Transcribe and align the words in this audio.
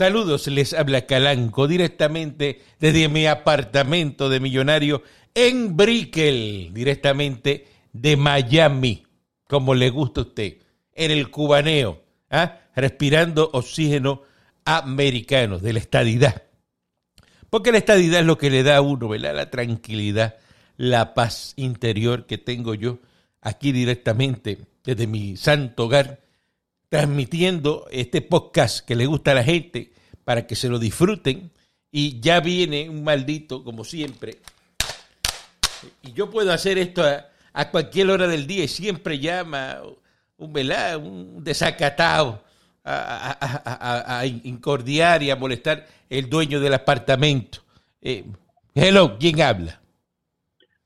Saludos, 0.00 0.46
les 0.46 0.72
habla 0.72 1.04
Calanco 1.04 1.68
directamente 1.68 2.62
desde 2.78 3.10
mi 3.10 3.26
apartamento 3.26 4.30
de 4.30 4.40
millonario 4.40 5.02
en 5.34 5.76
Brickell, 5.76 6.72
directamente 6.72 7.68
de 7.92 8.16
Miami, 8.16 9.04
como 9.46 9.74
le 9.74 9.90
gusta 9.90 10.22
a 10.22 10.24
usted, 10.24 10.56
en 10.94 11.10
el 11.10 11.30
cubaneo, 11.30 12.02
¿ah? 12.30 12.60
respirando 12.74 13.50
oxígeno 13.52 14.22
americano, 14.64 15.58
de 15.58 15.74
la 15.74 15.80
estadidad. 15.80 16.44
Porque 17.50 17.70
la 17.70 17.76
estadidad 17.76 18.20
es 18.20 18.26
lo 18.26 18.38
que 18.38 18.48
le 18.48 18.62
da 18.62 18.78
a 18.78 18.80
uno, 18.80 19.06
¿verdad? 19.06 19.36
La 19.36 19.50
tranquilidad, 19.50 20.36
la 20.78 21.12
paz 21.12 21.52
interior 21.56 22.24
que 22.24 22.38
tengo 22.38 22.72
yo 22.72 23.00
aquí 23.42 23.70
directamente 23.70 24.60
desde 24.82 25.06
mi 25.06 25.36
santo 25.36 25.84
hogar 25.84 26.20
transmitiendo 26.90 27.86
este 27.90 28.20
podcast 28.20 28.84
que 28.86 28.96
le 28.96 29.06
gusta 29.06 29.30
a 29.30 29.34
la 29.34 29.44
gente 29.44 29.92
para 30.24 30.46
que 30.46 30.56
se 30.56 30.68
lo 30.68 30.78
disfruten. 30.78 31.50
Y 31.90 32.20
ya 32.20 32.40
viene 32.40 32.90
un 32.90 33.02
maldito, 33.02 33.64
como 33.64 33.84
siempre. 33.84 34.36
Y 36.02 36.12
yo 36.12 36.30
puedo 36.30 36.52
hacer 36.52 36.78
esto 36.78 37.02
a, 37.02 37.70
cualquier 37.70 38.10
hora 38.10 38.26
del 38.26 38.46
día 38.46 38.64
y 38.64 38.68
siempre 38.68 39.18
llama 39.18 39.78
un, 40.36 40.52
un 40.56 41.44
desacatado 41.44 42.42
a, 42.84 44.24
incordiar 44.26 45.22
y 45.22 45.30
a 45.30 45.36
molestar 45.36 45.86
el 46.08 46.28
dueño 46.28 46.60
del 46.60 46.74
apartamento. 46.74 47.60
Eh, 48.00 48.24
hello, 48.74 49.16
¿quién 49.18 49.40
habla? 49.40 49.80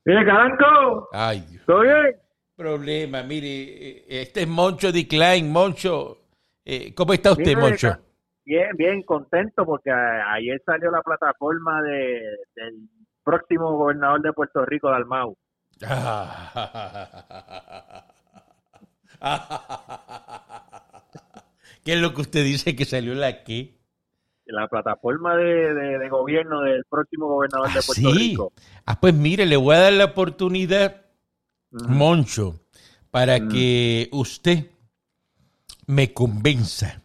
Caranco. 0.03 1.09
Ay, 1.11 1.43
Dios. 1.49 1.63
¿Todo 1.65 1.81
bien? 1.81 2.24
Problema. 2.55 3.23
Mire, 3.23 3.47
eh, 3.47 4.05
este 4.07 4.43
es 4.43 4.47
Moncho 4.47 4.91
Decline. 4.91 5.49
Moncho, 5.49 6.19
eh, 6.63 6.93
¿cómo 6.95 7.13
está 7.13 7.31
usted, 7.31 7.57
Moncho? 7.57 7.97
Bien, 8.45 8.69
bien, 8.77 9.01
contento 9.03 9.65
porque 9.65 9.91
ayer 9.91 10.61
salió 10.65 10.91
la 10.91 11.01
plataforma 11.01 11.81
de, 11.81 12.21
del 12.55 12.87
próximo 13.23 13.75
gobernador 13.75 14.21
de 14.21 14.33
Puerto 14.33 14.63
Rico, 14.65 14.89
Dalmau. 14.89 15.35
¿Qué 21.83 21.93
es 21.93 21.99
lo 21.99 22.13
que 22.13 22.21
usted 22.21 22.43
dice 22.43 22.75
que 22.75 22.85
salió 22.85 23.15
la 23.15 23.43
qué? 23.43 23.73
La 24.45 24.67
plataforma 24.67 25.35
de, 25.35 26.07
gobierno 26.09 26.61
del 26.61 26.85
próximo 26.87 27.27
gobernador 27.27 27.73
de 27.73 27.81
Puerto 27.81 28.13
Rico. 28.13 28.53
Ah, 28.85 28.99
pues 28.99 29.15
mire, 29.15 29.47
le 29.47 29.57
voy 29.57 29.75
a 29.75 29.79
dar 29.79 29.93
la 29.93 30.05
oportunidad 30.05 31.04
Moncho, 31.87 32.61
para 33.11 33.39
mm. 33.39 33.49
que 33.49 34.09
usted 34.11 34.71
me 35.87 36.13
convenza 36.13 37.01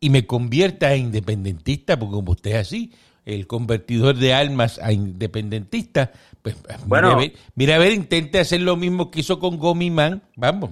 y 0.00 0.10
me 0.10 0.26
convierta 0.26 0.88
a 0.88 0.96
independentista, 0.96 1.98
porque 1.98 2.14
como 2.14 2.32
usted 2.32 2.52
es 2.52 2.56
así, 2.56 2.92
el 3.24 3.46
convertidor 3.46 4.16
de 4.16 4.32
almas 4.32 4.78
a 4.78 4.92
independentista, 4.92 6.12
pues 6.42 6.56
bueno, 6.86 7.18
mira 7.54 7.76
a 7.76 7.78
ver, 7.78 7.92
intente 7.92 8.38
hacer 8.38 8.62
lo 8.62 8.76
mismo 8.76 9.10
que 9.10 9.20
hizo 9.20 9.38
con 9.38 9.58
Gomimán, 9.58 10.22
vamos. 10.36 10.70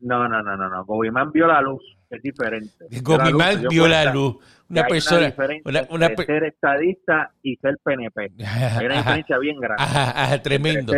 No, 0.00 0.28
no, 0.28 0.42
no, 0.42 0.56
no, 0.56 0.68
no, 0.68 0.84
Gomimán 0.84 1.32
vio 1.32 1.46
la 1.46 1.60
luz, 1.60 1.82
es 2.14 2.22
diferente. 2.22 2.86
Gomimán 3.02 3.66
vio 3.68 3.86
la 3.86 4.12
luz 4.12 4.36
una 4.68 4.84
persona. 4.86 5.34
Una, 5.64 5.86
una, 5.90 6.08
ser 6.16 6.44
estadista 6.44 7.32
y 7.42 7.56
ser 7.56 7.78
PNP. 7.82 8.32
Hay 8.78 8.86
una 8.86 8.96
diferencia 8.96 9.38
bien 9.38 9.60
grande. 9.60 9.82
Ajá, 9.82 10.42
tremendo. 10.42 10.92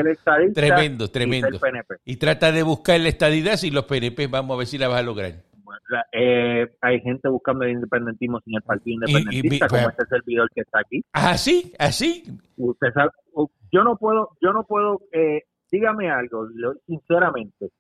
tremendo, 0.55 1.09
tremendo. 1.09 1.61
Y, 2.05 2.17
trata 2.17 2.53
de 2.53 2.62
buscar 2.62 3.00
la 3.00 3.09
estadidad 3.09 3.59
y 3.62 3.70
los 3.70 3.84
PNP, 3.84 4.27
vamos 4.28 4.55
a 4.55 4.59
ver 4.59 4.67
si 4.67 4.78
la 4.78 4.89
vas 4.89 5.00
a 5.00 5.03
lograr. 5.03 5.33
Eh, 6.12 6.67
hay 6.81 7.00
gente 7.00 7.28
buscando 7.28 7.64
el 7.64 7.72
independentismo 7.72 8.41
sin 8.41 8.56
el 8.56 8.62
partido 8.62 8.94
independentista, 8.94 9.69
como 9.69 9.89
este 9.89 10.06
servidor 10.06 10.50
que 10.53 10.62
está 10.62 10.81
aquí. 10.81 11.05
Así, 11.12 11.72
así. 11.78 12.25
Usted 12.56 12.89
sabe, 12.92 13.11
yo 13.72 13.84
no 13.84 13.97
puedo, 13.97 14.31
yo 14.41 14.53
no 14.53 14.64
puedo, 14.64 15.03
eh, 15.12 15.44
dígame 15.70 16.11
algo, 16.11 16.48
sinceramente. 16.87 17.71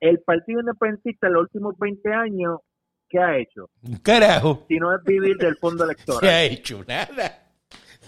El 0.00 0.20
partido 0.20 0.60
independentista 0.60 1.26
en 1.26 1.32
los 1.34 1.42
últimos 1.42 1.78
20 1.78 2.12
años 2.12 2.60
¿qué 3.08 3.18
ha 3.18 3.36
hecho? 3.38 3.70
Carajo. 4.02 4.64
Si 4.68 4.76
no 4.76 4.94
es 4.94 5.02
vivir 5.04 5.36
del 5.38 5.56
fondo 5.56 5.84
electoral. 5.84 6.20
¿Qué 6.22 6.28
ha 6.28 6.44
hecho? 6.44 6.84
Nada. 6.86 7.44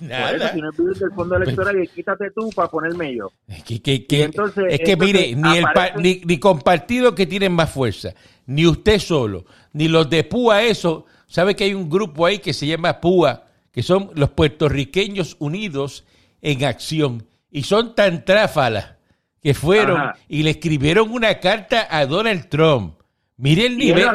Nada. 0.01 0.53
si 0.53 0.61
no 0.61 0.71
es 0.71 0.79
vivir 0.79 0.97
del 0.97 1.13
fondo 1.13 1.37
electoral, 1.37 1.83
y 1.83 1.89
quítate 1.89 2.31
tú 2.31 2.51
para 2.55 2.69
ponerme 2.69 3.15
yo. 3.15 3.31
Es 3.49 3.63
que, 3.65 4.07
entonces, 4.25 4.65
es 4.71 4.81
que 4.81 4.97
mire, 4.97 5.35
ni, 5.35 5.59
el 5.59 5.65
ni, 5.99 6.23
ni 6.25 6.39
con 6.39 6.61
partidos 6.61 7.15
que 7.15 7.27
tienen 7.27 7.53
más 7.53 7.71
fuerza, 7.71 8.15
ni 8.47 8.67
usted 8.67 8.99
solo, 8.99 9.45
ni 9.73 9.89
los 9.89 10.09
de 10.09 10.25
PUA, 10.25 10.63
eso. 10.65 11.07
¿Sabe 11.27 11.55
que 11.55 11.65
hay 11.65 11.75
un 11.75 11.89
grupo 11.89 12.27
ahí 12.27 12.39
que 12.39 12.53
se 12.53 12.67
llama 12.67 13.01
PUA, 13.01 13.45
que 13.71 13.83
son 13.83 14.11
los 14.15 14.31
puertorriqueños 14.31 15.37
unidos 15.39 16.05
en 16.41 16.65
acción? 16.65 17.27
Y 17.51 17.65
son 17.65 17.95
tan 17.95 18.25
tráfalas 18.25 18.95
que 19.43 19.55
fueron 19.55 20.13
y 20.29 20.43
le 20.43 20.51
escribieron 20.51 21.11
una 21.11 21.39
carta 21.41 21.87
a 21.91 22.07
Donald 22.07 22.49
Trump 22.49 23.01
Mire 23.41 23.67
el 23.67 23.79
nivel. 23.79 24.07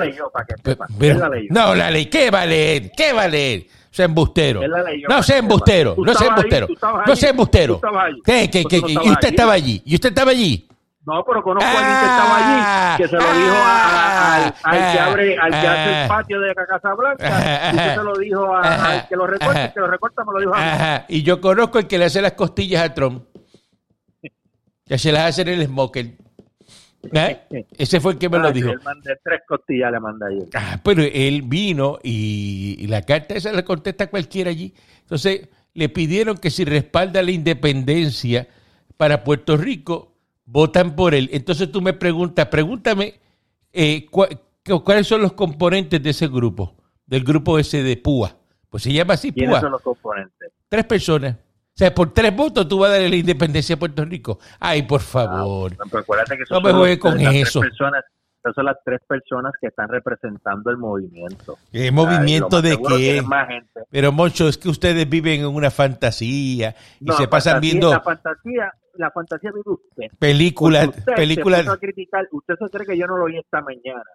No, 1.49 1.73
la 1.73 1.89
ley, 1.89 2.05
¿qué 2.05 2.29
va 2.29 2.41
a 2.41 2.45
leer? 2.45 2.91
¿Qué 2.95 3.11
va 3.11 3.23
a 3.23 3.27
leer? 3.27 3.65
Sea 3.89 4.05
embustero. 4.05 4.61
No 5.09 5.23
sea 5.23 5.37
embustero, 5.37 5.95
no 5.97 6.13
sea 6.13 6.27
embustero. 6.27 6.67
No 7.07 7.15
sea 7.15 7.29
embustero. 7.31 7.81
¿Qué, 8.23 8.49
qué, 8.51 8.65
qué? 8.65 8.77
¿Y 8.87 9.09
usted 9.09 9.29
estaba 9.29 9.53
allí? 9.53 9.81
¿Y 9.83 9.95
usted 9.95 10.09
estaba 10.09 10.31
allí? 10.31 10.67
No, 11.07 11.23
pero 11.23 11.43
conozco 11.43 11.67
a 11.67 11.71
alguien 11.71 11.99
que 11.99 12.05
estaba 12.05 12.35
allí, 12.37 12.61
ah. 12.65 12.95
que 12.97 13.07
se 13.07 13.15
lo 13.15 13.21
dijo 13.21 13.55
al, 14.63 14.91
que 14.91 14.99
abre, 14.99 15.37
al 15.37 15.51
que 15.51 15.67
hace 15.67 16.01
el 16.01 16.07
patio 16.07 16.39
de 16.39 16.55
Casa 16.55 16.93
Blanca, 16.95 17.71
y 17.73 17.77
se 17.77 18.03
lo 18.03 18.17
dijo 18.17 18.55
al 18.55 19.07
que 19.07 19.15
lo 19.15 19.27
recorta, 19.27 19.71
que 19.71 19.79
lo 19.81 19.87
recorta 19.87 20.23
me 20.25 20.33
lo 20.33 20.39
dijo 20.39 20.55
a 20.55 20.59
mí. 21.07 21.15
Y 21.15 21.21
yo 21.21 21.39
conozco 21.39 21.77
el 21.77 21.85
que 21.85 21.99
le 21.99 22.05
hace 22.05 22.21
las 22.21 22.31
costillas 22.31 22.83
a 22.83 22.93
Trump. 22.93 23.23
Que 24.85 24.97
se 24.97 25.11
las 25.11 25.29
hace 25.29 25.41
en 25.41 25.47
el 25.49 25.65
smoker. 25.65 26.13
¿Eh? 27.13 27.65
Ese 27.77 27.99
fue 27.99 28.13
el 28.13 28.17
que 28.17 28.29
me 28.29 28.39
lo 28.39 28.51
dijo. 28.51 28.71
tres 29.23 29.41
costillas, 29.47 29.91
le 29.91 29.99
mandé 29.99 30.25
ayer. 30.27 30.47
Ah, 30.53 30.79
pero 30.83 31.03
él 31.03 31.41
vino 31.43 31.99
y, 32.03 32.85
la 32.87 33.01
carta 33.01 33.35
esa 33.35 33.51
la 33.51 33.63
contesta 33.63 34.07
cualquiera 34.07 34.49
allí. 34.49 34.73
Entonces 35.01 35.49
le 35.73 35.89
pidieron 35.89 36.37
que 36.37 36.49
si 36.49 36.65
respalda 36.65 37.21
la 37.21 37.31
independencia 37.31 38.47
para 38.97 39.23
Puerto 39.23 39.57
Rico, 39.57 40.13
votan 40.45 40.95
por 40.95 41.13
él. 41.13 41.29
Entonces 41.33 41.71
tú 41.71 41.81
me 41.81 41.93
preguntas, 41.93 42.47
pregúntame 42.47 43.19
eh, 43.73 44.07
cuáles 44.09 45.07
son 45.07 45.21
los 45.21 45.33
componentes 45.33 46.01
de 46.01 46.11
ese 46.11 46.27
grupo, 46.27 46.75
del 47.05 47.23
grupo 47.23 47.59
ese 47.59 47.83
de 47.83 47.97
PUA. 47.97 48.35
Pues 48.69 48.83
se 48.83 48.93
llama 48.93 49.13
así, 49.13 49.31
¿Quiénes 49.31 49.59
son 49.59 49.71
los 49.71 49.81
componentes? 49.81 50.51
Tres 50.69 50.85
personas. 50.85 51.37
O 51.75 51.77
sea, 51.77 51.93
por 51.93 52.13
tres 52.13 52.33
votos 52.33 52.65
tú 52.69 52.79
vas 52.79 52.91
a 52.91 52.93
darle 52.93 53.09
la 53.09 53.15
independencia 53.17 53.75
a 53.75 53.77
Puerto 53.79 54.05
Rico. 54.05 54.39
Ay, 54.61 54.83
por 54.83 55.01
favor. 55.01 55.73
no, 56.49 56.61
me 56.61 56.71
juegue 56.71 56.97
con 56.97 57.19
eso. 57.19 57.59
Personas, 57.59 58.05
esas 58.39 58.55
son 58.55 58.63
las 58.63 58.77
tres 58.85 59.01
personas 59.05 59.51
que 59.59 59.67
están 59.67 59.89
representando 59.89 60.71
el 60.71 60.77
movimiento. 60.77 61.57
¿El 61.73 61.91
movimiento 61.91 62.61
de 62.61 62.77
qué? 62.77 63.21
Pero, 63.91 64.13
Moncho, 64.13 64.47
es 64.47 64.57
que 64.57 64.69
ustedes 64.69 65.09
viven 65.09 65.41
en 65.41 65.47
una 65.47 65.69
fantasía 65.69 66.73
y 67.01 67.11
se 67.11 67.27
pasan 67.27 67.59
viendo... 67.59 67.89
La 67.89 67.99
fantasía, 67.99 68.71
la 68.93 69.11
fantasía 69.11 69.51
vive 69.51 69.63
usted. 69.65 70.17
Películas. 70.17 70.91
Películas. 71.13 71.67
Usted 72.31 72.53
se 72.57 72.69
cree 72.69 72.87
que 72.87 72.97
yo 72.97 73.05
no 73.05 73.17
lo 73.17 73.25
oí 73.25 73.37
esta 73.37 73.59
mañana. 73.59 74.09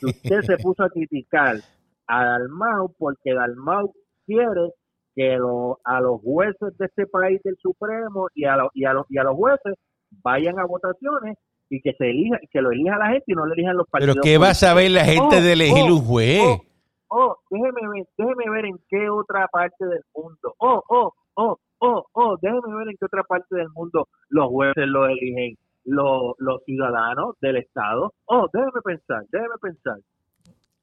Usted 0.00 0.40
se 0.46 0.56
puso 0.62 0.82
a 0.82 0.88
criticar 0.88 1.58
a 2.06 2.24
Dalmau 2.24 2.94
porque 2.96 3.34
Dalmau 3.34 3.92
quiere 4.24 4.70
que 5.16 5.34
a 5.34 6.00
los 6.00 6.20
jueces 6.20 6.76
de 6.76 6.86
este 6.86 7.06
país 7.06 7.40
del 7.42 7.56
Supremo 7.56 8.28
y 8.34 8.44
a, 8.44 8.58
y, 8.74 8.84
a 8.84 8.92
los, 8.92 9.06
y 9.08 9.16
a 9.16 9.24
los 9.24 9.34
jueces 9.34 9.74
vayan 10.22 10.58
a 10.60 10.66
votaciones 10.66 11.38
y 11.70 11.80
que 11.80 11.94
se 11.94 12.10
elija, 12.10 12.38
que 12.52 12.60
lo 12.60 12.70
elija 12.70 12.98
la 12.98 13.08
gente 13.08 13.24
y 13.26 13.32
no 13.32 13.46
lo 13.46 13.54
elijan 13.54 13.78
los 13.78 13.88
partidos. 13.88 14.16
Pero 14.16 14.22
¿qué 14.22 14.38
va 14.38 14.50
a 14.50 14.54
saber 14.54 14.90
la 14.90 15.06
gente 15.06 15.40
de 15.40 15.54
elegir 15.54 15.90
oh, 15.90 15.94
un 15.94 16.04
juez? 16.04 16.42
Oh, 16.42 16.60
oh, 17.08 17.36
déjeme 17.50 17.80
ver, 17.94 18.06
déjeme 18.18 18.50
ver 18.50 18.66
en 18.66 18.78
qué 18.90 19.08
otra 19.08 19.48
parte 19.48 19.86
del 19.86 20.02
mundo. 20.14 20.54
Oh, 20.58 20.82
oh, 20.88 21.14
oh, 21.34 21.58
oh, 21.78 22.04
oh, 22.12 22.36
déjeme 22.42 22.76
ver 22.76 22.88
en 22.88 22.96
qué 22.98 23.06
otra 23.06 23.22
parte 23.24 23.56
del 23.56 23.68
mundo 23.70 24.08
los 24.28 24.48
jueces 24.48 24.86
lo 24.86 25.06
eligen 25.06 25.56
los, 25.84 26.34
los 26.38 26.62
ciudadanos 26.64 27.36
del 27.40 27.56
Estado. 27.56 28.12
Oh, 28.26 28.48
déjeme 28.52 28.82
pensar, 28.84 29.22
déjeme 29.32 29.54
pensar. 29.62 29.96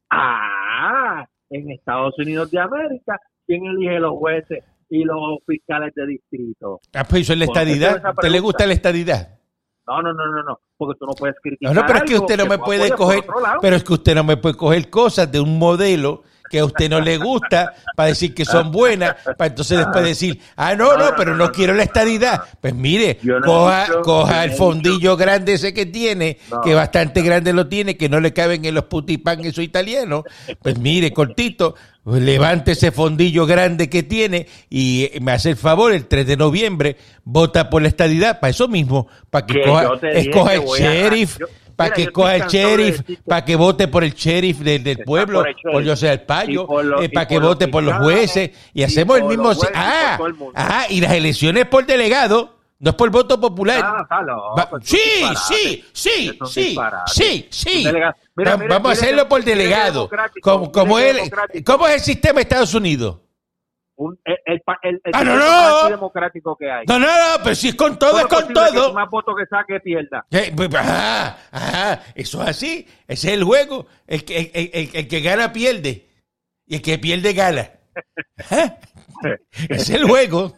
Ah, 0.09 1.23
en 1.51 1.69
Estados 1.69 2.17
Unidos 2.17 2.49
de 2.49 2.59
América 2.59 3.19
quién 3.45 3.65
elige 3.65 3.99
los 3.99 4.13
jueces 4.17 4.63
y 4.89 5.03
los 5.03 5.39
fiscales 5.47 5.93
de 5.95 6.07
distrito. 6.07 6.79
Ah, 6.93 7.03
pues 7.03 7.23
eso 7.23 7.33
es 7.33 7.39
la 7.39 7.45
estadidad. 7.45 8.01
¿Te 8.21 8.29
le 8.29 8.39
gusta 8.39 8.67
la 8.67 8.73
estadidad? 8.73 9.39
No, 9.85 10.01
no, 10.01 10.13
no, 10.13 10.25
no, 10.27 10.43
no, 10.43 10.59
porque 10.77 10.97
tú 10.97 11.05
no 11.05 11.13
puedes 11.13 11.35
criticar. 11.41 11.73
No, 11.73 11.81
no 11.81 11.85
pero 11.85 11.99
es 11.99 12.05
que 12.05 12.17
usted 12.17 12.37
no 12.37 12.45
me 12.45 12.57
puede 12.57 12.91
coger, 12.91 13.25
pero 13.61 13.75
es 13.75 13.83
que 13.83 13.93
usted 13.93 14.15
no 14.15 14.23
me 14.23 14.37
puede 14.37 14.55
coger 14.55 14.89
cosas 14.89 15.29
de 15.29 15.41
un 15.41 15.59
modelo 15.59 16.23
que 16.53 16.59
a 16.59 16.65
usted 16.65 16.87
no 16.87 17.01
le 17.01 17.17
gusta 17.17 17.73
para 17.95 18.09
decir 18.09 18.35
que 18.35 18.45
son 18.45 18.71
buenas, 18.71 19.15
para 19.37 19.47
entonces 19.47 19.79
después 19.79 20.05
decir, 20.05 20.39
ah, 20.55 20.75
no, 20.75 20.95
no, 20.95 21.05
pero 21.17 21.35
no 21.35 21.51
quiero 21.51 21.73
la 21.73 21.81
estadidad. 21.81 22.43
Pues 22.61 22.75
mire, 22.75 23.17
coja, 23.43 23.87
coja 24.03 24.43
el 24.43 24.51
fondillo 24.51 25.17
grande 25.17 25.53
ese 25.53 25.73
que 25.73 25.87
tiene, 25.87 26.37
que 26.63 26.75
bastante 26.75 27.23
grande 27.23 27.53
lo 27.53 27.67
tiene, 27.67 27.97
que 27.97 28.07
no 28.07 28.19
le 28.19 28.33
caben 28.33 28.63
en 28.65 28.75
los 28.75 28.85
putipán 28.85 29.39
esos 29.41 29.63
italianos. 29.63 30.25
Pues 30.61 30.77
mire, 30.77 31.11
cortito, 31.11 31.73
levante 32.05 32.73
ese 32.73 32.91
fondillo 32.91 33.45
grande 33.45 33.89
que 33.89 34.03
tiene 34.03 34.47
y 34.69 35.09
me 35.21 35.31
hace 35.31 35.51
el 35.51 35.55
favor, 35.57 35.93
el 35.93 36.05
3 36.07 36.27
de 36.27 36.37
noviembre, 36.37 36.97
vota 37.23 37.69
por 37.69 37.81
la 37.81 37.87
estadidad, 37.87 38.39
para 38.39 38.51
eso 38.51 38.67
mismo, 38.67 39.07
para 39.29 39.45
que, 39.45 39.53
Que 39.53 39.61
coja, 39.63 39.83
yo 40.01 40.07
escoja 40.09 40.53
el 40.55 40.61
sheriff, 40.65 41.37
yo- 41.39 41.47
para 41.75 41.87
mira, 41.89 41.95
que 41.95 42.03
yo 42.05 42.13
coja 42.13 42.35
el 42.35 42.43
sheriff, 42.43 43.01
para 43.25 43.45
que 43.45 43.55
vote 43.55 43.87
por 43.87 44.03
el 44.03 44.13
sheriff 44.13 44.59
del, 44.59 44.99
pueblo, 44.99 45.39
por 45.39 45.47
el 45.47 45.55
por 45.55 45.71
sheriff. 45.73 45.89
José 45.89 46.09
Alpayo, 46.09 46.63
Y 46.63 46.65
por 46.67 46.85
los- 46.85 47.03
eh, 47.03 47.09
para 47.09 47.27
que 47.27 47.39
vote 47.39 47.67
por 47.69 47.83
los 47.83 47.95
jueces 47.95 48.51
y 48.73 48.81
y 48.81 48.83
hacemos 48.83 49.17
el 49.19 49.23
mismo... 49.25 49.45
jueces 49.55 49.69
ah, 49.73 50.17
el 50.19 50.35
ajá, 50.53 50.85
y 50.89 51.01
las 51.01 51.13
elecciones 51.13 51.65
por 51.67 51.85
delegado, 51.85 52.59
no 52.79 52.89
es 52.89 52.95
por 52.97 53.09
voto 53.11 53.39
popular. 53.39 53.81
Ah, 53.81 53.99
está 54.03 54.21
loco, 54.21 54.55
Va- 54.57 54.63
eso 54.63 54.77
es 54.77 54.87
sí, 54.89 54.99
sí, 55.45 55.83
sí, 55.93 56.39
sí, 56.47 56.77
sí, 57.07 57.47
sí. 57.49 57.85
Mira, 58.35 58.57
mira, 58.57 58.75
Vamos 58.75 58.89
a 58.89 58.93
hacerlo 58.93 59.23
que- 59.23 59.29
por 59.29 59.43
que 59.43 59.49
delegado. 59.51 60.09
Como, 60.41 60.71
como 60.71 60.97
que 60.97 61.13
democrático. 61.13 61.71
¿Cómo 61.71 61.87
es 61.87 61.95
el 61.95 61.99
sistema 62.01 62.35
de 62.35 62.41
Estados 62.41 62.73
Unidos? 62.73 63.19
Un- 63.95 64.19
el, 64.25 64.35
el, 64.45 64.61
el, 64.81 65.01
el 65.03 65.11
Ah, 65.13 65.23
no, 65.23 65.35
no. 65.83 65.89
democrático 65.89 66.55
que 66.57 66.71
hay. 66.71 66.83
No, 66.87 66.97
no, 66.97 67.05
no, 67.05 67.43
pero 67.43 67.53
si 67.53 67.69
es 67.69 67.75
con 67.75 67.99
todo, 67.99 68.11
¿Cómo 68.13 68.21
es 68.23 68.27
con 68.27 68.47
que 68.47 68.53
todo. 68.55 68.87
el 68.87 68.93
más 68.93 69.09
votos 69.09 69.35
que 69.37 69.45
saque 69.45 69.79
pierda? 69.81 70.25
Eh, 70.31 70.51
pues, 70.55 70.73
Ajá, 70.73 71.37
ajá, 71.51 72.03
eso 72.15 72.41
es 72.41 72.49
así. 72.49 72.87
Ese 73.07 73.27
es 73.27 73.33
el 73.35 73.43
juego. 73.43 73.85
El 74.07 74.25
que, 74.25 74.51
el, 74.53 74.71
el- 74.73 74.89
el 74.93 75.07
que 75.07 75.21
gana 75.21 75.53
pierde. 75.53 76.09
Y 76.65 76.75
el 76.77 76.81
que 76.81 76.97
pierde 76.97 77.33
gana. 77.33 77.69
Ajá. 78.39 78.77
Ese 79.69 79.75
es 79.75 79.89
el 79.91 80.05
juego. 80.05 80.55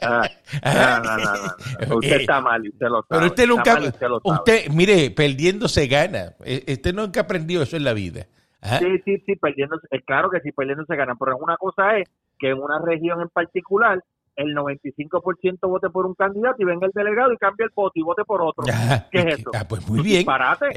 Ah, 0.00 1.00
no, 1.02 1.18
no, 1.18 1.88
no. 1.88 1.96
Usted 1.96 2.20
está 2.20 2.40
mal 2.40 2.62
usted 2.68 2.86
lo 2.86 3.02
sabe. 3.02 3.06
Pero 3.08 3.26
usted 3.26 3.46
nunca, 3.46 3.74
mal 3.74 3.84
usted 3.84 4.06
usted, 4.22 4.68
mire, 4.70 5.10
perdiendo 5.10 5.68
se 5.68 5.86
gana. 5.86 6.34
Eh, 6.44 6.64
Usted 6.68 6.94
nunca 6.94 7.20
aprendió 7.22 7.62
eso 7.62 7.76
en 7.76 7.84
la 7.84 7.92
vida. 7.92 8.26
Ajá. 8.60 8.78
Sí, 8.78 8.86
sí, 9.04 9.22
sí, 9.26 9.36
perdiendo, 9.36 9.78
es 9.90 10.04
claro 10.04 10.30
que 10.30 10.40
sí, 10.40 10.52
perdiendo 10.52 10.84
se 10.86 10.96
ganan, 10.96 11.18
pero 11.18 11.36
una 11.36 11.56
cosa 11.56 11.98
es 11.98 12.08
que 12.38 12.50
en 12.50 12.58
una 12.58 12.78
región 12.80 13.20
en 13.20 13.28
particular 13.28 14.02
el 14.36 14.54
95% 14.54 15.58
vote 15.68 15.90
por 15.90 16.06
un 16.06 16.14
candidato 16.14 16.56
y 16.58 16.64
venga 16.64 16.86
el 16.86 16.92
delegado 16.94 17.32
y 17.32 17.36
cambie 17.36 17.64
el 17.66 17.72
voto 17.74 17.92
y 17.94 18.02
vote 18.02 18.24
por 18.24 18.42
otro. 18.42 18.64
Ajá. 18.72 19.08
¿Qué 19.12 19.18
es 19.20 19.38
eso? 19.40 19.50
Ah, 19.54 19.64
pues 19.68 19.86
muy 19.88 20.00
bien. 20.00 20.26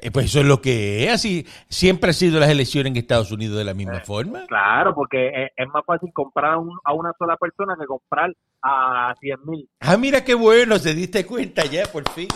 Eh, 0.01 0.12
Pues 0.12 0.25
eso 0.27 0.39
es 0.39 0.45
lo 0.45 0.62
que 0.62 1.06
es 1.06 1.12
así. 1.13 1.45
Siempre 1.69 2.09
han 2.09 2.13
sido 2.13 2.39
las 2.39 2.50
elecciones 2.50 2.92
en 2.92 2.98
Estados 2.98 3.31
Unidos 3.31 3.57
de 3.57 3.63
la 3.63 3.74
misma 3.74 3.98
Eh, 3.98 4.01
forma. 4.06 4.45
Claro, 4.48 4.94
porque 4.94 5.27
es, 5.27 5.51
es 5.56 5.68
más 5.74 5.83
fácil 5.86 6.09
comprar 6.13 6.54
a, 6.54 6.57
un- 6.57 6.77
a 6.83 6.94
una 6.94 7.12
sola 7.18 7.36
persona 7.38 7.75
que 7.80 7.86
comprar 7.86 8.31
a 8.62 9.13
100 9.19 9.38
mil. 9.45 9.69
Ah, 9.80 9.98
mira 9.98 10.24
qué 10.24 10.33
bueno, 10.33 10.77
se 10.80 10.94
diste 10.94 11.25
cuenta 11.25 11.63
ya, 11.65 11.86
por 11.86 12.10
fin. 12.12 12.27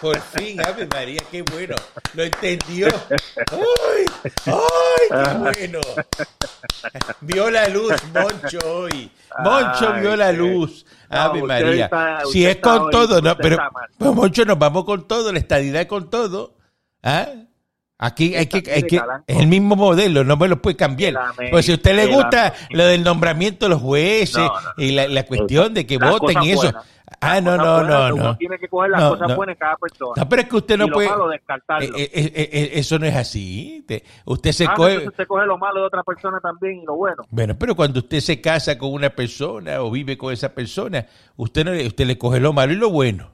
Por 0.00 0.18
fin, 0.18 0.58
Ave 0.60 0.86
María, 0.86 1.20
qué 1.30 1.42
bueno. 1.42 1.74
Lo 2.14 2.22
entendió. 2.24 2.88
¡Ay! 2.88 4.04
¡Ay, 4.46 5.08
qué 5.10 5.38
bueno! 5.38 5.80
Vio 7.20 7.50
la 7.50 7.68
luz, 7.68 7.92
Moncho, 8.12 8.58
hoy. 8.64 9.10
Moncho 9.42 9.92
Ay, 9.92 10.00
vio 10.00 10.16
la 10.16 10.32
luz. 10.36 10.86
No, 11.10 11.16
Ave 11.16 11.42
usted 11.42 11.64
María. 11.64 11.84
está- 11.84 12.22
si 12.30 12.44
es 12.46 12.56
con 12.56 12.82
hoy- 12.82 12.90
todo, 12.90 13.20
no, 13.20 13.36
pero 13.36 13.58
pues, 13.98 14.14
Moncho, 14.14 14.44
nos 14.44 14.58
vamos 14.58 14.84
con 14.84 15.06
todo, 15.08 15.32
la 15.32 15.38
estadidad 15.38 15.82
es 15.82 15.86
con 15.88 16.10
todo. 16.10 16.56
¿Ah? 17.02 17.28
Aquí 18.06 18.34
hay 18.34 18.46
que, 18.46 18.70
hay 18.70 18.82
que, 18.82 19.00
es 19.26 19.38
el 19.38 19.46
mismo 19.46 19.76
modelo, 19.76 20.24
no 20.24 20.36
me 20.36 20.46
lo 20.48 20.60
puede 20.60 20.76
cambiar. 20.76 21.14
Pues 21.50 21.64
si 21.66 21.72
a 21.72 21.76
usted 21.76 21.96
le 21.96 22.06
gusta 22.06 22.52
lo 22.70 22.84
del 22.84 23.02
nombramiento 23.02 23.64
de 23.66 23.70
los 23.70 23.80
jueces 23.80 24.36
No, 24.36 24.46
no, 24.48 24.60
no. 24.60 24.82
y 24.82 24.92
la, 24.92 25.08
la 25.08 25.22
cuestión 25.24 25.72
de 25.72 25.86
que 25.86 25.96
voten 25.98 26.42
y 26.42 26.50
eso. 26.52 26.72
Ah, 27.20 27.40
no, 27.40 27.56
no, 27.56 27.82
no, 27.82 28.10
no. 28.10 28.36
tiene 28.36 28.58
que 28.58 28.68
coger 28.68 28.90
las 28.90 29.00
No, 29.00 29.10
cosas 29.10 29.36
buenas 29.36 29.56
cada 29.56 29.76
persona. 29.76 30.12
No, 30.16 30.28
pero 30.28 30.42
es 30.42 30.48
que 30.48 30.56
usted 30.56 30.76
no 30.78 30.88
puede. 30.88 31.08
eh, 31.08 31.90
eh, 32.12 32.32
eh, 32.34 32.70
eso 32.74 32.98
no 32.98 33.06
es 33.06 33.14
así. 33.14 33.84
Te- 33.86 34.02
usted 34.26 34.52
se 34.52 34.64
Ah, 34.64 34.74
coge. 34.74 35.06
usted 35.08 35.26
coge 35.26 35.46
lo 35.46 35.56
malo 35.56 35.80
de 35.80 35.86
otra 35.86 36.02
persona 36.02 36.40
también 36.40 36.80
y 36.82 36.84
lo 36.84 36.96
bueno. 36.96 37.22
Bueno, 37.30 37.54
pero 37.58 37.74
cuando 37.74 38.00
usted 38.00 38.20
se 38.20 38.40
casa 38.40 38.76
con 38.76 38.92
una 38.92 39.10
persona 39.10 39.80
o 39.80 39.90
vive 39.90 40.18
con 40.18 40.32
esa 40.32 40.54
persona, 40.54 41.06
usted 41.36 41.64
no 41.64 41.72
usted 41.86 42.04
le 42.06 42.18
coge 42.18 42.40
lo 42.40 42.52
malo 42.52 42.72
y 42.72 42.76
lo 42.76 42.90
bueno. 42.90 43.30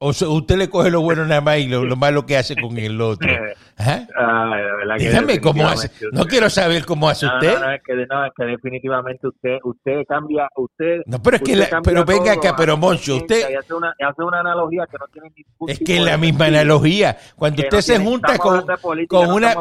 O 0.00 0.12
sea, 0.12 0.28
usted 0.28 0.56
le 0.56 0.70
coge 0.70 0.92
lo 0.92 1.00
bueno 1.00 1.26
nada 1.26 1.40
más 1.40 1.58
y 1.58 1.66
lo, 1.66 1.84
lo 1.84 1.96
malo 1.96 2.24
que 2.24 2.36
hace 2.36 2.54
con 2.54 2.78
el 2.78 3.00
otro. 3.00 3.28
¿Ah? 3.78 4.06
Ah, 4.16 4.56
Dígame 4.96 5.40
cómo 5.40 5.66
hace. 5.66 5.90
No 6.12 6.24
quiero 6.24 6.48
saber 6.50 6.84
cómo 6.84 7.08
hace 7.08 7.26
No, 7.26 7.34
usted. 7.34 7.54
No, 7.54 7.66
no, 7.66 7.72
es 7.72 7.80
que, 7.84 7.94
no, 8.08 8.24
es 8.26 8.32
que 8.36 8.44
definitivamente 8.44 9.26
usted, 9.26 9.56
usted 9.64 10.02
cambia, 10.08 10.48
usted. 10.56 11.00
No, 11.06 11.20
pero 11.20 11.36
es 11.38 11.42
que 11.42 11.56
la- 11.56 11.80
pero 11.82 12.04
venga 12.04 12.32
acá, 12.32 12.54
pero 12.56 12.76
Moncho, 12.76 13.16
usted- 13.16 13.56
hace 13.56 13.74
una, 13.74 13.88
hace 14.00 14.22
una 14.22 14.38
analogía 14.40 14.84
que 14.88 14.98
no 14.98 15.06
tiene 15.12 15.30
ningún 15.36 15.70
Es 15.70 15.78
que 15.80 15.96
es 15.96 16.02
la 16.02 16.16
misma 16.16 16.44
sentido. 16.46 16.60
analogía. 16.60 17.18
Cuando 17.34 17.62
usted 17.62 17.80
se 17.80 17.92
tiene- 17.94 18.04
junta 18.08 18.38
con, 18.38 18.64
política, 18.80 19.16
con 19.16 19.32
una. 19.32 19.54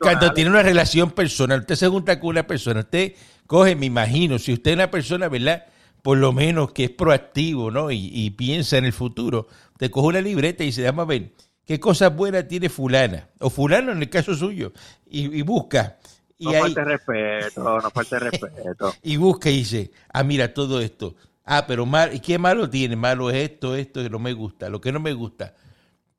Cuando 0.00 0.32
tiene 0.32 0.50
una 0.50 0.62
relación 0.62 1.10
personal, 1.10 1.58
usted 1.60 1.74
se 1.74 1.88
junta 1.88 2.20
con 2.20 2.30
una 2.30 2.46
persona, 2.46 2.80
usted 2.80 3.12
coge, 3.48 3.74
me 3.74 3.86
imagino, 3.86 4.38
si 4.38 4.52
usted 4.52 4.70
es 4.72 4.76
una 4.76 4.90
persona, 4.90 5.28
¿verdad? 5.28 5.64
Por 6.04 6.18
lo 6.18 6.34
menos 6.34 6.72
que 6.72 6.84
es 6.84 6.90
proactivo, 6.90 7.70
¿no? 7.70 7.90
Y, 7.90 8.10
y 8.12 8.28
piensa 8.32 8.76
en 8.76 8.84
el 8.84 8.92
futuro, 8.92 9.48
te 9.78 9.90
coge 9.90 10.08
una 10.08 10.20
libreta 10.20 10.62
y 10.62 10.66
dice, 10.66 10.84
vamos 10.84 11.04
a 11.04 11.06
ver, 11.06 11.32
¿qué 11.64 11.80
cosas 11.80 12.14
buenas 12.14 12.46
tiene 12.46 12.68
fulana? 12.68 13.30
O 13.40 13.48
fulano 13.48 13.90
en 13.90 14.02
el 14.02 14.10
caso 14.10 14.34
suyo, 14.34 14.74
y, 15.06 15.38
y 15.38 15.40
busca. 15.40 15.98
Y 16.36 16.44
No 16.44 16.50
ahí, 16.50 16.60
falte 16.60 16.84
respeto, 16.84 17.80
no 17.80 17.90
falte 17.90 18.18
respeto. 18.18 18.92
y 19.02 19.16
busca 19.16 19.48
y 19.48 19.56
dice, 19.56 19.92
ah, 20.12 20.22
mira 20.24 20.52
todo 20.52 20.82
esto. 20.82 21.16
Ah, 21.42 21.64
pero 21.66 21.86
mal, 21.86 22.14
¿y 22.14 22.20
qué 22.20 22.38
malo 22.38 22.68
tiene? 22.68 22.96
Malo 22.96 23.30
es 23.30 23.36
esto, 23.36 23.74
esto 23.74 24.02
que 24.02 24.10
no 24.10 24.18
me 24.18 24.34
gusta, 24.34 24.68
lo 24.68 24.82
que 24.82 24.92
no 24.92 25.00
me 25.00 25.14
gusta. 25.14 25.54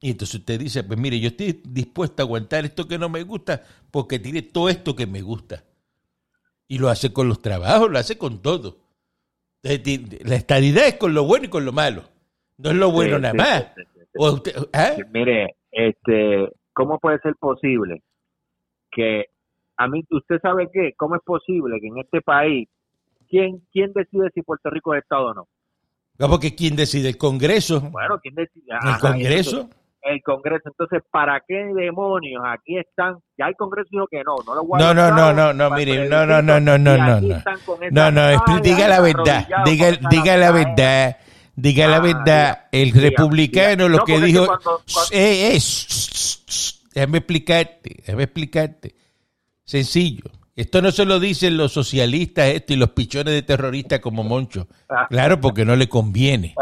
Y 0.01 0.09
entonces 0.09 0.39
usted 0.39 0.59
dice, 0.59 0.83
pues 0.83 0.97
mire, 0.97 1.19
yo 1.19 1.27
estoy 1.27 1.61
dispuesto 1.63 2.23
a 2.23 2.25
aguantar 2.25 2.65
esto 2.65 2.88
que 2.88 2.97
no 2.97 3.07
me 3.07 3.21
gusta 3.21 3.61
porque 3.91 4.17
tiene 4.17 4.41
todo 4.41 4.67
esto 4.69 4.95
que 4.95 5.05
me 5.05 5.21
gusta. 5.21 5.63
Y 6.67 6.79
lo 6.79 6.89
hace 6.89 7.13
con 7.13 7.27
los 7.27 7.43
trabajos, 7.43 7.91
lo 7.91 7.99
hace 7.99 8.17
con 8.17 8.41
todo. 8.41 8.84
La 9.65 10.35
estadidad 10.35 10.88
es 10.88 10.95
con 10.95 11.13
lo 11.13 11.23
bueno 11.25 11.45
y 11.45 11.50
con 11.50 11.65
lo 11.65 11.71
malo. 11.71 12.03
No 12.57 12.69
es 12.69 12.75
lo 12.75 12.91
bueno 12.91 13.15
Sí, 13.17 13.21
nada 13.21 13.31
sí, 13.31 13.38
más. 13.38 13.63
sí, 13.75 13.81
sí, 13.94 14.00
sí. 14.00 14.06
O 14.17 14.31
usted- 14.33 14.56
¿ah? 14.73 14.91
Mire, 15.12 15.56
este, 15.71 16.50
¿cómo 16.73 17.00
puede 17.00 17.19
ser 17.19 17.35
posible 17.35 18.01
que 18.91 19.25
a 19.77 19.88
mí, 19.88 20.06
usted 20.12 20.39
sabe 20.41 20.69
qué, 20.71 20.94
cómo 20.95 21.15
es 21.15 21.21
posible 21.23 21.79
que 21.81 21.88
en 21.88 21.97
este 21.97 22.21
país, 22.21 22.69
¿quién, 23.27 23.62
quién 23.73 23.91
decide 23.94 24.29
si 24.33 24.41
Puerto 24.41 24.69
Rico 24.69 24.94
es 24.94 25.01
Estado 25.03 25.25
o 25.27 25.33
no? 25.33 25.47
No, 26.17 26.29
porque 26.29 26.56
¿quién 26.56 26.77
decide? 26.77 27.09
¿El 27.09 27.17
Congreso? 27.17 27.81
Bueno, 27.91 28.19
¿quién 28.21 28.35
decide? 28.35 28.63
¿El 28.69 28.77
Ajá, 28.88 29.00
Congreso? 29.12 29.69
El 30.05 30.21
Congreso. 30.23 30.63
Entonces, 30.65 31.01
¿para 31.11 31.41
qué 31.47 31.55
demonios 31.75 32.41
aquí 32.47 32.77
están? 32.77 33.17
Ya 33.37 33.47
el 33.47 33.55
Congreso 33.55 33.89
dijo 33.91 34.07
que 34.09 34.23
no, 34.23 34.35
no 34.45 34.55
lo 34.55 34.63
voy 34.65 34.81
a 34.81 34.85
No, 34.85 34.93
no, 34.93 35.11
no, 35.11 35.33
no, 35.33 35.53
no, 35.53 35.69
mire, 35.75 36.07
no, 36.07 36.25
no, 36.25 36.41
no, 36.41 36.59
no, 36.59 36.77
no, 36.77 36.97
no, 36.97 37.21
no. 37.21 37.41
No, 37.91 38.59
diga 38.62 38.88
la 38.88 39.01
verdad, 39.01 39.47
diga, 39.65 39.91
diga 40.09 40.38
la 40.38 40.51
verdad, 40.51 41.17
diga 41.55 41.88
la 41.88 41.97
Ah, 41.97 42.00
verdad. 42.00 42.65
El 42.71 42.91
republicano 42.91 43.89
lo 43.89 43.97
No, 44.00 44.05
que 44.05 44.15
es 44.15 44.21
dijo, 44.24 44.45
cuando- 44.45 44.81
Eh, 45.12 45.55
eh, 45.55 45.59
déjame 46.93 47.17
explicarte, 47.19 47.95
déjame 48.05 48.24
explicarte. 48.24 48.95
Sencillo. 49.63 50.25
Esto 50.55 50.81
no 50.81 50.91
se 50.91 51.03
lo 51.03 51.19
dicen 51.19 51.57
los 51.57 51.74
socialistas 51.74 52.47
esto 52.47 52.71
y 52.74 52.77
los 52.77 52.91
pichones 52.91 53.33
de 53.33 53.41
terroristas 53.41 54.00
como 54.00 54.24
Moncho. 54.24 54.67
Ah. 54.88 55.05
Claro, 55.09 55.41
porque 55.41 55.65
no 55.65 55.75
le 55.75 55.89
conviene. 55.89 56.55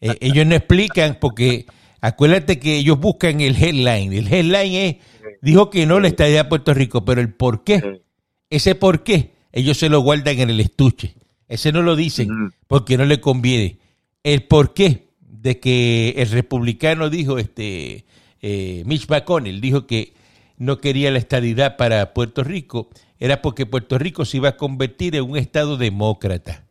Eh, 0.00 0.16
ellos 0.20 0.44
no 0.46 0.56
explican 0.56 1.18
porque 1.20 1.64
acuérdate 2.00 2.58
que 2.58 2.76
ellos 2.76 2.98
buscan 2.98 3.40
el 3.40 3.56
headline. 3.56 4.12
El 4.12 4.32
headline 4.32 4.74
es, 4.74 4.96
dijo 5.42 5.70
que 5.70 5.86
no 5.86 6.00
le 6.00 6.08
estaría 6.08 6.42
a 6.42 6.48
Puerto 6.48 6.74
Rico, 6.74 7.04
pero 7.04 7.20
el 7.20 7.32
por 7.32 7.64
qué, 7.64 8.02
ese 8.50 8.74
por 8.74 9.02
qué, 9.02 9.32
ellos 9.52 9.78
se 9.78 9.88
lo 9.88 10.00
guardan 10.00 10.38
en 10.38 10.50
el 10.50 10.60
estuche. 10.60 11.14
Ese 11.48 11.72
no 11.72 11.82
lo 11.82 11.96
dicen 11.96 12.52
porque 12.66 12.96
no 12.96 13.04
le 13.04 13.20
conviene. 13.20 13.78
El 14.22 14.42
por 14.42 14.74
qué 14.74 15.06
de 15.20 15.60
que 15.60 16.14
el 16.16 16.30
republicano 16.30 17.08
dijo, 17.08 17.38
este, 17.38 18.04
eh, 18.42 18.82
Mitch 18.84 19.08
McConnell 19.08 19.60
dijo 19.60 19.86
que 19.86 20.14
no 20.58 20.80
quería 20.80 21.10
la 21.10 21.18
estadidad 21.18 21.76
para 21.76 22.12
Puerto 22.12 22.42
Rico, 22.42 22.90
era 23.18 23.42
porque 23.42 23.66
Puerto 23.66 23.98
Rico 23.98 24.24
se 24.24 24.38
iba 24.38 24.50
a 24.50 24.56
convertir 24.56 25.14
en 25.16 25.24
un 25.24 25.36
estado 25.36 25.76
demócrata. 25.76 26.65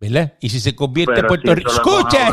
¿Verdad? 0.00 0.34
Y 0.40 0.48
si 0.48 0.60
se 0.60 0.76
convierte 0.76 1.14
Pero 1.14 1.28
Puerto 1.28 1.48
si 1.48 1.54
Rico... 1.56 1.70
¡Escucha! 1.72 2.30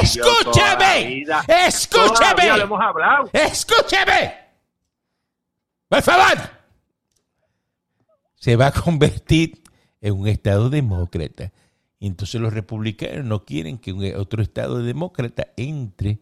¡Escúchame! 0.00 1.24
Todavía 1.26 1.46
lo 1.46 1.66
¡Escúchame! 1.66 2.62
hemos 2.62 2.80
hablado. 2.80 3.30
¡Escúchame! 3.32 4.34
¡Por 5.88 6.02
favor! 6.02 6.38
Se 8.36 8.56
va 8.56 8.66
a 8.68 8.72
convertir 8.72 9.62
en 10.00 10.14
un 10.14 10.28
estado 10.28 10.70
demócrata. 10.70 11.52
Y 11.98 12.06
entonces 12.06 12.40
los 12.40 12.52
republicanos 12.52 13.24
no 13.24 13.44
quieren 13.44 13.78
que 13.78 13.92
un- 13.92 14.14
otro 14.16 14.42
estado 14.42 14.82
demócrata 14.82 15.48
entre 15.56 16.18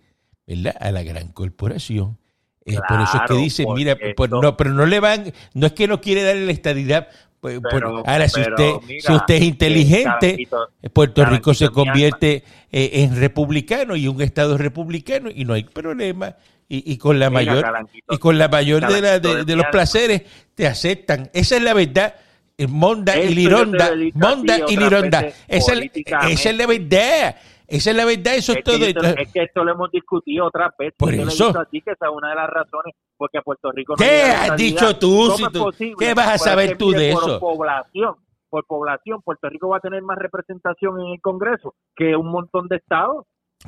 ¿verdad? 0.46 0.76
a 0.80 0.90
la 0.92 1.02
gran 1.02 1.28
corporación. 1.28 2.18
Es 2.64 2.78
por 2.88 3.00
eso 3.00 3.16
es 3.16 3.22
que 3.28 3.34
dicen, 3.34 3.66
mira, 3.74 3.96
por- 4.14 4.28
esto- 4.28 4.40
no, 4.42 4.56
pero 4.56 4.70
no 4.72 4.86
le 4.86 5.00
van, 5.00 5.32
no 5.54 5.66
es 5.66 5.72
que 5.72 5.88
no 5.88 6.00
quiere 6.00 6.22
darle 6.22 6.46
la 6.46 6.52
estadidad. 6.52 7.08
Pues, 7.42 7.58
por- 7.60 7.70
Pero- 7.72 8.02
ahora, 8.06 8.28
si 8.28 8.40
usted, 8.40 8.70
mira, 8.86 9.00
si 9.04 9.12
usted 9.12 9.34
es 9.34 9.40
eh, 9.42 9.44
inteligente, 9.44 10.48
Puerto 10.92 11.24
Rico 11.24 11.52
se 11.54 11.68
convierte 11.70 12.44
eh, 12.70 12.90
en 13.02 13.16
republicano 13.16 13.96
y 13.96 14.06
un 14.06 14.22
estado 14.22 14.56
republicano 14.56 15.28
y 15.34 15.44
no 15.44 15.54
hay 15.54 15.64
problema. 15.64 16.36
y, 16.68 16.90
y 16.92 16.96
con 16.96 17.18
la 17.18 17.28
Mira, 17.28 17.52
mayor 17.52 17.88
y 18.10 18.16
con 18.18 18.38
la 18.38 18.48
mayor 18.48 18.86
de, 18.86 19.00
la- 19.02 19.18
de- 19.18 19.56
los 19.56 19.66
placeres 19.66 20.22
te 20.54 20.66
aceptan. 20.68 21.28
Esa 21.34 21.56
es 21.56 21.62
la 21.62 21.74
verdad. 21.74 22.14
Eh, 22.56 22.66
Monda 22.68 23.14
Esto 23.14 23.30
y 23.30 23.34
Lironda, 23.34 23.90
Monda 24.14 24.58
y 24.68 24.76
Lironda. 24.76 25.26
esa 25.48 25.72
es 25.74 26.56
la 26.56 26.66
verdad. 26.66 27.36
Esa 27.76 27.90
es 27.90 27.96
la 27.96 28.04
verdad. 28.04 28.34
Eso 28.34 28.52
es, 28.52 28.58
Es 28.58 28.64
todo. 28.64 28.78
te- 28.78 29.22
es 29.22 29.32
que 29.32 29.42
esto 29.42 29.64
lo 29.64 29.72
hemos 29.72 29.90
discutido 29.90 30.46
otras 30.46 30.72
veces. 30.78 30.94
Por 30.98 31.14
Yo 31.14 31.22
eso. 31.22 31.46
dicho 31.48 31.60
a 31.60 31.64
ti 31.64 31.80
que 31.80 31.92
esa 31.92 32.06
es 32.06 32.12
una 32.12 32.30
de 32.30 32.34
las 32.36 32.50
razones 32.50 32.94
porque 33.16 33.40
Puerto 33.42 33.72
Rico 33.72 33.94
no 33.94 33.96
¿Qué 34.04 34.22
has 34.22 34.56
dicho 34.56 34.98
tú, 34.98 35.28
¿Cómo 35.30 35.36
si 35.36 35.44
tú- 35.52 35.96
qué 35.98 36.14
vas 36.14 36.28
a 36.34 36.38
saber 36.38 36.76
tú 36.76 36.90
de 36.90 37.12
por 37.12 37.22
eso? 37.24 37.40
población, 37.40 38.14
por 38.50 38.66
población, 38.66 39.22
Puerto 39.22 39.48
Rico 39.48 39.68
va 39.68 39.78
a 39.78 39.80
tener 39.80 40.02
más 40.02 40.18
representación 40.18 41.00
en 41.00 41.06
el 41.14 41.20
Congreso 41.20 41.74
que 41.96 42.14
un 42.16 42.30
montón 42.30 42.68
de 42.68 42.76
estados. 42.76 43.24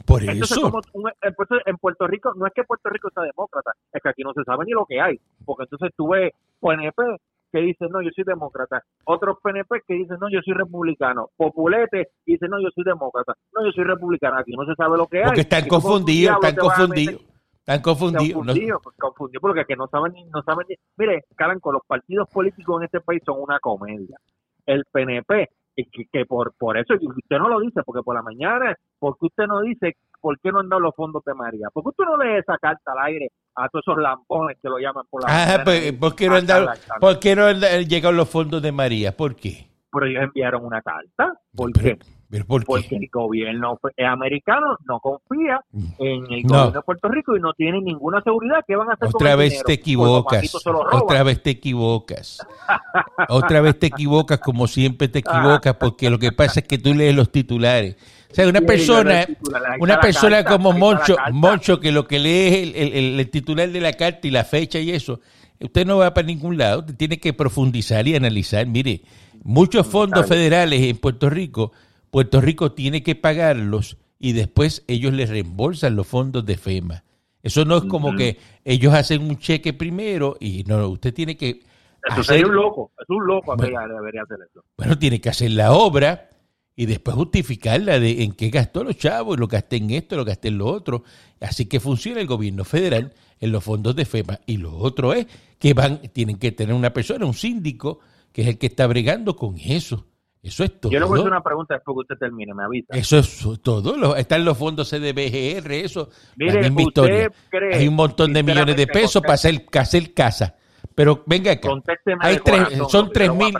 Por 0.07 0.23
Entonces, 0.23 0.51
eso. 0.51 0.63
como 0.63 0.81
un- 0.95 1.13
entonces, 1.23 1.59
en 1.67 1.77
Puerto 1.77 2.07
Rico, 2.09 2.33
no 2.35 2.47
es 2.47 2.53
que 2.53 2.65
Puerto 2.65 2.89
Rico 2.91 3.09
sea 3.15 3.23
demócrata, 3.23 3.71
es 3.93 4.03
que 4.03 4.09
aquí 4.09 4.23
no 4.23 4.33
se 4.35 4.43
sabe 4.43 4.65
ni 4.65 4.73
lo 4.73 4.85
que 4.87 5.01
hay. 5.01 5.21
Porque 5.45 5.63
entonces 5.63 5.91
tú 5.97 6.09
ves 6.09 6.33
PNP 6.61 7.01
que 7.55 7.61
dicen, 7.61 7.89
no, 7.91 8.03
yo 8.03 8.11
soy 8.13 8.25
demócrata. 8.25 8.83
Otros 9.05 9.39
PNP 9.41 9.83
que 9.87 9.95
dicen, 9.95 10.17
no, 10.21 10.29
yo 10.29 10.41
soy 10.45 10.55
republicano. 10.55 11.29
Populete 11.37 12.09
dicen, 12.27 12.51
no, 12.51 12.61
yo 12.61 12.69
soy 12.75 12.83
demócrata. 12.83 13.35
No, 13.55 13.65
yo 13.65 13.71
soy 13.71 13.85
republicano. 13.85 14.39
Aquí 14.39 14.51
no 14.57 14.67
se 14.67 14.75
sabe 14.75 14.97
lo 14.99 15.07
que 15.07 15.19
hay. 15.19 15.25
Porque 15.27 15.43
están 15.43 15.69
confundidos, 15.69 16.35
están 16.43 16.57
confundidos. 16.57 17.21
Están 17.61 17.81
confundidos. 17.81 18.29
¿no? 18.45 18.53
confundidos, 18.53 18.81
pues, 18.83 18.97
confundidos, 18.99 19.41
porque 19.41 19.61
es 19.61 19.67
que 19.69 19.77
no 19.77 19.87
saben 19.87 20.13
ni, 20.15 20.25
no 20.25 20.43
saben 20.43 20.67
ni- 20.69 20.75
mire, 20.99 21.25
Calanco, 21.37 21.71
los 21.73 21.83
partidos 21.87 22.29
políticos 22.29 22.81
en 22.81 22.85
este 22.87 23.01
país 23.01 23.23
son 23.25 23.41
una 23.41 23.61
comedia. 23.61 24.19
El 24.67 24.85
PNP, 24.91 25.49
que, 25.77 25.85
que 26.13 26.27
por, 26.27 26.53
por 26.59 26.77
eso, 26.77 26.95
usted 26.95 27.39
no 27.39 27.49
lo 27.49 27.61
dice, 27.61 27.83
porque 27.87 28.03
por 28.03 28.17
la 28.17 28.23
mañana, 28.23 28.75
porque 28.99 29.27
usted 29.27 29.47
no 29.47 29.61
dice 29.61 29.97
por 30.25 30.41
qué 30.41 30.51
no 30.51 30.61
han 30.61 30.71
dado 30.71 30.81
los 30.81 30.95
fondos 30.97 31.23
de 31.27 31.35
María, 31.35 31.69
porque 31.71 31.91
usted 31.91 32.05
no 32.05 32.17
lee 32.17 32.39
esa 32.39 32.57
carta 32.57 32.93
al 32.93 33.07
aire 33.13 33.29
a 33.55 33.69
todos 33.69 33.85
esos 33.87 33.99
lampones 34.03 34.57
que 34.63 34.71
lo 34.71 34.79
llaman 34.79 35.05
por 35.11 35.23
la 35.23 35.29
Ah, 35.29 35.61
pues, 35.63 35.93
¿por 35.93 36.17
qué 36.17 36.29
no 36.31 36.37
han 36.37 36.47
dado- 36.47 36.65
charlatán. 36.69 36.99
¿por 36.99 37.19
qué 37.21 37.37
no 37.37 37.45
han 37.45 37.61
llegado 37.61 38.13
los 38.13 38.29
fondos 38.31 38.63
de 38.63 38.73
María? 38.73 39.15
¿Por 39.15 39.37
qué? 39.37 39.69
Pero 39.93 40.07
ellos 40.07 40.23
enviaron 40.25 40.65
una 40.65 40.81
carta, 40.81 41.39
¿por 41.55 41.71
Pero- 41.73 41.85
qué? 41.99 42.05
pero 42.31 42.45
¿por 42.47 42.63
qué? 42.63 42.67
Porque 42.67 42.97
el 42.97 43.09
gobierno 43.13 43.79
americano 44.11 44.77
no 44.89 44.99
confía 44.99 45.61
en 45.99 46.25
el 46.33 46.43
No. 46.43 46.49
gobierno 46.49 46.71
de 46.73 46.81
Puerto 46.83 47.09
Rico 47.09 47.37
y 47.37 47.41
no 47.41 47.53
tiene 47.53 47.81
ninguna 47.83 48.21
seguridad 48.23 48.65
que 48.67 48.75
van 48.75 48.89
a 48.91 48.95
hacer 48.95 49.11
con 49.13 49.17
Otra 49.23 49.33
el 49.33 49.39
vez 49.39 49.51
dinero. 49.51 49.67
te 49.67 49.73
equivocas. 49.75 50.67
Otra 50.91 51.23
vez 51.23 51.43
te 51.43 51.51
equivocas. 51.51 52.45
Otra 53.29 53.61
vez 53.61 53.79
te 53.79 53.87
equivocas 53.87 54.41
como 54.41 54.67
siempre 54.67 55.07
te 55.09 55.21
equivocas 55.21 55.75
porque 55.77 56.11
lo 56.11 56.19
que 56.19 56.33
pasa 56.33 56.61
es 56.61 56.67
que 56.67 56.79
tú 56.79 56.93
lees 56.95 57.15
los 57.15 57.31
titulares. 57.31 57.97
O 58.35 58.37
sea, 58.37 58.49
una 58.49 58.61
persona, 58.63 59.27
una 59.79 60.01
persona 60.01 60.37
carta, 60.43 60.51
como 60.51 60.73
Moncho. 60.73 61.17
Moncho, 61.31 61.79
que 61.79 61.93
lo 61.93 62.09
que 62.09 62.19
lee 62.19 62.47
es 62.49 62.75
el, 62.75 63.21
el- 63.21 63.31
titular 63.31 63.71
de 63.71 63.81
la 63.81 63.93
carta 63.93 64.27
y 64.27 64.33
la 64.33 64.43
fecha 64.43 64.81
y 64.81 64.91
eso, 64.91 65.21
usted 65.61 65.87
no 65.87 65.99
va 65.99 66.13
para 66.13 66.27
ningún 66.27 66.59
lado, 66.59 66.81
usted 66.81 66.97
tiene 66.97 67.19
que 67.21 67.33
profundizar 67.33 68.09
y 68.09 68.17
analizar. 68.17 68.67
Mire, 68.67 69.03
muchos 69.45 69.87
fondos 69.87 70.27
federales 70.27 70.83
en 70.83 70.97
Puerto 70.97 71.31
Rico, 71.31 71.71
Puerto 72.11 72.41
Rico 72.41 72.73
tiene 72.73 73.05
que 73.05 73.15
pagarlos 73.15 73.99
y 74.19 74.33
después 74.33 74.83
ellos 74.89 75.13
le 75.13 75.27
reembolsan 75.27 75.95
los 75.95 76.09
fondos 76.09 76.45
de 76.45 76.57
FEMA. 76.57 77.05
Eso 77.41 77.65
no 77.65 77.77
es 77.77 77.85
como 77.85 78.17
que 78.17 78.39
ellos 78.65 78.95
hacen 78.95 79.23
un 79.23 79.39
cheque 79.39 79.73
primero 79.73 80.37
y 80.41 80.65
no, 80.67 80.89
usted 80.89 81.15
tiene 81.15 81.37
que 81.37 81.51
Eso 81.51 81.67
hacer, 82.09 82.25
sería 82.25 82.47
un 82.47 82.57
loco, 82.57 82.91
es 83.01 83.09
un 83.09 83.25
loco 83.29 83.55
Bueno. 83.57 83.79
debería 83.95 84.23
hacer 84.23 84.39
eso. 84.51 84.65
bueno, 84.77 84.99
tiene 84.99 85.21
que 85.21 85.29
hacer 85.29 85.53
la 85.53 85.73
obra 85.73 86.31
y 86.77 86.87
después 86.87 87.17
justificarla 87.17 88.01
de 88.01 88.25
en 88.25 88.33
qué 88.33 88.51
gastó 88.51 88.83
los 88.85 88.97
chavos, 88.97 89.39
lo 89.39 89.47
gasté 89.47 89.77
en 89.77 89.91
esto, 89.91 90.17
lo 90.17 90.25
gasté 90.25 90.49
en 90.49 90.59
lo 90.59 90.67
otro. 90.67 91.05
Así 91.41 91.67
que 91.67 91.79
funciona 91.81 92.21
el 92.21 92.27
gobierno 92.27 92.65
federal 92.65 93.13
en 93.41 93.53
los 93.53 93.63
fondos 93.63 93.95
de 93.95 94.05
FEMA. 94.05 94.41
Y 94.47 94.57
lo 94.57 94.77
otro 94.77 95.13
es 95.13 95.27
que 95.59 95.73
van, 95.75 95.99
tienen 96.13 96.37
que 96.39 96.53
tener 96.53 96.75
una 96.75 96.93
persona, 96.93 97.27
un 97.27 97.35
síndico, 97.35 98.01
que 98.33 98.43
es 98.43 98.49
el 98.49 98.59
que 98.59 98.67
está 98.67 98.87
bregando 98.87 99.37
con 99.37 99.57
eso. 99.59 100.07
Eso 100.43 100.63
es 100.65 100.79
todo. 100.79 100.93
Yo 100.93 100.99
le 100.99 101.07
voy 101.07 101.17
a 101.19 101.21
hacer 101.23 101.31
una 101.33 101.43
pregunta 101.43 101.75
después 101.75 101.95
que 101.95 102.01
usted 102.01 102.17
termine, 102.19 102.53
me 102.53 102.65
avisa. 102.65 102.93
Eso 102.95 103.19
es 103.19 103.63
todo. 103.63 103.97
Lo- 103.97 104.15
están 104.17 104.45
los 104.45 104.59
fondos 104.59 104.91
CDBGR, 104.91 105.73
eso. 105.73 106.11
Mire, 106.37 106.55
la 106.55 106.61
misma 106.69 106.83
usted 106.83 107.03
historia. 107.03 107.31
cree, 107.49 107.77
Hay 107.77 107.89
un 107.89 107.95
montón 107.95 108.33
de 108.35 108.43
millones 108.43 108.77
de 108.77 108.87
pesos 108.87 109.23
para 109.23 109.35
hacer, 109.35 109.65
para 109.65 109.83
hacer 109.85 110.13
casa. 110.13 110.57
Pero 110.95 111.25
venga 111.27 111.53
acá. 111.53 111.69
Hay 112.21 112.35
de 112.37 112.41
tres- 112.41 112.65
corazón, 112.65 112.91
son 112.91 113.13
tres 113.13 113.33
mil, 113.35 113.55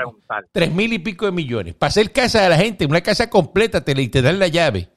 tres 0.53 0.73
mil 0.73 0.93
y 0.93 0.99
pico 1.01 1.27
de 1.27 1.33
millones. 1.33 1.75
Para 1.75 1.89
hacer 1.89 2.13
casa 2.13 2.47
a 2.47 2.49
la 2.49 2.57
gente, 2.57 2.87
una 2.87 3.01
casa 3.01 3.29
completa, 3.29 3.85
te, 3.85 3.95
le- 3.95 4.09
te 4.09 4.23
dan 4.23 4.39
la 4.39 4.47
llave. 4.49 4.89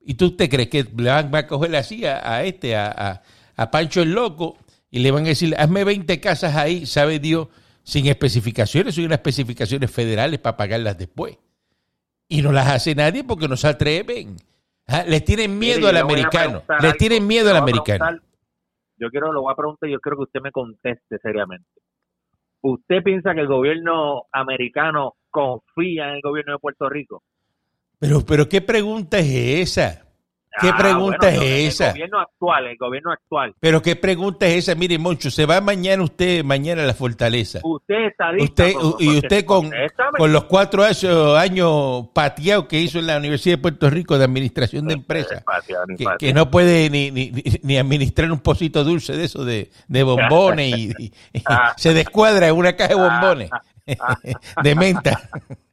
¿Y 0.00 0.14
tú 0.14 0.34
te 0.36 0.48
crees 0.48 0.68
que 0.68 0.84
le 0.96 1.10
van 1.10 1.34
a 1.34 1.46
coger 1.46 1.76
así 1.76 2.04
a, 2.06 2.36
a 2.36 2.42
este, 2.44 2.74
a, 2.74 2.90
a- 2.90 3.22
a 3.54 3.70
Pancho 3.70 4.00
el 4.02 4.12
Loco, 4.12 4.56
y 4.90 5.00
le 5.00 5.10
van 5.10 5.24
a 5.24 5.28
decir, 5.28 5.54
hazme 5.58 5.84
20 5.84 6.20
casas 6.20 6.56
ahí, 6.56 6.86
sabe 6.86 7.18
Dios, 7.18 7.48
sin 7.82 8.06
especificaciones, 8.06 8.94
son 8.94 9.04
unas 9.04 9.18
especificaciones 9.18 9.90
federales 9.90 10.38
para 10.40 10.56
pagarlas 10.56 10.96
después. 10.98 11.36
Y 12.28 12.40
no 12.42 12.50
las 12.50 12.66
hace 12.68 12.94
nadie 12.94 13.24
porque 13.24 13.46
no 13.46 13.56
se 13.58 13.68
atreven. 13.68 14.36
Ah, 14.86 15.04
Les 15.06 15.24
tienen 15.24 15.58
miedo 15.58 15.80
Mire, 15.80 15.90
al 15.90 15.96
americano. 15.98 16.62
Les 16.80 16.96
tienen 16.96 17.26
miedo 17.26 17.50
al 17.50 17.56
americano. 17.58 18.18
Yo 19.02 19.10
quiero, 19.10 19.32
lo 19.32 19.42
voy 19.42 19.52
a 19.52 19.56
preguntar 19.56 19.88
y 19.88 19.92
yo 19.92 19.98
quiero 19.98 20.16
que 20.18 20.22
usted 20.22 20.40
me 20.40 20.52
conteste 20.52 21.18
seriamente. 21.18 21.66
¿Usted 22.60 23.02
piensa 23.02 23.34
que 23.34 23.40
el 23.40 23.48
gobierno 23.48 24.26
americano 24.30 25.14
confía 25.28 26.10
en 26.10 26.14
el 26.14 26.20
gobierno 26.22 26.52
de 26.52 26.58
Puerto 26.60 26.88
Rico? 26.88 27.24
Pero, 27.98 28.20
pero 28.24 28.48
¿qué 28.48 28.60
pregunta 28.60 29.18
es 29.18 29.76
esa? 29.76 30.11
¿Qué 30.60 30.68
Ah, 30.68 30.76
pregunta 30.78 31.16
bueno, 31.30 31.42
es 31.42 31.50
el 31.50 31.66
esa? 31.68 31.90
gobierno 31.92 32.20
actual, 32.20 32.66
el 32.66 32.76
gobierno 32.76 33.10
actual. 33.12 33.54
Pero 33.58 33.80
¿qué 33.80 33.96
pregunta 33.96 34.46
es 34.46 34.68
esa? 34.68 34.74
Mire, 34.74 34.98
Moncho, 34.98 35.30
se 35.30 35.46
va 35.46 35.60
mañana 35.60 36.02
usted, 36.02 36.44
mañana 36.44 36.82
a 36.82 36.86
la 36.86 36.94
fortaleza. 36.94 37.60
Usted 37.62 38.06
está 38.10 38.32
listo. 38.32 38.44
Usted, 38.44 38.74
y 38.98 39.16
usted 39.16 39.44
con, 39.46 39.70
con 40.18 40.32
los 40.32 40.44
cuatro 40.44 40.84
años, 40.84 41.36
años 41.38 42.08
pateados 42.12 42.66
que 42.66 42.78
hizo 42.80 42.98
en 42.98 43.06
la 43.06 43.16
Universidad 43.16 43.56
de 43.56 43.62
Puerto 43.62 43.88
Rico 43.88 44.18
de 44.18 44.24
Administración 44.24 44.86
de 44.88 44.94
Empresas, 44.94 45.42
que, 45.96 46.04
que 46.18 46.34
no 46.34 46.50
puede 46.50 46.90
ni, 46.90 47.10
ni, 47.10 47.32
ni 47.62 47.78
administrar 47.78 48.30
un 48.30 48.40
pocito 48.40 48.84
dulce 48.84 49.16
de 49.16 49.24
eso, 49.24 49.44
de, 49.44 49.70
de 49.88 50.02
bombones, 50.02 50.68
y, 50.76 50.92
y- 50.98 51.12
y 51.32 51.42
se 51.76 51.94
descuadra 51.94 52.48
en 52.48 52.56
una 52.56 52.76
caja 52.76 52.90
de 52.90 52.94
bombones 52.96 53.50
de 54.62 54.74
menta. 54.74 55.18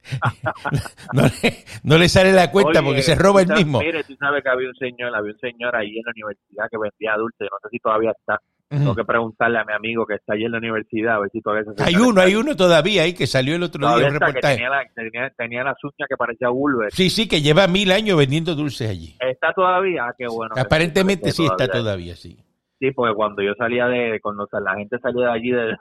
No 1.14 1.22
le, 1.24 1.54
no 1.84 1.98
le 2.00 2.10
sale 2.10 2.32
la 2.32 2.50
cuenta 2.50 2.82
porque 2.82 3.04
se 3.04 3.14
roba 3.14 3.42
el 3.42 3.50
mismo. 3.50 3.80
Mire, 3.80 4.04
tú 4.04 4.16
sabes 4.16 4.42
que 4.42 4.50
había 4.50 4.70
un 4.70 4.76
señor, 4.76 5.16
había 5.16 5.34
un 5.34 5.40
señor 5.40 5.76
ahí 5.76 5.98
en 5.98 6.04
la 6.04 6.12
universidad 6.12 6.66
que 6.72 6.78
vendía 6.80 7.16
dulce, 7.16 7.44
no 7.44 7.58
sé 7.62 7.70
si 7.70 7.80
todavía 7.80 8.12
está. 8.12 8.40
Tengo 8.70 8.96
que 8.96 9.04
preguntarle 9.04 9.60
a 9.60 9.66
mi 9.66 9.74
amigo 9.74 10.06
que 10.06 10.16
está 10.16 10.34
allí 10.34 10.46
en 10.46 10.52
la 10.52 10.60
universidad 10.60 11.16
a 11.16 11.20
ver 11.20 11.30
si 11.32 11.42
todavía 11.42 11.72
se 11.76 11.84
Hay 11.84 11.96
uno, 11.96 12.22
hay 12.22 12.36
uno 12.36 12.56
todavía 12.56 13.02
ahí 13.04 13.14
que 13.14 13.26
salió 13.26 13.56
el 13.56 13.64
otro 13.64 13.82
Todavía 13.82 14.08
día 14.08 14.14
un 14.16 14.20
reportaje. 14.20 14.56
tenía, 14.56 14.70
la, 14.70 14.84
tenía, 14.96 15.30
tenía 15.36 15.64
las 15.64 15.84
uñas 15.84 16.08
que 16.08 16.18
parecía 16.18 16.50
Bulber. 16.50 16.92
Sí, 16.92 17.10
sí, 17.10 17.28
que 17.28 17.42
lleva 17.42 17.68
mil 17.68 17.92
años 17.92 18.18
vendiendo 18.18 18.54
dulces 18.56 18.90
allí. 18.90 19.16
¿Está 19.20 19.54
todavía? 19.54 20.06
Ah, 20.06 20.14
qué 20.18 20.26
bueno. 20.28 20.54
que 20.54 20.62
Aparentemente 20.62 21.32
sí 21.32 21.44
está 21.44 21.66
todavía. 21.68 21.82
todavía, 21.82 22.16
sí. 22.16 22.38
Sí, 22.80 22.92
porque 22.92 23.14
cuando 23.16 23.42
yo 23.42 23.54
salía 23.58 23.88
de, 23.88 24.20
cuando 24.22 24.48
la 24.64 24.76
gente 24.76 24.98
salía 25.00 25.26
de 25.26 25.32
allí 25.32 25.52
de, 25.52 25.76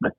de, 0.00 0.10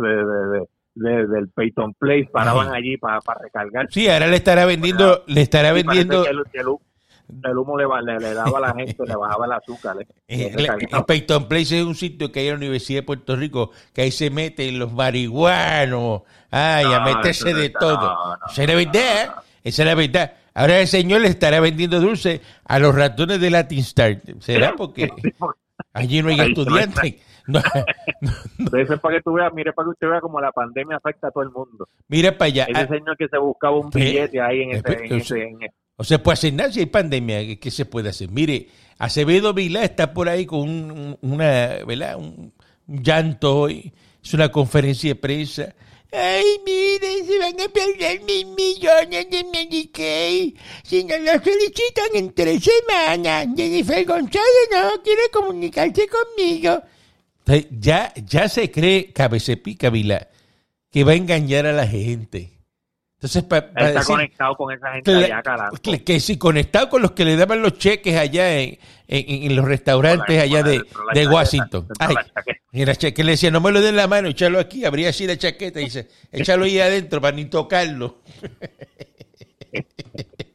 de- 0.00 0.16
de- 0.24 0.66
de- 0.94 1.26
del 1.28 1.48
Peyton 1.50 1.94
Place, 1.94 2.28
paraban 2.32 2.72
allí 2.74 2.96
para 2.96 3.20
recargar. 3.40 3.86
Sí, 3.90 4.08
ahora 4.08 4.26
le 4.26 4.36
estará 4.36 4.64
vendiendo, 4.66 5.22
le 5.26 5.42
estará 5.42 5.72
vendiendo 5.72 6.24
el, 6.26 7.58
humo 7.58 7.76
le, 7.78 7.84
ba- 7.86 8.00
le- 8.00 8.18
le 8.18 8.34
daba 8.34 8.58
a 8.58 8.60
la 8.60 8.74
gente, 8.76 8.96
le 9.06 9.14
bajaba 9.14 9.46
el 9.46 9.52
azúcar. 9.52 9.96
le- 9.96 10.06
Eh, 10.26 10.52
recargaba. 10.56 10.98
el 10.98 11.04
Peyton 11.04 11.46
Place 11.48 11.78
es 11.78 11.84
un 11.84 11.94
sitio 11.94 12.32
que 12.32 12.40
hay 12.40 12.46
en 12.48 12.52
la 12.54 12.56
Universidad 12.58 12.98
de 13.00 13.02
Puerto 13.04 13.36
Rico, 13.36 13.70
que 13.92 14.02
ahí 14.02 14.10
se 14.10 14.30
meten 14.30 14.78
los 14.78 14.92
marihuanos, 14.92 16.22
ay, 16.50 16.86
a 16.92 17.00
meterse 17.00 17.54
de 17.54 17.66
está- 17.66 17.78
todo. 17.78 18.00
no, 18.00 18.36
no, 18.36 18.46
Esa 18.50 18.62
es 18.62 18.68
la 18.68 18.74
verdad, 18.74 19.26
no. 19.36 19.42
esa 19.64 19.82
es 19.82 19.86
la 19.88 19.94
verdad. 19.94 20.32
Ahora 20.54 20.80
el 20.80 20.88
señor 20.88 21.20
le 21.20 21.28
estará 21.28 21.60
vendiendo 21.60 22.00
dulce 22.00 22.40
a 22.64 22.78
los 22.80 22.92
ratones 22.92 23.40
de 23.40 23.50
Latin 23.50 23.78
Star. 23.80 24.18
¿Será? 24.40 24.74
Porque 24.76 25.08
allí 25.92 26.22
no 26.22 26.30
hay 26.30 26.40
Ahí 26.40 26.54
No, 27.48 27.60
Eso 28.78 28.94
es 28.94 29.00
para 29.00 29.16
que 29.16 29.22
tú 29.22 29.32
veas, 29.32 29.52
mire, 29.54 29.72
para 29.72 29.86
que 29.86 29.90
usted 29.90 30.08
vea 30.08 30.20
cómo 30.20 30.40
la 30.40 30.52
pandemia 30.52 30.96
afecta 30.98 31.28
a 31.28 31.30
todo 31.30 31.42
el 31.44 31.50
mundo. 31.50 31.88
mira 32.08 32.36
para 32.36 32.46
allá. 32.46 32.64
Ese 32.64 32.78
Ah, 32.80 32.86
señor 32.86 33.16
que 33.16 33.26
se 33.28 33.38
buscaba 33.38 33.76
un 33.78 33.90
billete 33.90 34.40
ahí 34.40 34.62
en 34.62 34.70
ese... 34.72 34.92
En 35.04 35.12
ese 35.14 35.42
en- 35.42 35.58
O 35.96 36.04
se 36.04 36.18
puede 36.18 36.34
hacer 36.34 36.52
nada 36.52 36.70
si 36.70 36.80
hay 36.80 36.86
pandemia. 36.86 37.58
¿Qué, 37.58 37.70
se 37.70 37.84
puede 37.86 38.10
hacer? 38.10 38.30
Mire, 38.30 38.68
Acevedo 38.98 39.52
Vilá 39.54 39.82
está 39.82 40.12
por 40.12 40.28
ahí 40.28 40.46
con 40.46 40.60
un, 40.60 40.90
un- 40.90 41.18
una, 41.22 41.78
¿verdad? 41.86 42.16
Un, 42.16 42.52
un 42.86 43.02
llanto 43.02 43.56
hoy. 43.60 43.92
Es 44.22 44.34
una 44.34 44.50
conferencia 44.52 45.10
de 45.10 45.14
prensa. 45.16 45.74
Ay, 46.12 46.44
miren, 46.64 47.26
se 47.26 47.38
van 47.38 47.60
a 47.60 47.68
perder 47.72 48.22
mil 48.22 48.46
millones 48.54 49.28
de 49.30 49.44
Medicaid. 49.52 50.54
Si 50.82 51.04
no 51.04 51.16
lo 51.18 51.32
solicitan 51.32 52.06
en 52.14 52.32
tres 52.32 52.62
semanas. 52.64 53.46
Jennifer 53.56 54.04
González 54.06 54.68
no 54.72 55.02
quiere 55.02 55.22
comunicarse 55.32 56.06
conmigo. 56.08 56.80
Ya, 57.70 58.12
ya 58.26 58.48
se 58.48 58.70
cree, 58.70 59.12
cabecepica 59.12 59.90
Vilá, 59.90 60.28
que 60.90 61.04
va 61.04 61.12
a 61.12 61.14
engañar 61.14 61.66
a 61.66 61.72
la 61.72 61.86
gente. 61.86 62.52
Entonces, 63.14 63.42
pa- 63.42 63.72
pa 63.72 63.88
Está 63.88 64.00
decir- 64.00 64.06
conectado 64.14 64.54
con 64.56 64.72
esa 64.72 64.92
gente 64.92 65.14
allá, 65.24 65.42
carajo. 65.42 65.76
que, 65.82 66.04
que 66.04 66.20
sí, 66.20 66.36
conectado 66.38 66.88
con 66.88 67.02
los 67.02 67.12
que 67.12 67.24
le 67.24 67.36
daban 67.36 67.62
los 67.62 67.76
cheques 67.76 68.16
allá 68.16 68.60
en, 68.60 68.78
en- 69.08 69.42
en 69.50 69.56
los 69.56 69.64
restaurantes 69.64 70.40
allá 70.40 70.62
de, 70.62 70.82
de 71.14 71.26
Washington. 71.26 71.88
Ay, 71.98 72.14
cha- 72.96 73.10
que 73.12 73.24
le 73.24 73.32
decía, 73.32 73.50
no 73.50 73.60
me 73.60 73.72
lo 73.72 73.80
den 73.80 73.96
la 73.96 74.06
mano, 74.06 74.28
échalo 74.28 74.60
aquí, 74.60 74.84
abría 74.84 75.08
así 75.08 75.26
la 75.26 75.36
chaqueta 75.36 75.80
y 75.80 75.84
dice, 75.86 76.06
échalo 76.30 76.64
ahí 76.64 76.78
adentro 76.78 77.20
para 77.20 77.34
ni 77.34 77.46
tocarlo. 77.46 78.18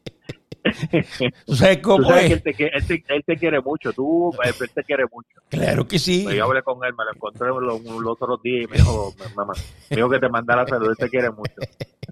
¿Tú 1.45 1.55
sabes 1.55 1.77
Tú 1.77 1.81
cómo 1.83 2.09
sabes 2.09 2.27
que 2.27 2.33
es? 2.33 2.37
él 2.37 2.43
te, 2.43 2.55
qui- 2.55 2.69
él, 2.73 2.87
te, 2.87 3.03
él 3.13 3.23
te 3.25 3.37
quiere 3.37 3.59
mucho, 3.61 3.91
tú, 3.93 4.33
él 4.43 4.55
él 4.59 4.71
te 4.73 4.83
quiere 4.83 5.03
mucho. 5.11 5.39
Claro 5.49 5.87
que 5.87 5.99
sí. 5.99 6.25
Yo 6.35 6.45
hablé 6.45 6.61
con 6.63 6.83
él, 6.85 6.93
me 6.97 7.03
lo 7.05 7.11
encontré 7.13 7.47
los, 7.47 7.81
los 8.01 8.11
otros 8.21 8.41
días 8.41 8.65
y 8.65 8.67
me 8.67 8.77
dijo, 8.77 9.13
mamá, 9.35 9.53
me 9.89 9.95
dijo 9.95 10.09
que 10.09 10.19
te 10.19 10.29
mandara 10.29 10.65
salud, 10.67 10.89
él 10.89 10.97
te 10.97 11.09
quiere 11.09 11.29
mucho. 11.31 11.61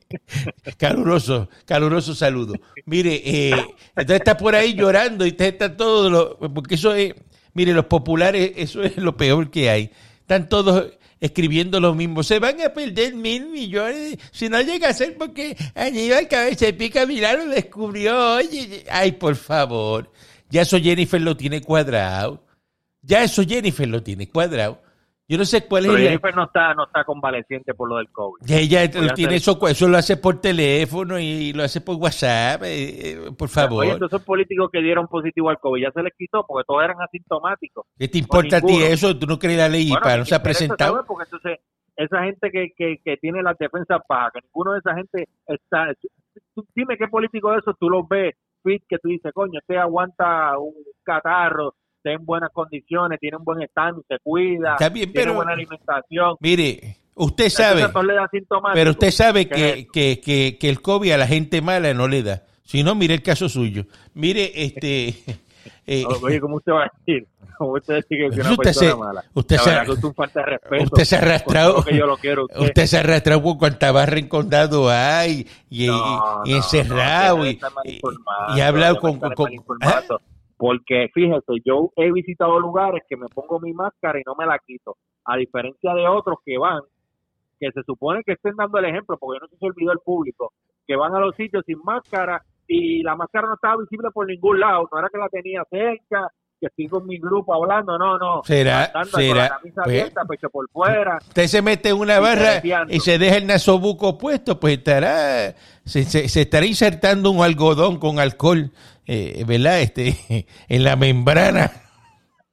Caluroso, 0.77 1.50
caluroso 1.65 2.13
saludo. 2.13 2.60
Mire, 2.86 3.22
eh, 3.25 3.51
entonces 3.96 4.17
está 4.17 4.38
por 4.38 4.55
ahí 4.55 4.74
llorando 4.74 5.25
y 5.25 5.29
usted 5.29 5.46
está 5.46 5.75
todo, 5.75 6.10
lo- 6.10 6.38
porque 6.53 6.75
eso 6.75 6.93
es, 6.93 7.13
mire, 7.53 7.74
los 7.74 7.86
populares, 7.86 8.51
eso 8.55 8.84
es 8.84 8.98
lo 8.98 9.15
peor 9.15 9.50
que 9.50 9.70
hay. 9.70 9.91
Están 10.20 10.50
todos 10.50 10.91
escribiendo 11.22 11.80
lo 11.80 11.96
mismo. 11.96 12.24
Se 12.24 12.40
van 12.40 12.60
a 12.62 12.74
perder 12.74 13.13
mil 13.13 13.48
millones. 13.48 14.18
Si 14.32 14.50
no 14.50 14.60
llega 14.62 14.90
a 14.90 14.94
ser 14.94 15.18
porque 15.18 15.56
Aníbal 15.75 16.28
Cabeza 16.28 16.66
de 16.66 16.74
Pica 16.74 17.06
Milán 17.06 17.48
lo 17.48 17.54
descubrió. 17.54 18.36
Oye, 18.36 18.84
ay, 18.92 19.13
por 19.13 19.36
favor. 19.36 20.12
Ya 20.50 20.63
eso 20.63 20.78
Jennifer 20.78 21.22
lo 21.22 21.38
tiene 21.38 21.62
cuadrado. 21.62 22.44
Ya 23.01 23.24
eso 23.24 23.44
Jennifer 23.44 23.88
lo 23.88 24.04
tiene 24.04 24.28
cuadrado. 24.28 24.82
Yo 25.31 25.38
no 25.38 25.45
sé 25.45 25.65
cuál 25.65 25.83
Pero 25.83 25.93
es 25.93 26.00
el... 26.01 26.07
Jennifer 26.07 26.35
no 26.35 26.43
está, 26.43 26.73
no 26.73 26.83
está 26.83 27.05
convaleciente 27.05 27.73
por 27.73 27.88
lo 27.88 27.95
del 27.95 28.09
COVID. 28.11 28.51
Ella 28.51 28.81
Voy 28.93 29.07
tiene 29.15 29.35
eso, 29.35 29.57
eso 29.65 29.88
lo 29.88 29.97
hace 29.97 30.17
por 30.17 30.41
teléfono 30.41 31.17
y 31.17 31.53
lo 31.53 31.63
hace 31.63 31.79
por 31.79 31.95
WhatsApp, 31.95 32.63
eh, 32.63 33.11
eh, 33.11 33.31
por 33.38 33.47
favor. 33.47 33.85
Oye, 33.85 33.95
esos 34.05 34.21
políticos 34.23 34.69
que 34.69 34.81
dieron 34.81 35.07
positivo 35.07 35.50
al 35.50 35.57
COVID 35.57 35.83
ya 35.83 35.91
se 35.91 36.03
les 36.03 36.13
quitó 36.17 36.45
porque 36.45 36.65
todos 36.67 36.83
eran 36.83 36.97
asintomáticos. 37.01 37.85
¿Qué 37.97 38.09
te 38.09 38.17
importa 38.17 38.57
a 38.57 38.61
ti 38.61 38.83
eso? 38.83 39.17
¿Tú 39.17 39.25
no 39.25 39.39
crees 39.39 39.57
la 39.57 39.69
ley 39.69 39.88
Bueno, 39.88 40.17
no 40.17 40.25
se 40.25 40.35
ha 40.35 40.43
presentado? 40.43 40.95
saber, 40.95 41.07
Porque 41.07 41.23
entonces, 41.23 41.59
esa 41.95 42.23
gente 42.23 42.51
que, 42.51 42.73
que, 42.75 42.97
que 43.01 43.15
tiene 43.15 43.41
las 43.41 43.57
defensas 43.57 44.01
bajas, 44.09 44.33
que 44.33 44.41
ninguno 44.41 44.73
de 44.73 44.79
esa 44.79 44.95
gente 44.95 45.29
está. 45.47 45.93
tú- 46.53 46.67
dime 46.75 46.97
qué 46.97 47.07
político 47.07 47.53
de 47.53 47.59
esos 47.59 47.75
tú 47.79 47.89
los 47.89 48.05
ves, 48.09 48.35
fit, 48.63 48.83
que 48.85 48.97
tú 48.97 49.07
dices, 49.07 49.31
coño, 49.33 49.59
este 49.61 49.77
aguanta 49.77 50.57
un 50.59 50.73
catarro, 51.03 51.75
está 52.01 52.12
en 52.12 52.25
buenas 52.25 52.50
condiciones, 52.51 53.20
tiene 53.20 53.38
un 53.38 53.43
buen 53.43 53.62
stand, 53.63 54.01
se 54.08 54.17
cuida, 54.24 54.75
tiene 54.77 55.31
buena 55.31 55.53
alimentación. 55.53 56.36
Mire, 56.39 56.98
usted 57.15 57.50
sabe, 57.50 57.88
pero 58.74 58.91
usted 58.91 59.12
sabe 59.12 59.48
¿Qué 59.48 59.55
que, 59.55 59.88
que, 59.91 60.20
que, 60.22 60.58
que 60.60 60.70
el 60.70 60.81
COVID 60.81 61.12
a 61.12 61.17
la 61.17 61.27
gente 61.27 61.62
mala 61.62 61.93
no 61.93 62.08
le 62.08 62.24
da. 62.24 62.43
Si 62.63 62.84
no, 62.84 62.96
mire 62.96 63.13
el 63.13 63.22
caso 63.22 63.50
suyo. 63.50 63.86
Mire, 64.13 64.51
este... 64.63 65.10
eh, 65.88 66.05
Oye, 66.24 66.39
¿cómo 66.39 66.55
usted 66.55 66.72
va 66.72 66.84
a 66.86 66.91
decir? 67.05 67.27
¿Cómo 67.58 67.74
usted 67.74 67.96
dice 67.98 68.08
que 68.10 68.25
es 68.27 68.34
una 68.38 68.51
Usted 68.51 68.63
persona 68.63 68.89
se- 68.91 68.96
mala? 68.98 69.24
usted 69.36 69.55
La 69.58 69.62
se- 69.63 69.70
verdad 69.70 69.96
es 69.98 70.03
un 70.03 70.15
falta 70.15 70.39
de 70.39 70.46
respeto. 70.48 70.84
usted 70.86 71.03
se 71.03 71.15
ha 71.15 71.20
con 71.20 71.27
arrastrado- 71.27 71.70
todo 71.74 71.79
lo 71.81 71.86
que 71.86 71.98
yo 71.98 72.05
lo 72.08 72.17
quiero. 72.17 72.41
a 72.41 72.46
Usted, 72.46 72.62
Usted 72.65 72.86
se 72.88 72.98
arrastra 72.98 73.39
por 73.43 73.58
cuanta 73.60 73.91
barra 73.91 74.17
en 74.17 74.27
condado 74.27 74.89
hay 74.89 75.46
y, 75.70 75.84
y- 75.84 75.88
No, 75.88 76.41
y 76.46 76.50
no, 76.51 76.55
encerrado 76.58 77.38
no, 77.38 77.46
y, 77.46 77.60
y- 77.86 78.01
y 78.55 78.62
ha 78.62 78.67
hablado 78.67 79.00
con... 79.00 79.20
con- 79.20 79.36
mal 79.46 79.53
informado. 79.53 80.22
Porque 80.62 81.10
fíjese, 81.12 81.53
yo 81.65 81.89
he 81.96 82.12
visitado 82.12 82.60
lugares 82.60 83.01
que 83.10 83.18
me 83.18 83.25
pongo 83.34 83.60
mi 83.60 83.74
máscara 83.74 84.20
y 84.20 84.24
no 84.27 84.36
me 84.38 84.46
la 84.46 84.60
quito. 84.60 84.96
A 85.25 85.36
diferencia 85.36 85.91
de 85.96 86.08
otros 86.08 86.38
que 86.46 86.56
van, 86.60 86.82
que 87.60 87.72
se 87.72 87.82
supone 87.82 88.22
que 88.24 88.34
estén 88.34 88.56
dando 88.56 88.77
el 88.77 88.86
ejemplo, 88.86 89.18
porque 89.20 89.39
no 89.41 89.48
se 89.48 89.65
olvidó 89.65 89.91
el 89.91 89.98
público, 90.06 90.53
que 90.86 90.96
van 90.96 91.15
a 91.15 91.20
los 91.20 91.36
sitios 91.36 91.63
sin 91.65 91.80
máscara 91.84 92.44
y 92.68 93.01
la 93.01 93.15
máscara 93.15 93.48
no 93.48 93.56
estaba 93.56 93.77
visible 93.82 94.10
por 94.13 94.27
ningún 94.27 94.60
lado. 94.60 94.88
No 94.91 95.00
era 95.00 95.10
que 95.12 95.18
la 95.18 95.30
tenía 95.30 95.63
cerca, 95.68 96.27
que 96.60 96.68
estoy 96.68 96.88
con 96.89 97.08
mi 97.08 97.18
grupo 97.18 97.56
hablando, 97.56 97.98
no, 97.98 98.20
no. 98.20 98.44
Será, 98.44 98.91
será. 99.06 99.36
la 99.36 99.50
camisa 99.50 99.82
Pues, 99.84 99.88
abierta, 100.00 100.22
pecho 100.25 100.50
por 100.51 100.70
fuera. 100.70 101.18
Usted 101.27 101.48
se 101.48 101.62
mete 101.63 101.89
en 101.89 101.98
una 102.00 102.20
barra 102.20 102.62
y 102.88 103.00
se 103.00 103.18
deja 103.18 103.38
el 103.38 103.48
nasobuco 103.48 104.15
puesto, 104.20 104.59
pues 104.59 104.77
estará, 104.77 105.55
se, 105.85 106.03
se- 106.03 106.29
se 106.29 106.42
estará 106.42 106.68
insertando 106.68 107.31
un 107.31 107.42
algodón 107.44 107.98
con 107.98 108.20
alcohol, 108.20 108.70
eh, 109.05 109.44
¿verdad? 109.46 109.81
Este, 109.81 110.48
en 110.70 110.83
la 110.83 110.96
membrana. 110.96 111.72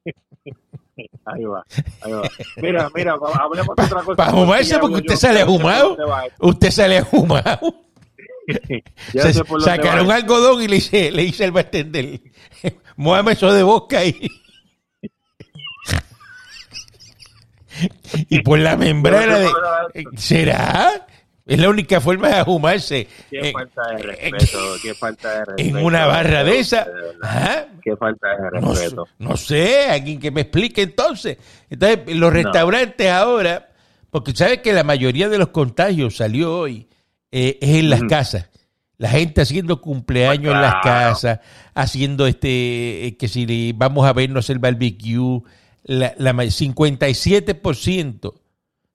Ahí 1.24 1.44
va, 1.44 1.62
ahí 2.00 2.10
va. 2.10 2.22
Mira, 2.56 2.90
mira, 2.92 3.12
hablemos 3.38 3.76
de 3.76 3.84
otra 3.84 4.02
cosa. 4.02 4.16
Para 4.16 4.30
ahumarse, 4.30 4.70
ya 4.70 4.80
porque 4.80 4.96
usted 4.96 5.14
sale 5.14 5.42
ahumado. 5.42 5.96
Usted 6.40 6.70
sale 6.70 6.98
ahumado. 6.98 7.88
Sacaron 9.62 10.10
algodón 10.10 10.62
y 10.62 10.68
le 10.68 10.76
hice, 10.76 11.10
le 11.10 11.22
hice 11.24 11.44
el 11.44 11.52
bartender. 11.52 12.20
Muévame 12.96 13.32
eso 13.32 13.52
de 13.52 13.62
boca 13.62 14.04
y. 14.04 14.30
y 18.28 18.40
por 18.40 18.58
la 18.58 18.76
membrana 18.76 19.38
de. 19.38 19.52
¿Será? 20.16 21.06
Es 21.48 21.58
la 21.58 21.68
única 21.70 22.00
forma 22.00 22.28
de 22.28 22.34
ahumarse. 22.34 23.08
Qué 23.30 23.48
Eh, 23.48 23.52
falta 23.52 23.82
de 23.90 24.00
eh, 24.00 24.02
respeto, 24.02 24.58
qué 24.82 24.94
falta 24.94 25.30
de 25.30 25.44
respeto. 25.46 25.78
en 25.78 25.84
una 25.84 26.06
barra 26.06 26.44
de 26.44 26.58
esa. 26.58 26.86
Qué 27.82 27.96
falta 27.96 28.28
de 28.36 28.50
respeto. 28.50 29.08
no 29.18 29.36
sé, 29.36 29.86
alguien 29.88 30.20
que 30.20 30.30
me 30.30 30.42
explique 30.42 30.82
entonces. 30.82 31.38
Entonces, 31.70 32.14
los 32.14 32.32
restaurantes 32.32 33.10
ahora, 33.10 33.70
porque 34.10 34.32
sabes 34.36 34.58
que 34.58 34.72
la 34.72 34.84
mayoría 34.84 35.28
de 35.28 35.38
los 35.38 35.48
contagios 35.48 36.16
salió 36.16 36.54
hoy, 36.58 36.86
eh, 37.32 37.58
es 37.60 37.70
en 37.78 37.90
las 37.90 38.02
casas. 38.04 38.48
La 38.98 39.08
gente 39.10 39.40
haciendo 39.40 39.80
cumpleaños 39.80 40.52
en 40.54 40.60
las 40.60 40.74
casas, 40.82 41.38
haciendo 41.74 42.26
este, 42.26 43.06
eh, 43.06 43.16
que 43.16 43.28
si 43.28 43.46
le- 43.46 43.72
vamos 43.74 44.06
a 44.06 44.12
vernos 44.12 44.50
el 44.50 44.58
barbecue, 44.58 45.40
la, 45.84 46.12
la 46.18 46.32
ma- 46.32 46.42
57% 46.44 48.34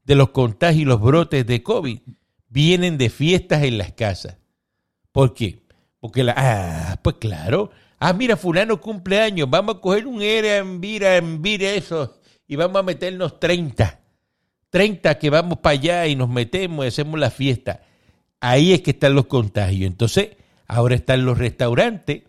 de 0.04 0.16
los 0.16 0.30
contagios 0.30 0.82
y 0.82 0.86
los 0.86 1.00
brotes 1.02 1.46
de 1.48 1.64
COVID 1.64 2.00
vienen 2.54 2.98
de 3.00 3.10
fiestas 3.10 3.64
en 3.64 3.80
las 3.80 3.94
casas. 3.94 4.38
¿Por 5.12 5.34
qué? 5.34 5.64
Porque 6.00 6.24
la, 6.24 6.36
ah, 6.38 7.00
pues 7.02 7.18
claro. 7.20 7.72
Ah, 8.00 8.14
mira, 8.14 8.38
fulano 8.38 8.80
cumpleaños, 8.80 9.50
vamos 9.50 9.76
a 9.76 9.80
coger 9.80 10.06
un 10.06 10.22
Airbnb, 10.22 11.04
Airbnb 11.04 11.62
eso, 11.64 12.20
y 12.48 12.56
vamos 12.56 12.80
a 12.80 12.84
meternos 12.84 13.40
30. 13.40 14.00
30 14.70 15.20
que 15.20 15.30
vamos 15.30 15.60
para 15.60 15.74
allá 15.74 16.08
y 16.08 16.16
nos 16.16 16.30
metemos 16.30 16.86
y 16.86 16.90
hacemos 16.90 17.20
la 17.20 17.32
fiesta. 17.32 17.82
Ahí 18.40 18.74
es 18.74 18.82
que 18.82 18.92
están 18.92 19.16
los 19.16 19.26
contagios. 19.28 19.88
Entonces, 19.88 20.32
ahora 20.68 20.96
están 20.96 21.26
los 21.26 21.38
restaurantes, 21.38 22.24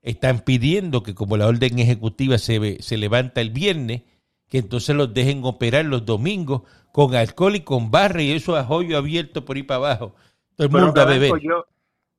están 0.00 0.40
pidiendo 0.40 1.02
que 1.02 1.14
como 1.14 1.36
la 1.36 1.46
orden 1.46 1.78
ejecutiva 1.78 2.38
se, 2.38 2.82
se 2.82 2.96
levanta 2.96 3.40
el 3.40 3.50
viernes, 3.50 4.02
que 4.48 4.58
entonces 4.58 4.96
los 4.96 5.12
dejen 5.12 5.44
operar 5.44 5.84
los 5.84 6.04
domingos 6.04 6.62
con 6.92 7.14
alcohol 7.14 7.56
y 7.56 7.64
con 7.64 7.90
barra 7.90 8.22
y 8.22 8.32
eso 8.32 8.54
a 8.54 8.64
joyo 8.64 8.98
abierto 8.98 9.44
por 9.44 9.56
ahí 9.56 9.62
para 9.62 9.78
abajo. 9.78 10.14
Todo 10.56 10.66
el 10.66 10.72
Pero, 10.72 10.84
mundo 10.84 11.00
a 11.00 11.06
beber. 11.06 11.32
yo, 11.40 11.64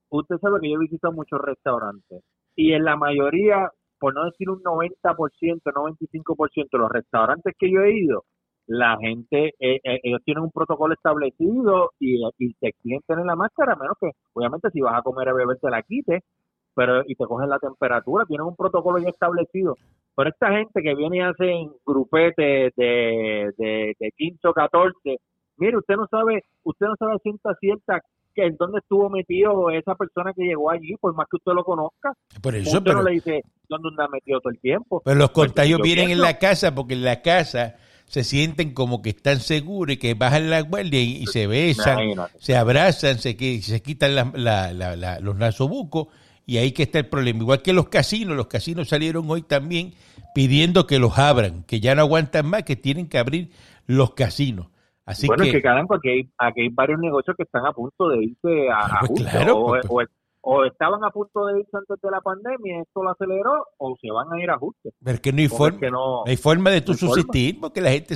usted 0.10 0.38
sabe 0.40 0.60
que 0.62 0.72
yo 0.72 0.80
visito 0.80 1.12
muchos 1.12 1.40
restaurantes 1.40 2.24
y 2.56 2.74
en 2.74 2.84
la 2.84 2.98
mayoría, 2.98 3.70
por 4.00 4.14
no 4.14 4.26
decir 4.26 4.50
un 4.50 4.62
90%, 4.62 4.92
95% 5.64 6.70
de 6.72 6.78
los 6.80 6.92
restaurantes 6.92 7.54
que 7.58 7.72
yo 7.72 7.82
he 7.82 7.98
ido, 7.98 8.26
la 8.66 8.98
gente, 8.98 9.54
eh, 9.60 9.80
eh, 9.84 10.00
ellos 10.04 10.22
tienen 10.24 10.44
un 10.44 10.52
protocolo 10.52 10.94
establecido 10.94 11.92
y, 12.00 12.22
y 12.38 12.54
te 12.56 12.70
exigen 12.70 13.02
tener 13.06 13.26
la 13.26 13.36
máscara, 13.36 13.74
a 13.74 13.76
menos 13.76 13.98
que, 14.00 14.12
obviamente, 14.34 14.70
si 14.72 14.80
vas 14.82 14.98
a 14.98 15.02
comer 15.02 15.30
a 15.30 15.34
beber, 15.34 15.58
te 15.60 15.70
la 15.70 15.84
quites, 15.84 16.24
pero 16.76 17.02
y 17.08 17.16
te 17.16 17.26
cogen 17.26 17.50
la 17.50 17.60
temperatura, 17.60 18.26
tienen 18.26 18.48
un 18.48 18.56
protocolo 18.56 18.98
ya 19.00 19.10
establecido. 19.10 19.76
Pero 20.16 20.30
esta 20.30 20.52
gente 20.52 20.82
que 20.82 20.96
viene 20.96 21.18
y 21.18 21.22
hacen 21.22 21.72
grupetes 21.86 22.74
de, 22.76 23.52
de, 23.58 23.96
de 24.00 24.12
15 24.18 24.48
o 24.48 24.54
14, 24.54 24.94
mire, 25.58 25.78
usted 25.78 25.96
no 25.96 26.08
sabe, 26.10 26.44
usted 26.64 26.86
no 26.88 26.96
sabe 26.98 27.14
a 27.14 27.20
ciencia 27.20 27.52
cierta 27.60 28.02
que 28.36 28.46
en 28.46 28.56
dónde 28.58 28.80
estuvo 28.80 29.10
metido 29.10 29.70
esa 29.70 29.94
persona 29.96 30.34
que 30.34 30.44
llegó 30.44 30.72
allí, 30.72 30.96
por 31.00 31.14
más 31.16 31.28
que 31.30 31.38
usted 31.38 31.52
lo 31.54 31.64
conozca. 31.64 32.14
Por 32.42 32.56
eso, 32.56 32.70
usted 32.78 32.84
pero, 32.84 32.98
no 32.98 33.04
le 33.04 33.12
dice 33.16 33.42
dónde 33.70 33.90
anda 33.90 34.08
metido 34.08 34.40
todo 34.40 34.52
el 34.52 34.60
tiempo. 34.60 35.02
pero 35.06 35.18
los 35.18 35.30
contagios 35.32 35.80
vienen 35.82 36.10
en 36.10 36.20
la 36.22 36.38
casa 36.40 36.74
porque 36.74 36.96
en 36.96 37.04
la 37.04 37.22
casa 37.22 37.76
se 38.06 38.24
sienten 38.24 38.74
como 38.74 39.02
que 39.02 39.10
están 39.10 39.40
seguros 39.40 39.96
y 39.96 39.98
que 39.98 40.14
bajan 40.16 40.50
la 40.50 40.62
guardia 40.62 41.00
y, 41.02 41.24
y 41.24 41.26
se 41.28 41.48
besan, 41.48 42.00
se 42.38 42.56
abrazan, 42.56 43.18
se, 43.20 43.36
se 43.62 43.82
quitan 43.82 44.16
la- 44.16 44.32
la- 44.36 44.74
la- 44.74 44.96
la- 44.96 45.20
los 45.20 45.36
nasobucos 45.36 46.08
y 46.46 46.58
ahí 46.58 46.72
que 46.72 46.84
está 46.84 47.00
el 47.00 47.08
problema. 47.08 47.40
Igual 47.40 47.62
que 47.62 47.74
los 47.74 47.88
casinos, 47.90 48.36
los 48.36 48.48
casinos 48.48 48.90
salieron 48.90 49.30
hoy 49.30 49.42
también 49.44 49.94
pidiendo 50.36 50.88
que 50.88 51.00
los 51.00 51.18
abran, 51.18 51.64
que 51.64 51.80
ya 51.80 51.96
no 51.96 52.02
aguantan 52.02 52.48
más, 52.48 52.64
que 52.64 52.76
tienen 52.76 53.08
que 53.08 53.18
abrir 53.18 53.50
los 53.88 54.14
casinos. 54.14 54.68
Así 55.06 55.28
bueno, 55.28 55.44
que, 55.44 55.50
es 55.50 55.56
que 55.56 55.62
caramba, 55.62 55.98
aquí 55.98 56.10
hay, 56.10 56.30
aquí 56.38 56.62
hay 56.62 56.70
varios 56.70 57.00
negocios 57.00 57.36
que 57.36 57.44
están 57.44 57.66
a 57.66 57.74
punto 57.74 58.08
de 58.10 58.24
irse 58.24 58.70
a, 58.72 58.80
a 58.80 59.00
Pues 59.02 59.12
ajuste, 59.12 59.30
claro, 59.32 59.58
o, 59.58 59.68
pues, 59.68 59.86
o- 59.90 60.04
o 60.46 60.66
estaban 60.66 61.02
a 61.06 61.10
punto 61.10 61.46
de 61.46 61.60
irse 61.62 61.72
antes 61.78 61.98
de 62.02 62.12
la 62.12 62.20
pandemia, 62.20 62.82
esto 62.82 63.02
lo 63.04 63.12
aceleró, 63.12 63.66
o 63.78 63.96
se 64.02 64.12
van 64.12 64.28
a 64.34 64.42
ir 64.44 64.50
a 64.50 64.56
ajuste. 64.56 64.92
pero 65.02 65.16
es 65.16 65.22
que 65.22 65.32
no 65.32 65.40
hay 65.40 65.48
Porque 65.48 65.58
forma. 65.58 65.80
que 65.80 65.92
no, 65.92 65.98
No 66.00 66.24
hay 66.26 66.36
forma 66.38 66.70
de 66.70 66.82
tú 66.82 66.92
No 66.94 66.98
subsistir 66.98 67.60
porque 67.62 67.80
la 67.82 67.92
gente 67.92 68.16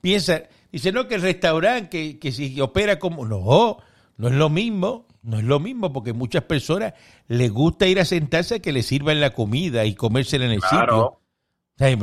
piensa, 0.00 0.42
dice, 0.70 0.92
no, 0.92 1.08
que 1.08 1.16
el 1.16 1.22
restaurante, 1.22 1.88
que, 1.90 2.18
que 2.20 2.30
si 2.30 2.60
opera 2.60 2.98
como... 3.00 3.26
No, 3.26 3.78
no 4.16 4.28
es 4.28 4.34
lo 4.34 4.48
mismo. 4.50 5.06
No 5.24 5.38
es 5.38 5.44
lo 5.44 5.58
mismo 5.58 5.92
porque 5.92 6.12
muchas 6.12 6.42
personas 6.44 6.92
les 7.28 7.50
gusta 7.50 7.86
ir 7.86 7.98
a 7.98 8.04
sentarse 8.04 8.56
a 8.56 8.58
que 8.60 8.72
les 8.72 8.86
sirvan 8.86 9.20
la 9.20 9.30
comida 9.30 9.84
y 9.86 9.94
comérsela 9.94 10.44
en 10.44 10.52
el 10.52 10.60
sitio. 10.62 10.78
Claro. 10.78 11.20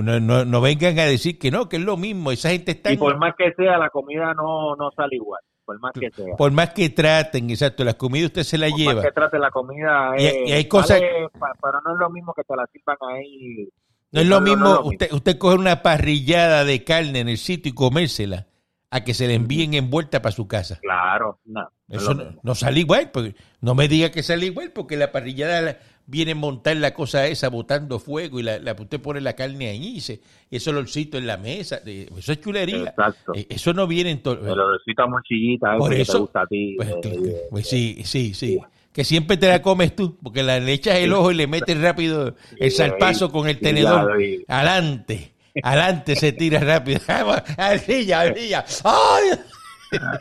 No, 0.03 0.19
no, 0.19 0.43
no 0.43 0.59
vengan 0.61 0.99
a 0.99 1.05
decir 1.05 1.39
que 1.39 1.49
no, 1.51 1.69
que 1.69 1.77
es 1.77 1.83
lo 1.83 1.95
mismo. 1.97 2.31
Esa 2.31 2.49
gente 2.49 2.71
está... 2.71 2.91
Y 2.91 2.97
por 2.97 3.17
más 3.17 3.35
que 3.37 3.53
sea, 3.53 3.77
la 3.77 3.89
comida 3.89 4.33
no, 4.33 4.75
no 4.75 4.91
sale 4.95 5.15
igual. 5.15 5.39
Por 5.63 5.79
más 5.79 5.93
que 5.93 6.09
sea. 6.11 6.35
por 6.35 6.51
más 6.51 6.71
que 6.71 6.89
traten, 6.89 7.49
exacto, 7.51 7.83
la 7.85 7.93
comida 7.93 8.25
usted 8.25 8.43
se 8.43 8.57
la 8.57 8.67
Por 8.69 8.79
lleva. 8.79 8.93
más 8.95 9.05
que 9.05 9.11
trate 9.11 9.39
la 9.39 9.51
comida, 9.51 10.13
Y- 10.17 10.25
eh, 10.25 10.43
y 10.47 10.51
hay 10.51 10.65
cosas- 10.67 10.99
vale, 10.99 11.53
pero 11.61 11.79
no 11.85 11.93
es 11.93 11.99
lo 11.99 12.09
mismo 12.09 12.33
que 12.33 12.43
te 12.43 12.55
la 12.55 12.65
sirvan 12.73 12.97
ahí. 13.15 13.69
No 14.11 14.19
es 14.21 14.27
lo 14.27 14.41
mismo 14.41 14.65
no 14.65 14.81
usted, 14.81 15.13
usted 15.13 15.37
coger 15.37 15.59
una 15.59 15.81
parrillada 15.83 16.65
de 16.65 16.83
carne 16.83 17.19
en 17.19 17.29
el 17.29 17.37
sitio 17.37 17.69
y 17.69 17.75
comérsela 17.75 18.47
a 18.93 19.03
que 19.05 19.13
se 19.13 19.25
le 19.27 19.33
envíen 19.35 19.73
envuelta 19.73 20.21
para 20.21 20.35
su 20.35 20.47
casa. 20.47 20.77
Claro, 20.81 21.39
no. 21.45 21.61
no 21.61 21.69
es 21.87 22.01
Eso 22.03 22.13
no, 22.43 22.55
sale 22.55 22.81
igual, 22.81 23.09
porque 23.11 23.35
no 23.61 23.73
me 23.73 23.87
diga 23.87 24.11
que 24.11 24.21
sale 24.21 24.45
igual, 24.47 24.71
porque 24.71 24.97
la 24.97 25.11
parrillada 25.13 25.61
la- 25.61 25.77
viene 26.07 26.31
a 26.33 26.35
montar 26.35 26.75
la 26.75 26.93
cosa 26.93 27.25
esa 27.27 27.47
botando 27.47 27.97
fuego 27.99 28.39
y 28.39 28.43
la, 28.43 28.59
la- 28.59 28.73
usted 28.73 28.99
pone 28.99 29.21
la 29.21 29.31
carne 29.33 29.69
ahí 29.69 29.95
y 29.95 30.01
se, 30.01 30.19
ese 30.49 30.69
olorcito 30.71 31.17
en 31.17 31.25
la 31.25 31.37
mesa. 31.37 31.79
Eso 31.85 32.33
es 32.33 32.41
chulería. 32.41 32.89
Exacto. 32.89 33.31
Eh, 33.33 33.47
Eso 33.49 33.73
no 33.73 33.87
viene 33.87 34.11
en 34.11 34.21
todo. 34.21 34.33
El 34.45 34.59
olorcito 34.59 35.03
a 35.03 35.07
mochillita, 35.07 35.77
Por 35.77 35.93
eso 35.93 36.11
te 36.13 36.19
gusta 36.19 36.41
a 36.41 36.47
ti. 36.47 36.73
Pues, 36.75 36.89
eh, 36.89 36.95
que- 37.01 37.41
pues 37.49 37.67
sí, 37.69 38.01
sí, 38.03 38.33
sí. 38.33 38.59
Que 38.91 39.05
siempre 39.05 39.37
te 39.37 39.47
la 39.47 39.61
comes 39.61 39.95
tú, 39.95 40.17
porque 40.21 40.43
la 40.43 40.59
le 40.59 40.73
echas 40.73 40.97
el 40.97 41.13
ojo 41.13 41.31
y 41.31 41.35
le 41.35 41.47
metes 41.47 41.79
rápido 41.79 42.35
el 42.59 42.71
salpazo 42.71 43.31
con 43.31 43.47
el 43.47 43.57
tenedor. 43.57 44.11
Adelante, 44.49 45.30
adelante 45.63 46.15
se 46.15 46.31
tira 46.33 46.59
rápido. 46.59 46.99
Ardilla, 47.57 48.21
ardilla. 48.21 48.65
¡Ay! 48.83 49.29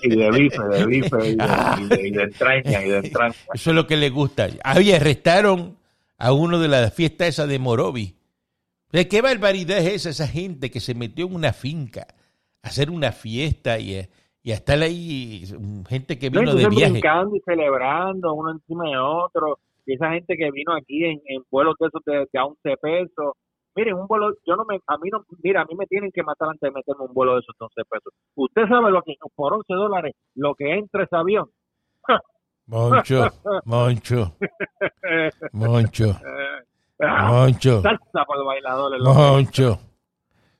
y 0.02 0.16
de 0.16 0.30
bife, 0.32 0.62
de 0.68 0.86
bife, 0.86 1.28
y 1.28 1.36
de, 1.36 1.44
Ah. 1.44 1.78
y 1.80 1.84
de- 1.86 2.08
y 2.08 2.10
de 2.10 2.22
entraña, 2.24 2.84
y 2.84 2.88
de 2.88 2.98
entraña. 2.98 3.34
Eso 3.54 3.70
es 3.70 3.76
lo 3.76 3.86
que 3.86 3.96
le 3.96 4.10
gusta. 4.10 4.48
Oye, 4.76 4.96
arrestaron 4.96 5.76
a 6.18 6.32
uno 6.32 6.58
de 6.58 6.66
las 6.68 6.92
fiestas 6.92 7.28
esa 7.28 7.46
de 7.46 7.58
Morovi. 7.60 8.14
¿De 8.90 9.06
qué 9.06 9.22
barbaridad 9.22 9.78
es 9.78 9.86
esa, 10.06 10.10
esa 10.10 10.26
gente 10.26 10.70
que 10.72 10.80
se 10.80 10.94
metió 10.94 11.26
en 11.26 11.34
una 11.36 11.52
finca 11.52 12.08
a 12.62 12.68
hacer 12.68 12.90
una 12.90 13.12
fiesta 13.12 13.78
y, 13.78 13.96
a- 14.00 14.08
y 14.42 14.50
a 14.50 14.54
estar 14.54 14.80
ahí, 14.82 15.44
gente 15.88 16.18
que 16.18 16.30
No, 16.30 16.40
vino 16.40 16.54
de 16.54 16.62
entonces 16.62 16.76
viaje? 16.76 16.92
brincando 16.92 17.36
y 17.36 17.40
celebrando 17.44 18.34
uno 18.34 18.50
encima 18.50 18.88
de 18.90 18.96
otro. 18.98 19.60
Y 19.86 19.94
esa 19.94 20.10
gente 20.10 20.36
que 20.36 20.50
vino 20.50 20.74
aquí 20.74 21.04
en, 21.04 21.20
en 21.26 21.42
vuelos 21.50 21.76
de 21.78 21.86
esos 21.86 22.02
de, 22.04 22.26
de 22.32 22.38
a 22.40 22.44
11 22.44 22.76
pesos. 22.82 23.34
Miren, 23.80 23.94
un 23.94 24.06
vuelo, 24.06 24.34
yo 24.46 24.56
no 24.56 24.66
me, 24.66 24.78
a 24.86 24.98
mí 24.98 25.08
no, 25.10 25.24
mira, 25.42 25.62
a 25.62 25.64
mí 25.64 25.74
me 25.74 25.86
tienen 25.86 26.10
que 26.12 26.22
matar 26.22 26.50
antes 26.50 26.60
de 26.60 26.70
meterme 26.70 27.06
un 27.06 27.14
vuelo 27.14 27.32
de 27.32 27.40
esos 27.40 27.56
de 27.58 27.64
11 27.64 27.74
pesos. 27.88 28.12
Usted 28.34 28.68
sabe 28.68 28.90
lo 28.90 29.00
que, 29.00 29.14
por 29.34 29.54
11 29.54 29.72
dólares, 29.72 30.14
lo 30.34 30.54
que 30.54 30.74
entra 30.74 31.04
ese 31.04 31.16
avión. 31.16 31.48
Moncho, 32.66 33.24
Moncho, 33.64 34.36
Moncho, 35.52 36.20
Moncho, 36.98 37.80
salsa 37.82 38.24
para 38.26 38.36
los 38.36 38.46
bailadores. 38.46 39.00
loco. 39.00 39.14
Moncho. 39.14 39.80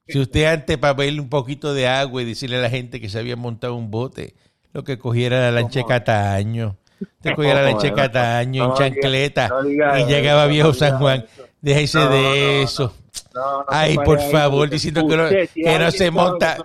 Si 0.09 0.19
usted 0.19 0.47
antes 0.47 0.79
para 0.79 0.97
pedirle 0.97 1.21
un 1.21 1.29
poquito 1.29 1.75
de 1.75 1.89
agua 1.89 2.23
y 2.23 2.25
decirle 2.25 2.57
a 2.57 2.63
la 2.63 2.71
gente 2.71 3.03
que 3.03 3.11
se 3.11 3.19
había 3.19 3.37
montado 3.37 3.75
un 3.75 3.91
bote, 3.91 4.33
lo 4.73 4.83
que 4.83 4.99
cogiera 4.99 5.41
la 5.41 5.51
lancha. 5.51 5.83
Cataño. 5.85 6.79
Usted 7.01 7.35
cogiera 7.37 7.61
la 7.63 7.73
lancha 7.73 7.93
Cataño 7.93 8.65
en 8.65 8.73
chancleta 8.73 9.51
y 9.99 10.05
llegaba 10.07 10.47
Viejo 10.47 10.73
San 10.73 10.99
Juan. 10.99 11.27
Déjese 11.61 11.99
de 11.99 12.63
eso. 12.63 12.95
No, 13.35 13.59
no 13.59 13.65
Ay, 13.69 13.97
por 13.97 14.19
ahí, 14.19 14.33
favor, 14.33 14.65
usted- 14.65 14.73
diciendo 14.73 15.07
que 15.07 15.17
no- 15.17 15.25
usted, 15.25 15.47
si 15.51 15.63
que 15.63 15.69
no 15.69 15.73
alguien 15.73 15.93
se 15.93 16.11
monta 16.11 16.57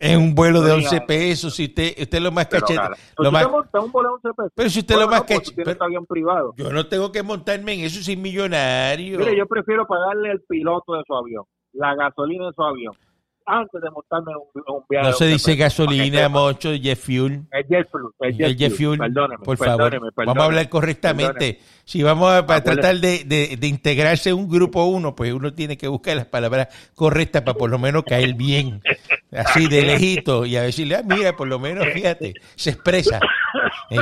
En 0.00 0.20
un 0.20 0.34
vuelo 0.36 0.60
de 0.62 0.68
no 0.68 0.74
11 0.76 0.94
diga 0.96 1.06
pesos, 1.06 1.54
si 1.54 1.64
usted, 1.64 1.94
usted 2.00 2.20
lo 2.20 2.30
más 2.30 2.46
Pero, 2.46 2.60
cachete. 2.62 2.80
cara, 2.80 2.96
lo 3.18 3.32
más- 3.32 3.50
monta 3.50 3.80
un 3.80 3.90
vuelo 3.92 4.08
de 4.10 4.14
11 4.14 4.28
pesos. 4.36 4.52
pero 4.54 4.70
si 4.70 4.78
usted 4.80 4.94
Bueno, 4.94 5.06
lo 5.06 5.10
más 5.10 5.20
no, 5.22 5.26
pues 5.26 5.50
cachete. 5.50 5.76
avión 5.84 6.06
privado. 6.06 6.54
Yo 6.56 6.70
no 6.72 6.86
tengo 6.86 7.10
que 7.10 7.22
montarme 7.24 7.72
en 7.74 7.80
eso 7.80 8.00
sin 8.02 8.22
millonario. 8.22 9.18
Mire, 9.18 9.36
yo 9.36 9.46
prefiero 9.46 9.84
pagarle 9.86 10.30
el 10.30 10.40
piloto 10.42 10.94
de 10.94 11.02
su 11.06 11.14
avión, 11.14 11.44
la 11.72 11.94
gasolina 11.96 12.46
de 12.46 12.52
su 12.52 12.62
avión, 12.62 12.94
antes 13.46 13.80
de 13.80 13.90
montarme 13.90 14.32
en 14.32 14.38
un, 14.74 14.82
viaje. 14.88 15.06
no 15.08 15.12
se 15.14 15.24
11 15.24 15.32
dice 15.34 15.56
gasolina, 15.56 16.16
sepa. 16.18 16.28
Moncho, 16.28 16.74
jet 16.74 16.98
fuel. 16.98 17.42
Es 17.52 17.66
jet 17.68 17.88
fuel. 17.90 18.04
Jet, 18.34 18.40
El 18.46 18.56
jet 18.56 18.72
fuel, 18.72 18.98
Perdóneme, 18.98 19.44
por 19.44 19.56
favor. 19.56 19.90
perdóneme, 19.90 20.10
Vamos 20.16 20.42
a 20.42 20.44
hablar 20.46 20.68
correctamente. 20.68 21.60
Si 21.84 22.02
vamos 22.02 22.32
a 22.32 22.44
para 22.46 22.64
tratar 22.64 22.96
de, 22.96 23.22
de- 23.24 23.56
de 23.56 23.66
integrarse 23.68 24.30
en 24.30 24.36
un 24.36 24.48
grupo 24.48 24.84
uno, 24.86 25.14
pues 25.14 25.32
uno 25.32 25.54
tiene 25.54 25.76
que 25.78 25.86
buscar 25.88 26.16
las 26.16 26.26
palabras 26.26 26.68
correctas 26.96 27.42
para 27.42 27.56
por 27.56 27.70
lo 27.70 27.78
menos 27.78 28.02
caer 28.04 28.34
bien, 28.34 28.82
así 29.30 29.68
de 29.68 29.82
lejito, 29.82 30.44
y 30.44 30.56
a 30.56 30.62
decirle, 30.62 30.96
ah, 30.96 31.02
mira, 31.04 31.36
por 31.36 31.46
lo 31.46 31.58
menos, 31.60 31.86
fíjate, 31.94 32.34
se 32.56 32.70
expresa. 32.70 33.20
Eh, 33.90 33.98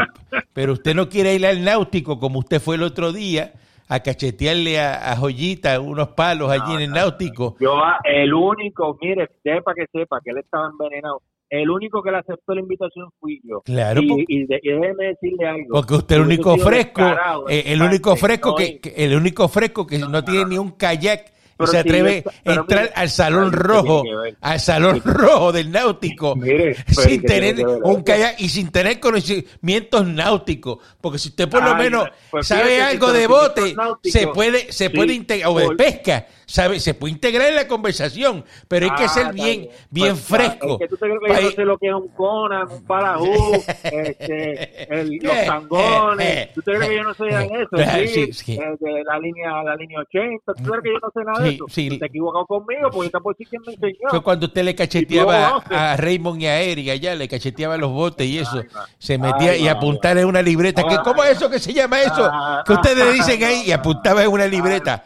pero 0.55 0.73
usted 0.73 0.95
no 0.95 1.09
quiere 1.11 1.35
ir 1.35 1.47
al 1.47 1.63
náutico 1.63 2.19
como 2.19 2.39
usted 2.39 2.61
fue 2.61 2.77
el 2.77 2.83
otro 2.83 3.13
día 3.13 3.53
a 3.89 4.01
cachetearle 4.01 4.81
a, 4.81 5.13
a 5.13 5.17
Joyita 5.17 5.79
unos 5.81 6.09
palos 6.09 6.51
allí 6.51 6.75
en 6.75 6.81
el 6.83 6.91
náutico. 6.91 7.57
Yo, 7.61 7.77
ah, 7.77 7.99
el 8.05 8.33
único, 8.33 8.97
mire, 9.01 9.29
sepa 9.43 9.75
que 9.75 9.87
sepa 9.93 10.21
que 10.25 10.31
él 10.31 10.39
estaba 10.39 10.69
envenenado. 10.71 11.21
El 11.51 11.71
único 11.71 12.03
que 12.03 12.11
le 12.11 12.17
aceptó 12.19 12.55
la 12.55 12.63
invitación 12.63 13.11
fui 13.21 13.41
yo. 13.45 13.61
Claro, 13.61 14.01
y, 14.03 14.09
porque- 14.09 14.25
y, 14.29 14.47
de- 14.47 14.61
y 14.63 14.69
déjeme 14.71 15.05
decirle 15.09 15.47
algo. 15.47 15.69
Porque 15.73 15.95
usted 15.95 16.17
el 16.17 16.23
Hubiese 16.23 16.43
único 16.43 16.57
fresco, 16.65 17.03
eh, 17.49 17.63
el 17.67 17.83
único 17.83 18.17
fresco 18.17 18.55
que, 18.57 18.65
es- 18.65 18.81
que- 18.81 18.95
el 19.05 19.15
único 19.17 19.49
fresco 19.49 19.87
que 19.87 19.99
no, 19.99 20.09
no, 20.09 20.25
tiene 20.25 20.47
ni 20.47 20.59
un 20.59 20.73
kayak 20.73 21.34
Pero 21.57 21.71
se 21.71 21.79
atreve 21.79 22.25
a 22.45 22.53
entrar 22.53 22.83
mire, 22.83 22.93
al 22.95 23.11
salón 23.11 23.45
ay, 23.45 23.51
¿qué 23.51 23.57
rojo, 23.57 24.03
al 24.41 24.61
salón 24.61 25.03
rojo 25.05 25.53
del 25.53 25.71
náutico, 25.71 26.35
Mire, 26.37 26.75
sin 26.89 27.21
¿qué 27.23 27.29
tiene 27.29 27.55
tener 27.55 27.57
que 27.57 27.65
un 27.65 28.03
kayak 28.03 28.41
y 28.41 28.49
sin 28.49 28.71
tener 28.71 28.99
conocimientos 29.01 30.07
náuticos, 30.07 30.79
porque 31.01 31.19
si 31.19 31.29
usted 31.29 31.49
por 31.49 31.63
lo 31.63 31.75
Ay, 31.75 31.85
menos 31.85 32.09
pues 32.31 32.47
sabe 32.47 32.83
algo 32.83 33.13
de 33.13 33.27
bote, 33.27 33.77
se 34.03 34.27
puede, 34.29 34.73
se 34.73 34.89
sí, 34.89 34.97
puede 34.97 35.15
integrar, 35.15 35.51
o 35.51 35.59
de 35.59 35.77
pesca, 35.77 36.27
sabe, 36.47 36.81
se 36.81 36.95
puede 36.95 37.13
integrar 37.15 37.49
en 37.49 37.57
la 37.57 37.67
conversación, 37.69 38.45
pero 38.69 38.87
hay 38.87 38.97
que 38.97 39.05
Ah, 39.05 39.09
ser 39.09 39.23
está 39.27 39.33
bien, 39.33 39.69
bien 39.91 40.09
Pues, 40.15 40.21
fresco. 40.25 40.73
Es 40.75 40.79
que 40.79 40.89
tú 40.89 40.97
te 40.97 41.07
crees 41.07 41.19
que 41.21 41.29
Pa' 41.29 41.35
yo 41.37 41.43
no 41.43 41.49
ir- 41.51 41.55
sé 41.57 41.65
lo 41.65 41.79
que 41.79 41.89
es 41.89 41.95
un 41.95 42.09
Conan, 42.09 42.69
un 42.71 42.87
Balajú, 42.87 43.25
este, 43.85 44.85
el- 45.01 45.19
los 45.23 45.33
Eh, 45.37 45.45
tangones. 45.47 46.27
eh, 46.27 46.51
¿Tú 46.55 46.63
te 46.63 46.73
crees 46.75 46.89
que 46.91 46.97
yo 46.97 47.03
no 47.05 47.15
sé 47.15 47.25
de 47.25 47.45
eso? 47.45 47.77
eh, 47.77 48.09
Sí, 48.09 48.27
sí, 48.27 48.33
sí. 48.33 48.53
eh, 48.55 48.77
de 48.81 49.05
la 49.05 49.19
línea, 49.19 49.63
la 49.63 49.77
línea 49.77 50.01
80. 50.01 50.55
¿Tú 50.55 50.63
crees 50.71 50.83
que 50.83 50.91
yo 50.93 50.99
no 51.03 51.11
sé 51.13 51.25
nada 51.25 51.41
de 51.43 51.49
Sí, 51.51 51.55
eso? 51.57 51.65
sí. 51.69 51.99
Te 51.99 52.07
equivocado 52.07 52.47
conmigo 52.47 52.91
porque 52.93 53.11
puedo 53.11 53.35
decir 53.35 53.49
quién 53.49 53.63
me 53.67 53.73
enseñó. 53.73 54.09
Fue 54.11 54.23
cuando 54.23 54.47
usted 54.47 54.65
le 54.65 54.75
cacheteaba 54.75 55.63
a 55.71 55.97
Raymond 55.97 56.41
y 56.43 56.47
a 56.47 56.61
Eric 56.61 56.89
allá, 56.91 57.15
le 57.15 57.29
cacheteaba 57.29 57.77
los 57.77 57.91
botes 57.91 58.27
y 58.27 58.39
eso. 58.39 58.59
Ay. 58.59 58.69
Se 58.99 59.19
metía 59.19 59.53
Ay, 59.53 59.65
y 59.65 59.69
apuntaba 59.69 60.21
en 60.21 60.27
una 60.27 60.43
libreta. 60.43 60.83
¿Qué, 60.83 60.95
Ay, 60.95 61.01
¿Cómo 61.05 61.23
es 61.25 61.31
eso 61.37 61.49
que 61.51 61.59
se 61.59 61.73
llama 61.73 62.01
eso? 62.03 62.29
Ah, 62.31 62.63
Que 62.67 62.73
ustedes 62.73 63.05
ah, 63.09 63.13
dicen 63.13 63.43
ahí 63.45 63.63
y 63.67 63.73
apuntaba 63.73 64.23
en 64.23 64.31
una 64.31 64.47
libreta. 64.47 65.05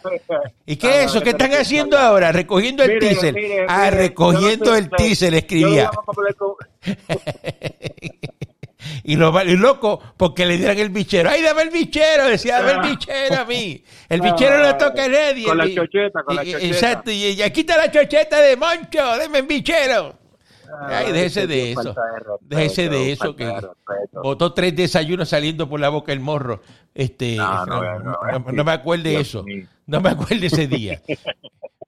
¿Y 0.66 0.76
qué 0.76 0.88
Ah, 0.88 1.02
es 1.02 1.10
eso? 1.10 1.22
¿Qué 1.36 1.44
están 1.44 1.60
haciendo 1.60 1.98
ahora? 1.98 2.32
Recogiendo 2.32 2.82
el 2.82 2.92
Mire, 3.32 3.66
Ah, 3.68 3.86
mire, 3.90 3.96
recogiendo 4.02 4.66
no 4.66 4.72
sé 4.72 4.78
el 4.78 4.88
yo 5.32 5.38
escribía. 5.38 5.90
con- 6.36 6.54
Y 9.04 9.16
lo 9.16 9.42
y 9.42 9.56
loco 9.56 10.00
porque 10.16 10.46
le 10.46 10.56
dieran 10.56 10.78
el 10.78 10.90
bichero. 10.90 11.28
¡Ay, 11.30 11.42
dame 11.42 11.62
el 11.62 11.70
bichero! 11.70 12.26
Decía, 12.28 12.62
dame 12.62 12.72
el 12.72 12.90
bichero 12.90 13.36
a 13.40 13.44
mí. 13.44 13.82
El 14.08 14.20
bichero 14.22 14.58
no 14.62 14.76
toca 14.76 15.04
a 15.04 15.08
nadie. 15.08 15.44
Con 15.44 15.58
la 15.58 15.66
chocheta, 15.74 16.22
con 16.22 16.36
la 16.36 16.44
chocheta. 16.44 16.64
Exacto. 16.66 17.10
Y 17.10 17.24
ella, 17.24 17.50
quita 17.50 17.76
la 17.76 17.90
chocheta 17.90 18.40
de 18.40 18.56
Moncho, 18.56 19.18
deme 19.18 19.40
el 19.40 19.46
bichero. 19.46 20.14
Ay, 20.88 21.06
Ah, 21.08 21.12
déjese 21.12 21.40
qué 21.42 21.46
de 21.46 21.72
eso. 21.72 21.94
Déjese 22.40 22.88
de 22.88 23.12
eso 23.12 23.34
que 23.36 23.52
botó 24.12 24.52
tres 24.54 24.74
desayunos 24.76 25.28
saliendo 25.28 25.68
por 25.68 25.80
la 25.80 25.88
boca 25.90 26.12
el 26.12 26.20
morro. 26.20 26.62
Este, 26.94 27.36
No, 27.36 27.66
no, 27.66 27.98
no, 27.98 28.18
no, 28.52 28.64
me 28.64 28.72
acuerdo 28.72 29.04
de 29.04 29.10
Dios 29.10 29.28
eso. 29.28 29.44
No 29.88 30.02
me 30.02 30.10
acuerdo 30.10 30.46
ese 30.46 30.66
día. 30.68 31.02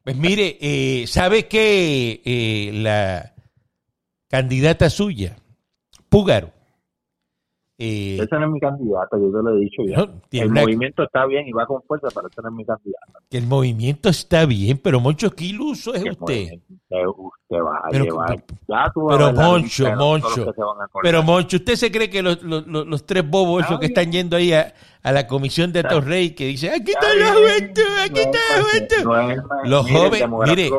Pues 0.02 0.16
mire, 0.16 0.56
eh, 0.60 1.06
¿sabe 1.06 1.46
que 1.48 2.22
eh, 2.24 2.70
la 2.72 3.34
candidata 4.26 4.88
suya, 4.88 5.36
Púgaro, 6.08 6.50
eh, 7.80 8.18
Ese 8.22 8.36
no 8.38 8.44
es 8.46 8.52
mi 8.52 8.60
candidato, 8.60 9.16
yo 9.18 9.26
te 9.32 9.42
lo 9.42 9.56
he 9.56 9.60
dicho 9.60 9.82
ya. 9.88 9.96
no, 9.96 10.08
el 10.30 10.50
una- 10.50 10.60
movimiento 10.60 11.02
está 11.02 11.24
bien 11.26 11.48
y 11.48 11.52
va 11.52 11.64
con 11.66 11.82
fuerza, 11.84 12.08
pero 12.14 12.28
ese 12.28 12.42
no 12.42 12.48
es 12.50 12.54
mi 12.54 12.64
candidato. 12.66 13.12
que 13.30 13.38
el 13.38 13.46
movimiento 13.46 14.08
está 14.10 14.44
bien, 14.44 14.78
pero 14.78 15.00
Moncho, 15.00 15.30
¿qué 15.30 15.44
iluso 15.46 15.94
es 15.94 16.04
usted? 16.04 16.58
Usted, 16.90 17.58
va 17.62 17.78
a 17.78 17.88
Pero- 17.90 18.04
llevar. 18.04 18.36
Ya 18.68 18.90
tú 18.92 19.06
pero 19.08 19.32
la 19.32 19.42
Moncho, 19.42 19.96
Moncho. 19.96 20.52
Pero 21.02 21.22
Moncho, 21.22 21.56
¿usted 21.56 21.74
se 21.76 21.90
cree 21.90 22.10
que 22.10 22.22
los, 22.22 22.42
los- 22.42 22.66
los- 22.66 23.06
tres 23.06 23.28
bobos 23.28 23.64
esos 23.64 23.80
que 23.80 23.86
están 23.86 24.12
yendo 24.12 24.36
ahí 24.36 24.52
a, 24.52 24.72
a 25.02 25.12
la 25.12 25.26
comisión 25.26 25.72
de 25.72 25.82
Torrey 25.82 26.30
que 26.34 26.46
dicen, 26.46 26.72
aquí 26.74 26.92
está 26.92 27.14
la 27.14 27.32
juventud, 27.32 27.82
aquí 28.04 28.20
está 28.20 28.38
la 28.38 28.60
no 28.60 28.66
es 29.20 29.40
juventud? 29.40 29.70
Los 29.70 29.90
jóvenes- 29.90 30.28
mire, 30.48 30.70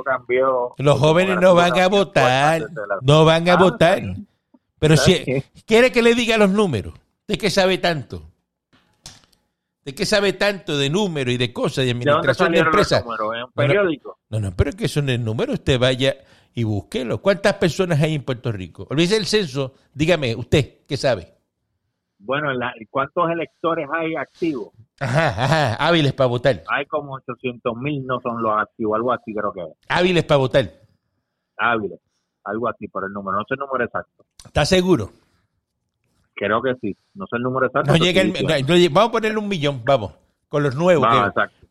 Los 0.77 0.99
jóvenes 0.99 1.39
no 1.41 1.55
van 1.55 1.71
a 1.71 1.75
cambió 1.75 1.89
votar, 1.89 2.61
la- 2.61 2.67
no 3.01 3.25
van 3.25 3.49
a 3.49 3.53
Ah, 3.53 3.57
votar. 3.57 4.01
Pero 4.82 4.98
si 4.98 5.44
quiere 5.67 5.91
que 5.91 6.02
le 6.02 6.15
diga 6.15 6.38
los 6.39 6.50
números, 6.50 6.96
¿de 7.28 7.38
qué 7.38 7.52
sabe 7.52 7.78
tanto? 7.78 8.24
¿De 9.86 9.94
qué 9.94 10.08
sabe 10.08 10.34
tanto 10.34 10.76
de 10.76 10.89
números 10.89 11.36
y 11.36 11.38
de 11.38 11.54
cosas 11.54 11.86
de 11.86 11.86
¿De 11.86 11.91
administración 11.91 12.52
de 12.52 12.58
los 12.58 12.65
empresas? 12.67 13.04
números? 13.04 13.28
¿En 13.28 13.30
un 13.36 13.39
No, 13.39 13.46
no. 13.46 13.52
periódico? 13.54 14.20
No, 14.30 14.39
no, 14.39 14.56
pero 14.56 14.72
es 14.72 14.76
que 14.76 14.88
son 14.88 15.08
el 15.10 15.24
número, 15.24 15.54
usted 15.54 15.80
vaya 15.80 16.15
y 16.56 16.63
búsquelo. 16.63 17.22
¿Cuántas 17.22 17.54
personas 17.56 18.02
hay 18.02 18.15
en 18.15 18.24
Puerto 18.24 18.52
Rico? 18.52 18.88
Olvídese 18.89 19.17
el 19.17 19.28
censo, 19.28 19.76
dígame, 19.94 20.36
usted, 20.36 20.80
¿qué 20.88 20.98
sabe? 20.98 21.32
Bueno, 22.17 22.52
la, 22.52 22.74
¿cuántos 22.89 23.30
electores 23.30 23.88
hay 23.94 24.15
activos? 24.15 24.70
Ajá, 25.00 25.28
ajá, 25.30 25.74
hábiles 25.76 26.13
para 26.13 26.28
votar. 26.28 26.63
Hay 26.70 26.88
como 26.88 27.13
800 27.13 27.76
mil, 27.78 28.04
no 28.06 28.20
son 28.22 28.41
los 28.41 28.52
activos, 28.60 28.96
algo 28.96 29.12
así 29.13 29.32
creo 29.32 29.54
que 29.54 29.62
es. 29.62 29.78
Hábiles 29.89 30.24
para 30.24 30.38
votar. 30.39 30.72
Hábiles, 31.58 32.00
algo 32.43 32.67
así 32.69 32.88
por 32.88 33.06
el 33.06 33.12
número, 33.13 33.38
no 33.38 33.43
sé 33.47 33.54
el 33.56 33.60
número 33.60 33.84
exacto. 33.86 34.25
¿Estás 34.45 34.69
seguro? 34.69 35.12
Creo 36.34 36.62
que 36.62 36.73
sí, 36.82 36.95
no 37.13 37.25
sé 37.27 37.36
el 37.38 37.43
número 37.43 37.67
exacto. 37.67 37.88
No 37.91 37.93
pero 37.93 38.06
llega 38.06 38.21
sí 38.21 38.27
el- 38.27 38.34
dice. 38.34 38.43
no, 38.63 38.77
no, 38.77 38.93
vamos 38.93 39.10
a 39.10 39.12
ponerle 39.12 39.38
un 39.38 39.47
millón, 39.47 39.82
vamos, 39.86 40.13
con 40.47 40.63
los 40.63 40.75
nuevos. 40.75 41.08
Que- 41.08 41.17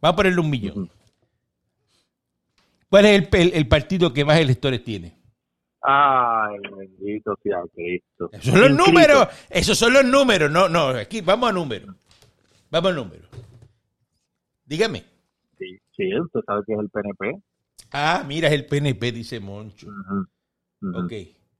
vamos 0.00 0.14
a 0.14 0.16
ponerle 0.16 0.40
un 0.40 0.50
millón. 0.50 0.90
¿Cuál 2.88 3.06
es 3.06 3.18
el, 3.32 3.40
el- 3.40 3.52
el 3.54 3.68
partido 3.68 4.12
que 4.12 4.24
más 4.24 4.38
electores 4.38 4.82
tiene? 4.84 5.14
Ay, 5.82 6.56
bendito 6.76 7.34
sea 7.42 7.58
Cristo. 7.74 8.28
Esos 8.32 8.52
son 8.52 8.60
los 8.60 8.70
números, 8.72 9.28
esos 9.48 9.78
son 9.78 9.92
los 9.94 10.04
números. 10.04 10.50
No, 10.50 10.68
no, 10.68 10.88
aquí 10.88 11.20
vamos 11.20 11.48
a 11.48 11.52
números. 11.52 11.96
Vamos 12.70 12.90
a 12.90 12.94
números. 12.94 13.26
Dígame. 14.64 15.04
Sí, 15.58 15.78
sí, 15.96 16.20
usted 16.20 16.40
sabe 16.46 16.62
que 16.66 16.74
es 16.74 16.78
el 16.80 16.90
PNP. 16.90 17.40
Ah, 17.92 18.24
mira, 18.26 18.48
es 18.48 18.54
el 18.54 18.66
PNP, 18.66 19.10
dice 19.12 19.40
Moncho. 19.40 19.88
Ujú, 20.82 20.90
ujú. 20.96 21.06
Ok. 21.06 21.12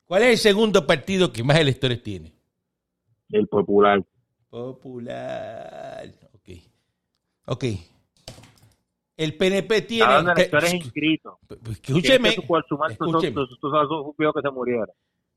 ¿Cuál 0.05 0.23
es 0.25 0.29
el 0.31 0.39
segundo 0.39 0.87
partido 0.87 1.33
que 1.33 1.43
más 1.45 1.59
electores 1.59 2.03
tiene? 2.03 2.33
El 3.31 3.47
popular. 3.47 4.05
Popular. 4.49 6.13
Ok. 6.35 6.49
Ok. 7.47 7.65
El 9.17 9.37
PNP 9.37 9.83
tiene. 9.83 10.05
Electores 10.33 10.71
inscritos. 10.75 11.35
escúcheme. 11.71 12.29
Tus- 12.35 12.45
escúcheme. 12.93 13.35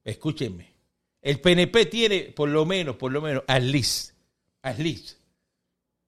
Escúchenme. 0.04 0.74
El 1.22 1.40
PNP 1.40 1.86
tiene 1.86 2.20
por 2.36 2.50
lo 2.50 2.66
menos, 2.66 2.96
por 2.96 3.12
lo 3.12 3.22
menos, 3.22 3.44
a 3.48 3.60
Liz, 3.60 4.14
a 4.62 4.74
Liz, 4.74 5.22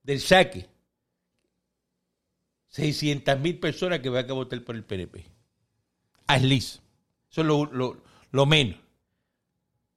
del 0.03 0.19
saque, 0.19 0.65
600 2.67 3.39
mil 3.39 3.59
personas 3.59 3.99
que 3.99 4.09
van 4.09 4.29
a 4.29 4.33
votar 4.33 4.61
por 4.63 4.75
el 4.75 4.83
PNP. 4.83 5.25
A 6.27 6.37
Liz. 6.37 6.81
Eso 7.35 7.41
es 7.41 7.47
lo, 7.47 7.65
lo- 7.65 7.97
lo 8.31 8.45
menos. 8.45 8.77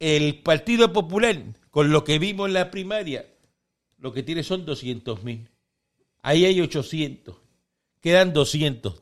El 0.00 0.42
Partido 0.42 0.92
Popular, 0.92 1.36
con 1.70 1.92
lo 1.92 2.02
que 2.02 2.18
vimos 2.18 2.48
en 2.48 2.54
la 2.54 2.68
primaria, 2.68 3.26
lo 3.98 4.12
que 4.12 4.24
tiene 4.24 4.42
son 4.42 4.66
200 4.66 5.22
mil. 5.22 5.48
Ahí 6.22 6.44
hay 6.46 6.60
800. 6.60 7.36
Quedan 8.00 8.32
200. 8.32 9.00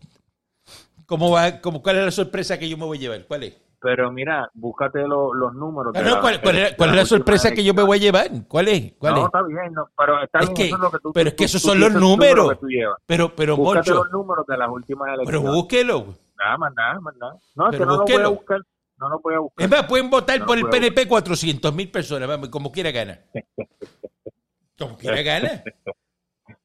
¿Cómo 1.07 1.31
va, 1.31 1.62
cómo, 1.62 1.81
¿Cuál 1.83 1.96
es 1.96 2.05
la 2.05 2.11
sorpresa 2.11 2.59
que 2.59 2.68
yo 2.68 2.77
me 2.77 2.85
voy 2.85 2.99
a 2.99 3.01
llevar? 3.01 3.25
¿Cuál 3.27 3.44
es? 3.44 3.57
Pero 3.81 4.12
mira, 4.12 4.51
búscate 4.53 5.01
lo- 5.09 5.33
los 5.33 5.55
números. 5.55 5.94
Ah, 5.96 6.03
no, 6.03 6.20
¿cuál, 6.20 6.42
cuál 6.42 6.57
es, 6.59 6.70
de 6.72 6.77
cuál 6.77 6.90
es 6.90 6.96
la 6.96 7.07
sorpresa 7.07 7.53
que 7.53 7.64
yo 7.64 7.72
me 7.72 7.85
voy 7.85 7.96
a 7.96 8.01
llevar? 8.03 8.29
¿Cuál 8.49 8.68
es? 8.68 8.92
¿Cuál 8.99 9.14
no, 9.14 9.20
es? 9.20 9.25
está 9.27 9.42
bien, 9.44 9.72
no, 9.72 9.88
pero 9.96 10.22
está 10.22 10.40
Es 10.40 10.44
bien, 10.49 10.55
que- 10.57 10.66
eso 10.66 10.75
es 10.77 10.81
lo 10.83 10.90
que 10.90 10.99
tú- 10.99 11.12
pero 11.14 11.29
es 11.31 11.35
que 11.37 11.44
esos 11.44 11.62
tú 11.62 11.68
son 11.68 11.81
los 11.81 11.94
números. 11.94 12.59
Pero, 13.07 13.35
pero, 13.35 13.57
Búscate 13.57 13.90
Moncho, 13.92 14.05
los 14.05 14.12
números 14.12 14.46
de 14.46 14.59
las 14.59 14.68
últimas 14.68 15.09
pero 15.25 15.38
elecciones. 15.38 15.53
búsquelo. 15.55 16.25
Nada 16.38 16.59
más, 16.59 16.72
nada 16.75 17.01
más, 17.01 17.14
nada. 17.16 17.33
No, 17.55 17.70
Pero 17.70 17.79
que 17.79 17.87
no 17.87 17.96
lo 17.96 18.05
voy 18.05 18.22
a 18.22 18.29
buscar. 18.29 18.61
No 18.99 19.09
lo 19.11 19.20
voy 19.20 19.35
a 19.35 19.38
buscar. 19.40 19.64
Es 19.64 19.70
más, 19.70 19.85
pueden 19.87 20.11
votar 20.11 20.40
No 20.40 20.46
por 20.46 20.59
el. 20.59 20.66
PNP 20.68 21.07
400 21.07 21.75
mil 21.75 21.90
personas, 21.90 22.29
vamos, 22.29 22.49
como 22.49 22.70
quiera 22.72 22.90
gana. 22.90 23.20
Como 24.79 24.94
quiera 24.99 25.22
gana. 25.22 25.62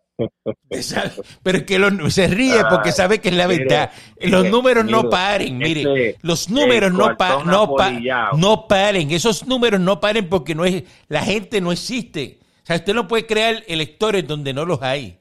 Pero 1.43 1.57
es 1.59 1.63
que 1.65 1.77
lo- 1.77 2.09
se 2.09 2.27
ríe 2.27 2.63
porque 2.69 2.91
sabe 2.91 3.19
que 3.21 3.29
es 3.29 3.35
la 3.35 3.45
verdad. 3.45 3.91
Los 4.19 4.49
números 4.49 4.85
no 4.85 5.09
paren, 5.09 5.57
mire. 5.57 5.81
este, 5.81 6.17
Los 6.23 6.49
números 6.49 6.91
no, 6.91 7.15
pa- 7.15 7.35
cuartón 7.35 7.47
no, 7.47 7.75
pa- 7.75 7.91
no 8.35 8.67
paren. 8.67 9.11
Esos 9.11 9.45
números 9.45 9.79
no 9.79 9.99
paren 9.99 10.27
porque 10.27 10.55
no 10.55 10.65
es, 10.65 10.83
la 11.07 11.21
gente 11.21 11.61
no 11.61 11.71
existe. 11.71 12.39
O 12.63 12.65
sea, 12.65 12.77
usted 12.77 12.93
no 12.95 13.07
puede 13.07 13.27
crear 13.27 13.63
electores 13.67 14.27
donde 14.27 14.53
no 14.53 14.65
los 14.65 14.81
hay. 14.81 15.19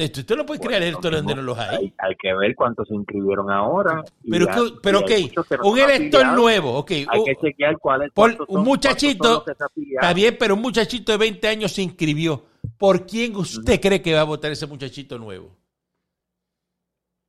Usted 0.00 0.20
usted 0.20 0.36
no 0.36 0.46
puede 0.46 0.60
crear 0.60 0.80
Bueno, 0.80 0.86
electores 0.90 1.18
donde 1.22 1.34
no 1.34 1.42
los 1.42 1.58
hay. 1.58 1.76
Hay, 1.76 1.94
hay 1.98 2.14
que 2.16 2.32
ver 2.32 2.54
cuántos 2.54 2.86
se 2.86 2.94
inscribieron 2.94 3.50
ahora. 3.50 4.04
Pero, 4.30 4.46
ya- 4.46 4.54
que- 4.54 4.72
pero 4.80 4.98
ok, 5.00 5.06
que 5.06 5.32
un 5.64 5.78
elector 5.78 6.20
afiliados. 6.22 6.36
nuevo, 6.36 6.74
ok. 6.78 6.90
Hay 7.08 7.24
que 7.24 7.36
chequear 7.40 7.78
cuál 7.78 8.02
es 8.02 8.12
por- 8.12 8.36
un 8.46 8.62
muchachito. 8.62 9.44
Está 9.46 10.12
bien, 10.14 10.36
pero 10.38 10.54
un 10.54 10.62
muchachito 10.62 11.10
de 11.10 11.18
20 11.18 11.48
años 11.48 11.72
se 11.72 11.82
inscribió. 11.82 12.44
¿Por 12.78 13.06
quién 13.06 13.34
usted 13.34 13.80
cree 13.80 14.00
que 14.00 14.14
va 14.14 14.20
a 14.20 14.24
votar 14.24 14.52
ese 14.52 14.68
muchachito 14.68 15.18
nuevo? 15.18 15.50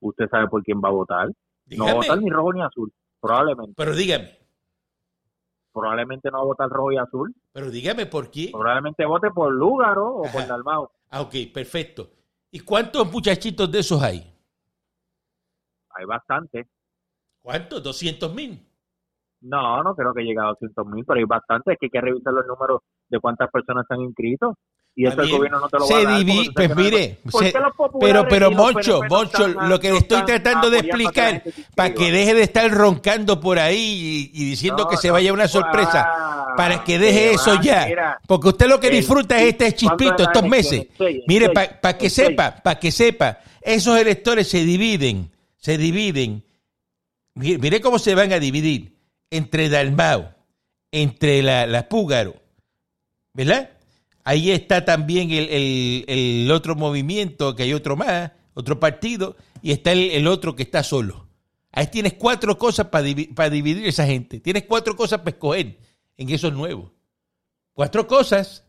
Usted 0.01 0.29
sabe 0.29 0.47
por 0.47 0.63
quién 0.63 0.79
va 0.79 0.89
a 0.89 0.91
votar. 0.91 1.27
No 1.67 1.85
va 1.85 1.91
a 1.91 1.95
votar 1.95 2.21
ni 2.21 2.29
rojo 2.29 2.53
ni 2.53 2.61
azul. 2.61 2.93
Probablemente. 3.19 3.73
Pero 3.75 3.95
dígame, 3.95 4.37
Probablemente 5.73 6.29
no 6.31 6.37
va 6.37 6.43
a 6.43 6.45
votar 6.45 6.69
rojo 6.69 6.91
y 6.91 6.97
azul. 6.97 7.33
pero 7.51 7.69
dígame 7.71 8.05
por 8.05 8.29
quién. 8.31 8.51
Probablemente 8.51 9.05
vote 9.05 9.29
por 9.31 9.51
Lúgaro 9.51 10.15
o 10.17 10.31
por. 10.31 10.45
Dalmau. 10.47 10.89
Ah, 11.09 11.21
ok, 11.21 11.33
perfecto. 11.53 12.09
¿Y 12.51 12.59
cuántos 12.61 13.11
muchachitos 13.11 13.71
de 13.71 13.79
esos 13.79 14.01
hay? 14.01 14.19
Hay 15.91 16.05
bastante. 16.05 16.67
¿Cuántos? 17.41 17.83
¿200 17.83 18.33
mil? 18.33 18.65
No, 19.41 19.83
no 19.83 19.95
creo 19.95 20.13
que 20.13 20.23
llegue 20.23 20.39
a 20.39 20.47
200 20.47 20.85
mil, 20.87 21.05
pero 21.05 21.19
hay 21.19 21.25
bastante. 21.25 21.73
Es 21.73 21.79
que 21.79 21.85
hay 21.85 21.89
que 21.89 22.01
revisar 22.01 22.33
los 22.33 22.45
números 22.47 22.81
de 23.07 23.19
cuántas 23.19 23.49
personas 23.51 23.83
están 23.83 24.01
inscritos. 24.01 24.55
Y 25.01 25.05
eso 25.07 25.21
el 25.21 25.31
gobierno 25.31 25.61
no 25.61 25.69
te 25.69 25.79
lo 25.79 25.85
Se 25.85 25.93
va 25.93 25.99
a 25.99 26.03
dar. 26.03 26.19
divi- 26.21 26.51
pues 26.53 26.67
que 26.67 26.75
mire, 26.75 27.17
¿Por 27.31 27.45
se- 27.45 27.53
qué 27.53 27.59
los 27.59 27.73
populares 27.73 28.25
pero, 28.27 28.27
pero 28.29 28.51
Moncho, 28.51 28.99
Moncho, 29.09 29.47
lo 29.47 29.79
que 29.79 29.91
le 29.93 29.97
estoy 29.99 30.25
tratando 30.25 30.69
de 30.69 30.81
que 30.81 30.87
explicar, 30.87 31.41
para 31.73 31.93
que 31.93 32.11
deje 32.11 32.33
de 32.33 32.43
estar 32.43 32.69
roncando 32.69 33.39
por 33.39 33.59
ahí 33.59 34.29
y, 34.33 34.41
y 34.41 34.45
diciendo 34.49 34.83
No, 34.83 34.89
que 34.89 34.97
se 34.97 35.09
vaya 35.09 35.31
una 35.31 35.47
sorpresa, 35.47 36.05
ah, 36.05 36.53
para 36.57 36.83
que 36.83 36.99
deje 36.99 37.29
que 37.29 37.33
eso 37.35 37.61
ya. 37.61 37.85
mira, 37.87 38.19
Porque 38.27 38.49
usted 38.49 38.67
lo 38.67 38.77
que 38.81 38.87
el- 38.87 38.95
disfruta 38.97 39.37
es 39.41 39.53
este 39.53 39.71
¿cuándo 39.71 39.77
chispito 40.03 40.23
estos 40.23 40.43
meses. 40.49 40.87
Mire, 41.27 41.49
para 41.51 41.97
que 41.97 42.07
en 42.07 42.11
seis. 42.11 42.27
sepa, 42.27 42.55
para 42.61 42.77
que 42.77 42.91
sepa, 42.91 43.39
esos 43.61 43.97
electores 43.97 44.49
se 44.49 44.65
dividen, 44.65 45.31
se 45.55 45.77
dividen. 45.77 46.43
Mire, 47.35 47.57
mire 47.57 47.79
cómo 47.79 47.99
se 47.99 48.15
van 48.15 48.33
a 48.33 48.39
dividir 48.39 48.97
entre 49.31 49.69
Dalmau, 49.69 50.29
entre 50.91 51.41
la, 51.41 51.65
la 51.67 51.87
Púgaro, 51.87 52.35
¿verdad? 53.33 53.69
Ahí 54.29 54.51
está 54.51 54.85
también 54.85 55.31
el, 55.31 56.05
el- 56.07 56.51
otro 56.51 56.75
movimiento, 56.75 57.55
que 57.55 57.63
hay 57.63 57.73
otro 57.73 57.97
más, 57.97 58.31
otro 58.53 58.79
partido, 58.79 59.35
y 59.63 59.71
está 59.71 59.91
el, 59.91 60.27
otro 60.27 60.55
que 60.55 60.61
está 60.61 60.83
solo. 60.83 61.27
Ahí 61.71 61.87
tienes 61.87 62.13
cuatro 62.13 62.55
cosas 62.55 62.89
para 62.89 63.49
dividir 63.49 63.87
esa 63.87 64.05
gente. 64.05 64.39
Tienes 64.39 64.65
cuatro 64.65 64.95
cosas 64.95 65.21
para 65.21 65.31
escoger 65.31 65.79
en 66.15 66.29
esos 66.29 66.53
nuevos. 66.53 66.91
Cuatro 67.73 68.05
cosas. 68.05 68.65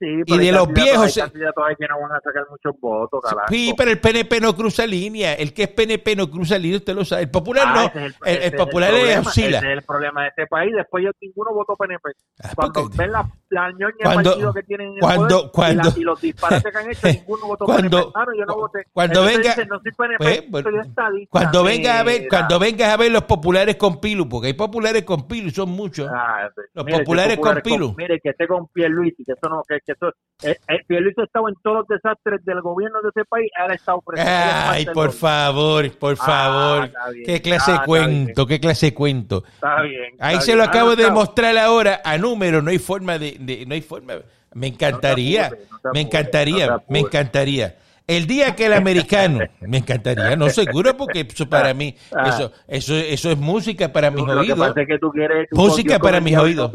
Sí, 0.00 0.06
Y 0.26 0.38
de 0.38 0.52
los 0.52 0.68
viejos 0.72 1.16
hay 1.16 1.30
que 1.76 1.86
no 1.88 2.00
van 2.00 2.12
a 2.12 2.20
sacar 2.20 2.44
muchos 2.50 2.74
votos, 2.80 3.20
carajo. 3.22 3.46
Sí, 3.48 3.72
pero 3.76 3.92
el 3.92 4.00
PNP 4.00 4.40
no 4.40 4.54
cruza 4.56 4.84
línea. 4.86 5.34
El 5.34 5.54
que 5.54 5.62
es 5.62 5.68
PNP 5.68 6.16
no 6.16 6.28
cruza 6.28 6.58
línea, 6.58 6.78
usted 6.78 6.94
lo 6.94 7.04
sabe. 7.04 7.22
El 7.22 7.30
popular 7.30 7.64
Ah, 7.68 7.74
no. 7.74 7.82
es 7.84 7.94
El, 7.94 8.02
el 8.24 8.36
ese 8.38 8.46
es 8.46 8.52
popular 8.54 8.90
problema, 8.90 9.12
es 9.20 9.26
oscila. 9.26 9.58
Ese 9.58 9.66
es 9.72 9.78
el 9.78 9.82
problema 9.84 10.22
de 10.22 10.28
este 10.28 10.46
país. 10.48 10.72
Después 10.76 11.04
yo 11.04 11.10
ninguno 11.20 11.54
votó 11.54 11.76
PNP. 11.76 12.10
Ah, 12.42 12.50
Cuando 12.56 12.80
porque- 12.82 12.96
ven 12.98 13.12
la, 13.12 13.30
la 13.50 13.70
ñoña 13.70 13.86
de 13.96 14.02
Cuando- 14.04 14.30
partido 14.30 14.52
que 14.52 14.62
tienen 14.64 14.86
en 14.88 14.94
el 14.94 15.00
cuando- 15.00 15.38
poder 15.38 15.50
cuando- 15.52 15.88
y, 15.88 15.92
la- 15.92 15.98
y 15.98 16.02
los 16.02 16.20
disparates 16.20 16.72
que 16.72 16.78
han 16.78 16.90
hecho, 16.90 17.06
ninguno 17.24 17.46
votó 17.46 17.64
Cuando- 17.64 17.98
PNP. 18.12 18.18
No, 18.18 18.38
yo 18.38 18.44
no 18.46 18.54
voté. 18.56 18.78
cuando 18.92 19.12
Entonces 19.20 19.36
venga- 19.38 19.54
dicen, 19.54 19.68
no 19.68 19.80
soy 19.80 19.92
PNP, 19.92 20.18
pues, 20.18 20.50
bueno, 20.50 20.70
soy 20.70 20.88
estadista. 20.88 21.30
Cuando 21.30 21.62
vengas 21.64 21.96
a 21.96 22.02
ver, 22.02 22.28
cuando 22.28 22.58
vengas 22.58 22.88
a 22.92 22.96
ver 22.96 23.12
los 23.12 23.22
populares 23.24 23.76
con 23.76 24.00
Pilu, 24.00 24.28
porque 24.28 24.48
hay 24.48 24.54
populares 24.54 25.04
con 25.04 25.28
Pilu, 25.28 25.50
son 25.50 25.70
muchos. 25.70 26.10
Ah, 26.12 26.48
Los 26.74 26.84
mire, 26.84 26.98
populares 26.98 27.38
con 27.38 27.60
Pilu. 27.62 27.94
Mire, 27.96 28.18
que 28.20 28.30
esté 28.30 28.48
con 28.48 28.66
Pierluisi, 28.68 29.24
que 29.24 29.32
eso 29.32 29.48
no, 29.48 29.62
que, 29.68 29.78
que 29.84 29.92
eso, 29.92 30.08
eh, 30.42 30.56
eh, 30.68 30.78
Pierluisi 30.86 31.20
ha 31.20 31.24
estado 31.24 31.48
en 31.48 31.54
todos 31.62 31.78
los 31.78 31.88
desastres 31.88 32.44
del 32.44 32.60
gobierno 32.60 33.00
de 33.02 33.08
ese 33.10 33.24
país, 33.24 33.50
él 33.64 33.70
ha 33.70 33.74
estado 33.74 34.00
presente. 34.00 34.30
Ay, 34.32 34.86
por 34.86 35.12
favor, 35.12 35.90
por 35.98 36.16
Ah, 36.20 36.24
favor. 36.24 36.90
Qué 37.24 37.40
clase 37.42 37.72
Ah, 37.72 37.80
de 37.80 37.86
cuento, 37.86 38.46
qué 38.46 38.60
clase 38.60 38.86
de 38.86 38.94
cuento. 38.94 39.44
Está 39.54 39.82
bien. 39.82 40.14
Ahí 40.18 40.40
se 40.40 40.54
lo 40.56 40.62
Ah, 40.62 40.66
acabo 40.66 40.90
no, 40.90 40.96
de 40.96 41.04
demostrar 41.04 41.56
ahora 41.58 42.00
a 42.04 42.18
número, 42.18 42.60
no 42.62 42.70
hay 42.70 42.78
forma 42.78 43.18
de, 43.18 43.36
de- 43.40 43.64
no 43.66 43.74
hay 43.74 43.82
forma. 43.82 44.14
Me 44.54 44.68
encantaría, 44.68 45.50
no 45.82 45.92
me 45.92 46.00
encantaría, 46.00 46.78
me 46.88 47.00
encantaría. 47.00 47.76
El 48.06 48.26
día 48.26 48.54
que 48.54 48.66
el 48.66 48.74
americano, 48.74 49.38
me 49.62 49.78
encantaría, 49.78 50.36
no 50.36 50.50
seguro 50.50 50.94
porque 50.96 51.20
eso 51.28 51.48
para 51.48 51.72
mí, 51.74 51.96
eso, 52.26 52.52
eso, 52.68 52.94
eso 52.94 53.30
es 53.30 53.38
música 53.38 53.90
para 53.92 54.10
mis 54.10 54.20
Lo 54.26 54.32
que 54.34 54.38
oídos. 54.40 54.58
pasa 54.58 54.82
es 54.82 54.86
que 54.86 54.98
tú 54.98 55.10
quieres... 55.10 55.48
tú 55.50 55.56
Música 55.56 55.98
para 55.98 56.20
mis 56.20 56.36
oídos. 56.36 56.70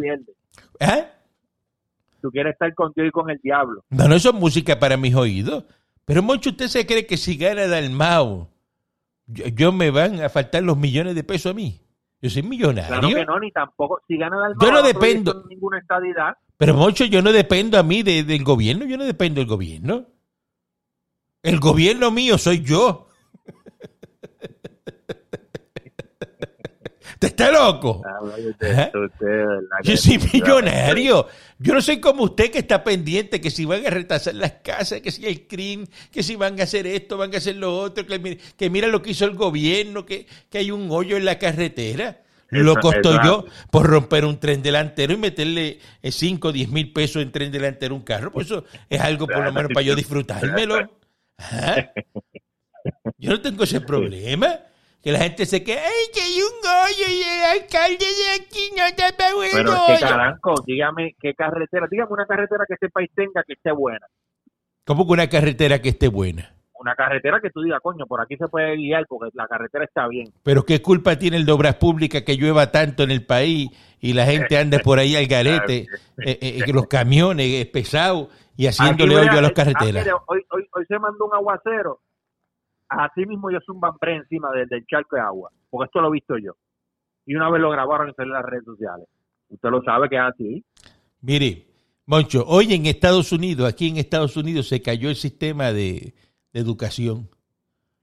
¿Ah? 0.79 1.05
Tú 2.21 2.29
quieres 2.31 2.53
estar 2.53 2.73
con 2.75 2.91
Dios 2.95 3.07
y 3.07 3.11
con 3.11 3.29
el 3.29 3.39
diablo. 3.41 3.83
No, 3.89 4.07
no, 4.07 4.15
eso 4.15 4.29
es 4.29 4.35
música 4.35 4.79
para 4.79 4.97
mis 4.97 5.15
oídos. 5.15 5.63
Pero 6.05 6.21
mucho 6.23 6.49
usted 6.49 6.67
se 6.67 6.85
cree 6.85 7.05
que 7.05 7.17
si 7.17 7.37
gana 7.37 7.67
Dalmao, 7.67 8.49
yo, 9.27 9.45
yo 9.47 9.71
me 9.71 9.91
van 9.91 10.21
a 10.21 10.29
faltar 10.29 10.63
los 10.63 10.77
millones 10.77 11.15
de 11.15 11.23
pesos 11.23 11.51
a 11.51 11.55
mí. 11.55 11.81
Yo 12.21 12.29
soy 12.29 12.43
millonario. 12.43 12.87
Claro 12.99 13.07
que 13.15 13.25
no, 13.25 13.39
ni 13.39 13.51
tampoco. 13.51 14.01
Si 14.07 14.17
gana 14.17 14.35
el 14.47 14.55
Yo 14.59 14.71
no 14.71 14.81
dependo. 14.81 15.45
ninguna 15.49 15.79
estadidad. 15.79 16.33
Pero 16.57 16.73
mucho 16.73 17.05
yo 17.05 17.21
no 17.21 17.31
dependo 17.31 17.79
a 17.79 17.83
mí 17.83 18.03
de- 18.03 18.23
del 18.25 18.43
gobierno, 18.43 18.85
yo 18.85 18.97
no 18.97 19.05
dependo 19.05 19.39
del 19.39 19.47
gobierno. 19.47 20.05
El 21.41 21.59
gobierno 21.59 22.11
mío 22.11 22.37
soy 22.37 22.61
yo. 22.63 23.07
¿Usted 27.21 27.27
está 27.27 27.51
loco? 27.51 28.01
Ah, 28.05 28.19
usted, 28.21 28.91
usted, 28.95 29.27
¿verdad 29.27 29.67
Yo 29.83 29.97
soy 29.97 30.17
millonario. 30.31 31.27
Yo 31.57 31.73
no 31.73 31.81
soy 31.81 31.99
como 31.99 32.23
usted 32.23 32.49
que 32.49 32.59
está 32.59 32.81
pendiente 32.81 33.41
que 33.41 33.51
si 33.51 33.65
van 33.65 33.85
a 33.85 33.89
retrasar 33.89 34.35
las 34.35 34.53
casas, 34.63 35.01
que 35.01 35.11
si 35.11 35.25
el 35.25 35.45
crimen, 35.45 35.89
que 36.13 36.23
si 36.23 36.37
van 36.37 36.57
a 36.61 36.63
hacer 36.63 36.87
esto, 36.87 37.17
van 37.17 37.33
a 37.33 37.37
hacer 37.39 37.57
lo 37.57 37.77
otro, 37.77 38.05
que, 38.05 38.19
mi- 38.19 38.37
que 38.37 38.69
mira 38.69 38.87
lo 38.87 39.01
que 39.01 39.11
hizo 39.11 39.25
el 39.25 39.35
gobierno, 39.35 40.05
que, 40.05 40.27
que 40.49 40.59
hay 40.59 40.71
un 40.71 40.87
hoyo 40.91 41.17
en 41.17 41.25
la 41.25 41.37
carretera. 41.37 42.21
Lo 42.51 42.73
costó 42.81 43.11
yo 43.25 43.45
por 43.69 43.85
romper 43.87 44.23
un 44.23 44.39
tren 44.39 44.61
delantero 44.61 45.11
y 45.13 45.17
meterle 45.17 45.79
5 46.01 46.47
o 46.47 46.51
10 46.53 46.69
mil 46.69 46.93
pesos 46.93 47.21
en 47.21 47.33
tren 47.33 47.51
delantero 47.51 47.95
a 47.95 47.97
un 47.97 48.03
carro. 48.05 48.31
Pues 48.31 48.45
eso 48.47 48.63
es 48.89 49.01
algo 49.01 49.27
por 49.27 49.43
lo 49.43 49.51
menos 49.51 49.71
para 49.73 49.81
yo 49.85 49.93
disfrutármelo. 49.97 50.89
Ajá. 51.37 51.91
Yo 53.17 53.31
no 53.31 53.41
tengo 53.41 53.65
ese 53.65 53.81
problema. 53.81 54.57
Que 55.01 55.13
la 55.13 55.19
gente 55.19 55.45
se 55.45 55.63
quede, 55.63 55.79
ay, 55.79 56.11
que 56.13 56.21
hay 56.21 56.41
un 56.41 56.59
hoyo 56.67 57.05
y 57.07 57.21
el 57.21 57.61
alcalde 57.61 58.05
de 58.05 58.31
aquí 58.35 58.69
no 58.75 58.83
tapa 58.97 59.29
el 59.29 59.49
Pero 59.51 59.71
es 59.71 59.79
hoyo". 59.79 59.95
que 59.95 60.05
Caranco, 60.05 60.55
dígame 60.65 61.15
qué 61.19 61.33
carretera, 61.33 61.87
dígame 61.89 62.11
una 62.11 62.25
carretera 62.25 62.65
que 62.67 62.73
este 62.73 62.89
país 62.89 63.09
tenga 63.15 63.43
que 63.43 63.53
esté 63.53 63.71
buena. 63.71 64.05
¿Cómo 64.83 65.05
que 65.05 65.13
una 65.13 65.29
carretera 65.29 65.81
que 65.81 65.89
esté 65.89 66.09
buena? 66.09 66.53
Una 66.73 66.95
carretera 66.95 67.39
que 67.41 67.49
tú 67.49 67.61
digas, 67.61 67.79
coño, 67.81 68.05
por 68.07 68.21
aquí 68.21 68.35
se 68.37 68.47
puede 68.47 68.75
guiar 68.75 69.05
porque 69.07 69.29
la 69.33 69.47
carretera 69.47 69.85
está 69.85 70.07
bien. 70.07 70.33
Pero 70.43 70.65
qué 70.65 70.81
culpa 70.81 71.17
tiene 71.17 71.37
el 71.37 71.45
de 71.45 71.51
obras 71.51 71.75
públicas 71.75 72.23
que 72.23 72.35
llueva 72.35 72.71
tanto 72.71 73.03
en 73.03 73.11
el 73.11 73.25
país 73.25 73.69
y 73.99 74.13
la 74.13 74.25
gente 74.25 74.57
ande 74.57 74.79
por 74.79 74.97
ahí 74.97 75.15
al 75.15 75.27
garete, 75.27 75.87
eh, 76.25 76.39
eh, 76.41 76.61
que 76.65 76.73
los 76.73 76.87
camiones 76.87 77.47
eh, 77.47 77.69
pesados 77.71 78.29
y 78.57 78.67
haciéndole 78.67 79.15
hoyo 79.15 79.31
a 79.31 79.41
las 79.41 79.51
ah, 79.51 79.53
carreteras. 79.53 80.07
hoy, 80.27 80.41
hoy, 80.49 80.67
hoy 80.73 80.85
se 80.85 80.99
mandó 80.99 81.25
un 81.25 81.35
aguacero. 81.35 81.99
Así 82.89 83.25
mismo 83.25 83.51
yo 83.51 83.59
un 83.67 83.79
bre 83.79 84.15
encima 84.15 84.49
del, 84.51 84.67
del 84.67 84.85
charco 84.87 85.15
de 85.15 85.21
agua. 85.21 85.51
Porque 85.69 85.85
esto 85.85 86.01
lo 86.01 86.09
he 86.09 86.13
visto 86.13 86.37
yo. 86.37 86.53
Y 87.25 87.35
una 87.35 87.49
vez 87.49 87.61
lo 87.61 87.69
grabaron 87.69 88.13
en 88.17 88.29
las 88.29 88.43
redes 88.43 88.65
sociales. 88.65 89.07
Usted 89.49 89.69
lo 89.69 89.81
sabe 89.83 90.09
que 90.09 90.15
es 90.15 90.21
así. 90.21 90.65
Mire, 91.21 91.67
Moncho, 92.05 92.43
hoy 92.47 92.73
en 92.73 92.85
Estados 92.87 93.31
Unidos, 93.31 93.67
aquí 93.67 93.87
en 93.87 93.97
Estados 93.97 94.35
Unidos 94.35 94.67
se 94.67 94.81
cayó 94.81 95.09
el 95.09 95.15
sistema 95.15 95.71
de, 95.71 96.13
de 96.53 96.59
educación. 96.59 97.29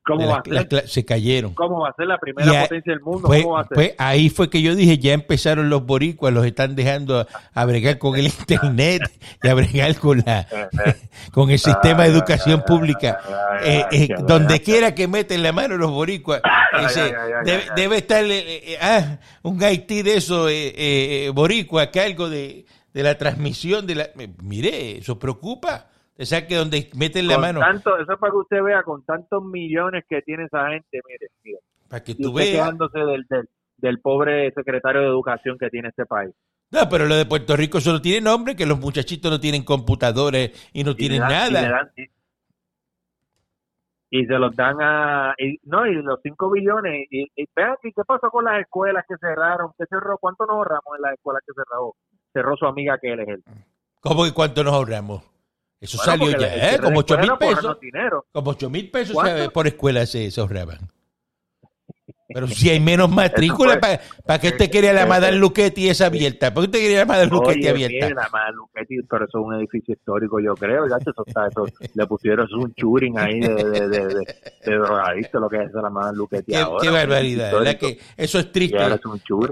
¿Cómo 0.07 0.29
va, 0.29 0.37
a 0.38 0.42
ser? 0.69 0.88
se 0.88 1.05
cayeron. 1.05 1.55
¿Cómo 1.55 1.81
va 1.81 1.88
a 1.88 1.95
ser 1.95 2.07
la 2.07 2.19
primera 2.19 2.61
a- 2.61 2.62
potencia 2.62 2.92
del 2.92 3.03
mundo? 3.03 3.23
¿Cómo 3.29 3.51
va 3.55 3.62
a 3.62 3.66
ser? 3.66 3.95
ahí 3.99 4.29
fue 4.31 4.49
que 4.49 4.62
yo 4.62 4.75
dije, 4.77 4.99
ya 4.99 5.12
empezaron 5.12 5.69
los 5.69 5.85
boricuas, 5.85 6.33
los 6.33 6.47
están 6.47 6.77
dejando 6.77 7.21
a, 7.21 7.27
a 7.53 7.64
bregar 7.64 7.99
con 7.99 8.16
el 8.16 8.27
internet 8.38 9.03
y 9.42 9.49
a 9.49 9.55
bregar 9.55 9.97
con 9.97 10.23
la 10.25 10.47
con 11.33 11.51
el 11.51 11.59
sistema 11.59 12.05
de 12.05 12.11
educación 12.11 12.62
pública. 12.66 13.19
Eh, 13.64 13.85
eh, 13.90 14.09
donde 14.27 14.62
quiera 14.62 14.95
que 14.95 15.09
meten 15.09 15.42
la 15.42 15.53
mano 15.53 15.77
los 15.77 15.90
boricuas, 15.90 16.40
ese, 16.85 17.12
debe, 17.45 17.64
debe 17.75 17.97
estar 17.99 18.25
eh, 18.25 18.79
ah, 18.81 19.19
un 19.42 19.62
Haití 19.62 20.03
de 20.03 20.14
eso, 20.19 20.49
eh, 20.49 20.73
eh, 20.77 21.31
boricua, 21.35 21.83
a 21.83 21.90
cargo 21.90 22.29
de, 22.29 22.64
de 22.95 23.03
la 23.03 23.19
transmisión 23.19 23.87
de 23.87 23.95
la... 23.97 24.11
Mire, 24.42 24.99
eso 24.99 25.19
preocupa. 25.19 25.88
O 26.18 26.24
sea, 26.24 26.46
que 26.46 26.55
donde 26.57 26.88
meten 26.94 27.26
la 27.29 27.35
Con 27.35 27.42
mano, 27.42 27.61
tanto, 27.61 27.98
eso 27.98 28.12
es 28.12 28.18
para 28.18 28.31
que 28.33 28.38
usted 28.38 28.62
vea 28.62 28.83
con 28.83 29.05
tantos 29.05 29.42
millones 29.44 30.05
que 30.09 30.22
tiene 30.22 30.44
esa 30.44 30.68
gente, 30.70 31.00
mire, 31.07 31.26
mire. 31.44 31.59
para 31.88 32.02
que 32.02 32.12
Y 32.12 32.14
tú 32.22 32.33
veas. 32.33 32.50
quejándose 32.50 32.98
del, 33.00 33.26
del, 33.29 33.48
del 33.76 34.00
pobre 34.00 34.50
secretario 34.52 35.02
de 35.02 35.09
educación 35.09 35.59
que 35.59 35.68
tiene 35.68 35.88
este 35.88 36.07
país. 36.07 36.35
No, 36.70 36.88
pero 36.88 37.05
lo 37.07 37.14
de 37.16 37.26
Puerto 37.26 37.55
Rico 37.57 37.81
solo 37.81 38.00
tiene 38.00 38.22
nombre, 38.22 38.57
que 38.57 38.64
los 38.66 38.81
muchachitos 38.81 39.31
no 39.31 39.38
tienen 39.38 39.62
computadores 39.62 40.70
y 40.72 40.85
no 40.85 40.92
Y 40.92 40.94
tienen 40.96 41.20
dan- 41.20 41.31
nada. 41.31 41.61
Y, 41.62 41.68
dan- 41.70 41.90
y- 41.96 42.11
y 44.09 44.24
se 44.26 44.38
los 44.38 44.55
dan 44.57 44.76
a... 44.81 45.35
y- 45.38 45.59
no, 45.64 45.87
y 45.87 45.94
los 45.96 46.18
5 46.22 46.50
billones. 46.50 47.07
Y, 47.11 47.24
y 47.37 47.46
vean 47.55 47.72
aquí, 47.72 47.92
¿qué 47.94 48.02
pasó 48.07 48.31
con 48.31 48.44
las 48.44 48.61
escuelas 48.61 49.05
que 49.09 49.16
cerraron? 49.18 49.72
¿Qué 49.79 49.85
cerró? 49.90 50.16
¿Cuánto 50.18 50.46
nos 50.46 50.57
ahorramos 50.57 50.96
en 50.96 51.02
las 51.02 51.12
escuelas 51.14 51.42
que 51.46 51.52
cerró? 51.55 51.94
Cerró 52.33 52.57
su 52.57 52.66
amiga 52.66 52.98
que 52.98 53.12
él 53.12 53.20
es 53.20 53.29
él. 53.29 53.44
¿Cómo 54.00 54.24
que 54.24 54.33
cuánto 54.33 54.64
nos 54.64 54.74
ahorramos? 54.74 55.22
Eso 55.80 55.98
Bueno, 55.98 56.24
salió 56.26 56.38
ya, 56.38 56.74
¿eh? 56.74 56.78
Como 56.82 57.00
8 57.00 57.18
mil 57.18 57.28
por 57.28 57.38
pesos. 57.38 57.76
Como 58.32 58.50
8 58.50 58.70
mil 58.70 58.90
pesos 58.90 59.16
por 59.52 59.66
escuela 59.66 60.06
se, 60.06 60.30
se 60.30 60.40
ahorraban. 60.40 60.90
Pero 62.28 62.48
si 62.48 62.70
hay 62.70 62.80
menos 62.80 63.08
matrícula, 63.14 63.78
¿para 63.80 64.40
qué 64.40 64.48
usted 64.48 64.68
quería 64.70 64.92
la 64.92 65.06
Madame 65.06 65.36
Luchetti 65.36 65.88
esa 65.88 66.06
abierta? 66.06 66.52
¿Para 66.52 66.62
qué 66.62 66.66
usted 66.70 66.78
quería 66.80 66.98
la 67.00 67.04
Madame 67.04 67.30
Luchetti 67.30 67.68
Oye, 67.68 67.86
abierta? 67.86 68.28
más 68.32 68.52
Luchetti, 68.54 68.96
pero 69.08 69.26
eso 69.26 69.38
es 69.38 69.44
un 69.46 69.54
edificio 69.54 69.94
histórico, 69.94 70.40
yo 70.40 70.54
creo. 70.54 70.88
Ya 70.88 70.96
eso 70.96 71.12
está, 71.24 71.46
eso, 71.46 71.66
le 71.94 72.06
pusieron 72.06 72.48
un 72.54 72.74
churing 72.74 73.18
ahí 73.18 73.38
de, 73.40 73.54
de, 73.54 73.88
de, 73.88 74.06
de, 74.08 74.36
de 74.64 74.74
drogadicto, 74.74 75.38
lo 75.38 75.48
que 75.48 75.62
es 75.62 75.72
la 75.72 75.88
más 75.90 76.14
Luchetti 76.14 76.52
Qué, 76.52 76.58
ahora. 76.58 76.82
qué 76.82 76.90
barbaridad, 76.90 77.52
¿verdad? 77.52 77.78
Que 77.78 77.98
eso 78.16 78.38
es 78.40 78.50
triste. 78.50 78.76
es. 78.76 79.00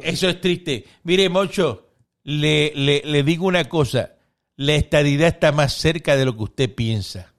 Eso 0.02 0.28
es 0.28 0.40
triste. 0.40 0.84
Mire, 1.04 1.28
Moncho, 1.28 1.86
le, 2.24 2.72
le, 2.74 3.02
le 3.04 3.22
digo 3.22 3.46
una 3.46 3.64
cosa. 3.68 4.10
La 4.56 4.74
estadidad 4.74 5.28
está 5.28 5.52
más 5.52 5.72
cerca 5.74 6.16
de 6.16 6.24
lo 6.24 6.36
que 6.36 6.42
usted 6.44 6.74
piensa. 6.74 7.32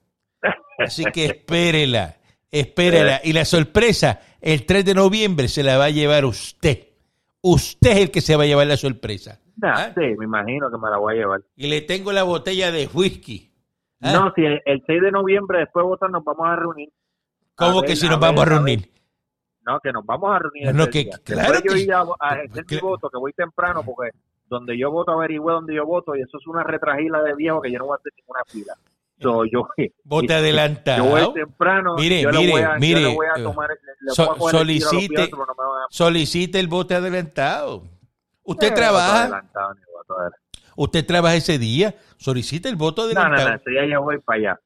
Así 0.78 1.04
que 1.06 1.24
espérela, 1.26 2.16
espérela. 2.50 3.20
Y 3.24 3.32
la 3.32 3.44
sorpresa, 3.44 4.20
el 4.40 4.66
3 4.66 4.84
de 4.84 4.94
noviembre 4.94 5.48
se 5.48 5.62
la 5.62 5.78
va 5.78 5.86
a 5.86 5.90
llevar 5.90 6.24
usted. 6.24 6.88
Usted 7.40 7.90
es 7.92 7.96
el 7.98 8.10
que 8.10 8.20
se 8.20 8.36
va 8.36 8.42
a 8.42 8.46
llevar 8.46 8.66
la 8.66 8.76
sorpresa. 8.76 9.40
¿Ah? 9.62 9.90
Sí, 9.94 10.02
me 10.18 10.24
imagino 10.26 10.70
que 10.70 10.76
me 10.76 10.90
la 10.90 10.98
voy 10.98 11.14
a 11.14 11.16
llevar. 11.16 11.40
Y 11.56 11.68
le 11.68 11.80
tengo 11.80 12.12
la 12.12 12.24
botella 12.24 12.70
de 12.70 12.88
whisky. 12.92 13.50
¿Ah? 14.02 14.12
No, 14.12 14.32
si 14.36 14.42
el, 14.44 14.60
el 14.66 14.82
6 14.86 15.00
de 15.02 15.10
noviembre 15.10 15.60
después 15.60 15.82
de 15.84 15.88
votar 15.88 16.10
nos 16.10 16.22
vamos 16.22 16.46
a 16.46 16.56
reunir. 16.56 16.90
¿Cómo 17.54 17.78
a 17.78 17.82
que 17.82 17.88
ver, 17.88 17.96
si 17.96 18.08
nos 18.08 18.20
vamos 18.20 18.42
a 18.42 18.44
reunir? 18.44 18.90
No, 19.64 19.80
que 19.80 19.90
nos 19.92 20.04
vamos 20.04 20.30
a 20.34 20.38
reunir. 20.38 20.74
No, 20.74 20.86
que- 20.88 21.08
claro 21.24 21.58
yo 21.64 21.74
ir 21.74 21.92
a, 21.92 22.04
a 22.20 22.34
ejercer 22.36 22.64
mi 22.70 22.78
voto, 22.78 23.08
que 23.08 23.18
voy 23.18 23.32
temprano, 23.32 23.82
porque 23.82 24.10
donde 24.48 24.78
yo 24.78 24.90
voto 24.90 25.12
averigüe 25.12 25.52
donde 25.52 25.74
yo 25.74 25.84
voto 25.86 26.14
y 26.16 26.22
eso 26.22 26.38
es 26.38 26.46
una 26.46 26.62
retragila 26.62 27.22
de 27.22 27.34
viejo 27.34 27.60
que 27.60 27.70
yo 27.72 27.78
no 27.78 27.86
voy 27.86 27.94
a 27.96 27.98
hacer 27.98 28.12
ninguna 28.16 28.40
fila. 28.46 28.74
So, 29.18 29.44
yo, 29.46 29.66
Vote 30.04 30.26
yo 30.28 30.34
adelantado. 30.36 31.04
voy 31.04 31.32
temprano, 31.32 31.94
Mire, 31.96 32.22
yo 32.22 32.30
mire, 32.32 32.50
voy 32.52 32.60
a, 32.60 32.74
yo 32.74 32.80
mire, 32.80 33.00
le 33.00 33.14
voy 33.14 33.26
a 33.34 33.40
eh, 33.40 33.42
tomar, 33.42 33.70
so- 34.08 34.34
voy 34.36 34.46
a 34.52 34.56
a 34.56 34.58
solicite- 34.60 35.30
no 35.30 35.42
a- 35.44 35.86
Solicite 35.90 36.60
el 36.60 36.68
vote 36.68 36.94
adelantado. 36.94 37.82
Usted 38.44 38.66
Eh, 38.66 38.70
voto 38.70 38.80
trabaja, 38.80 39.22
adelantado, 39.22 39.74
voto 39.92 40.14
adelantado. 40.20 40.42
usted 40.76 41.06
trabaja 41.06 41.34
ese 41.36 41.58
día, 41.58 41.94
solicite 42.18 42.68
el 42.68 42.76
voto 42.76 43.02
No, 43.06 43.14
no, 43.14 43.20
adelantado. 43.20 43.48
no, 43.48 43.54
ese 43.56 43.70
día 43.70 43.86
yo 43.86 44.02
voy 44.02 44.18
para 44.20 44.38
allá. 44.38 44.60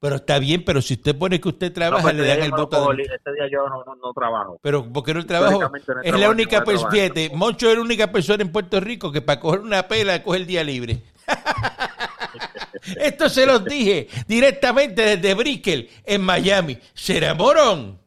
Pero 0.00 0.16
está 0.16 0.38
bien, 0.38 0.64
pero 0.64 0.80
si 0.80 0.94
usted 0.94 1.16
pone 1.16 1.40
que 1.40 1.48
usted 1.48 1.68
No, 1.68 1.74
trabaja, 1.74 2.02
pues, 2.02 2.14
le 2.14 2.22
ese 2.22 2.28
dan 2.30 2.42
el 2.44 2.50
no 2.50 2.56
voto 2.58 2.92
Ese 2.92 3.32
día 3.32 3.48
yo 3.50 3.68
no, 3.68 3.84
no, 3.84 3.96
no 3.96 4.12
trabajo. 4.12 4.58
Pero 4.62 4.92
porque 4.92 5.12
no 5.12 5.20
el 5.20 5.26
trabajo 5.26 5.58
no 5.60 5.76
es 5.76 5.86
la 5.86 6.02
trabajo, 6.02 6.30
única 6.30 6.58
no 6.58 6.64
voy 6.64 6.74
a 6.74 6.76
persona, 6.76 6.90
fíjate, 6.90 7.30
Moncho 7.34 7.68
es 7.68 7.74
la 7.74 7.82
única 7.82 8.12
persona 8.12 8.42
en 8.42 8.52
Puerto 8.52 8.78
Rico 8.78 9.10
que 9.10 9.22
para 9.22 9.40
coger 9.40 9.60
una 9.60 9.88
pela 9.88 10.22
coge 10.22 10.38
el 10.38 10.46
día 10.46 10.62
libre. 10.62 11.02
Esto 12.96 13.28
se 13.28 13.44
los 13.44 13.64
dije 13.64 14.08
directamente 14.28 15.16
desde 15.16 15.34
Brickell, 15.34 15.90
en 16.04 16.20
Miami. 16.22 16.78
¿Será 16.94 17.34
morón? 17.34 17.98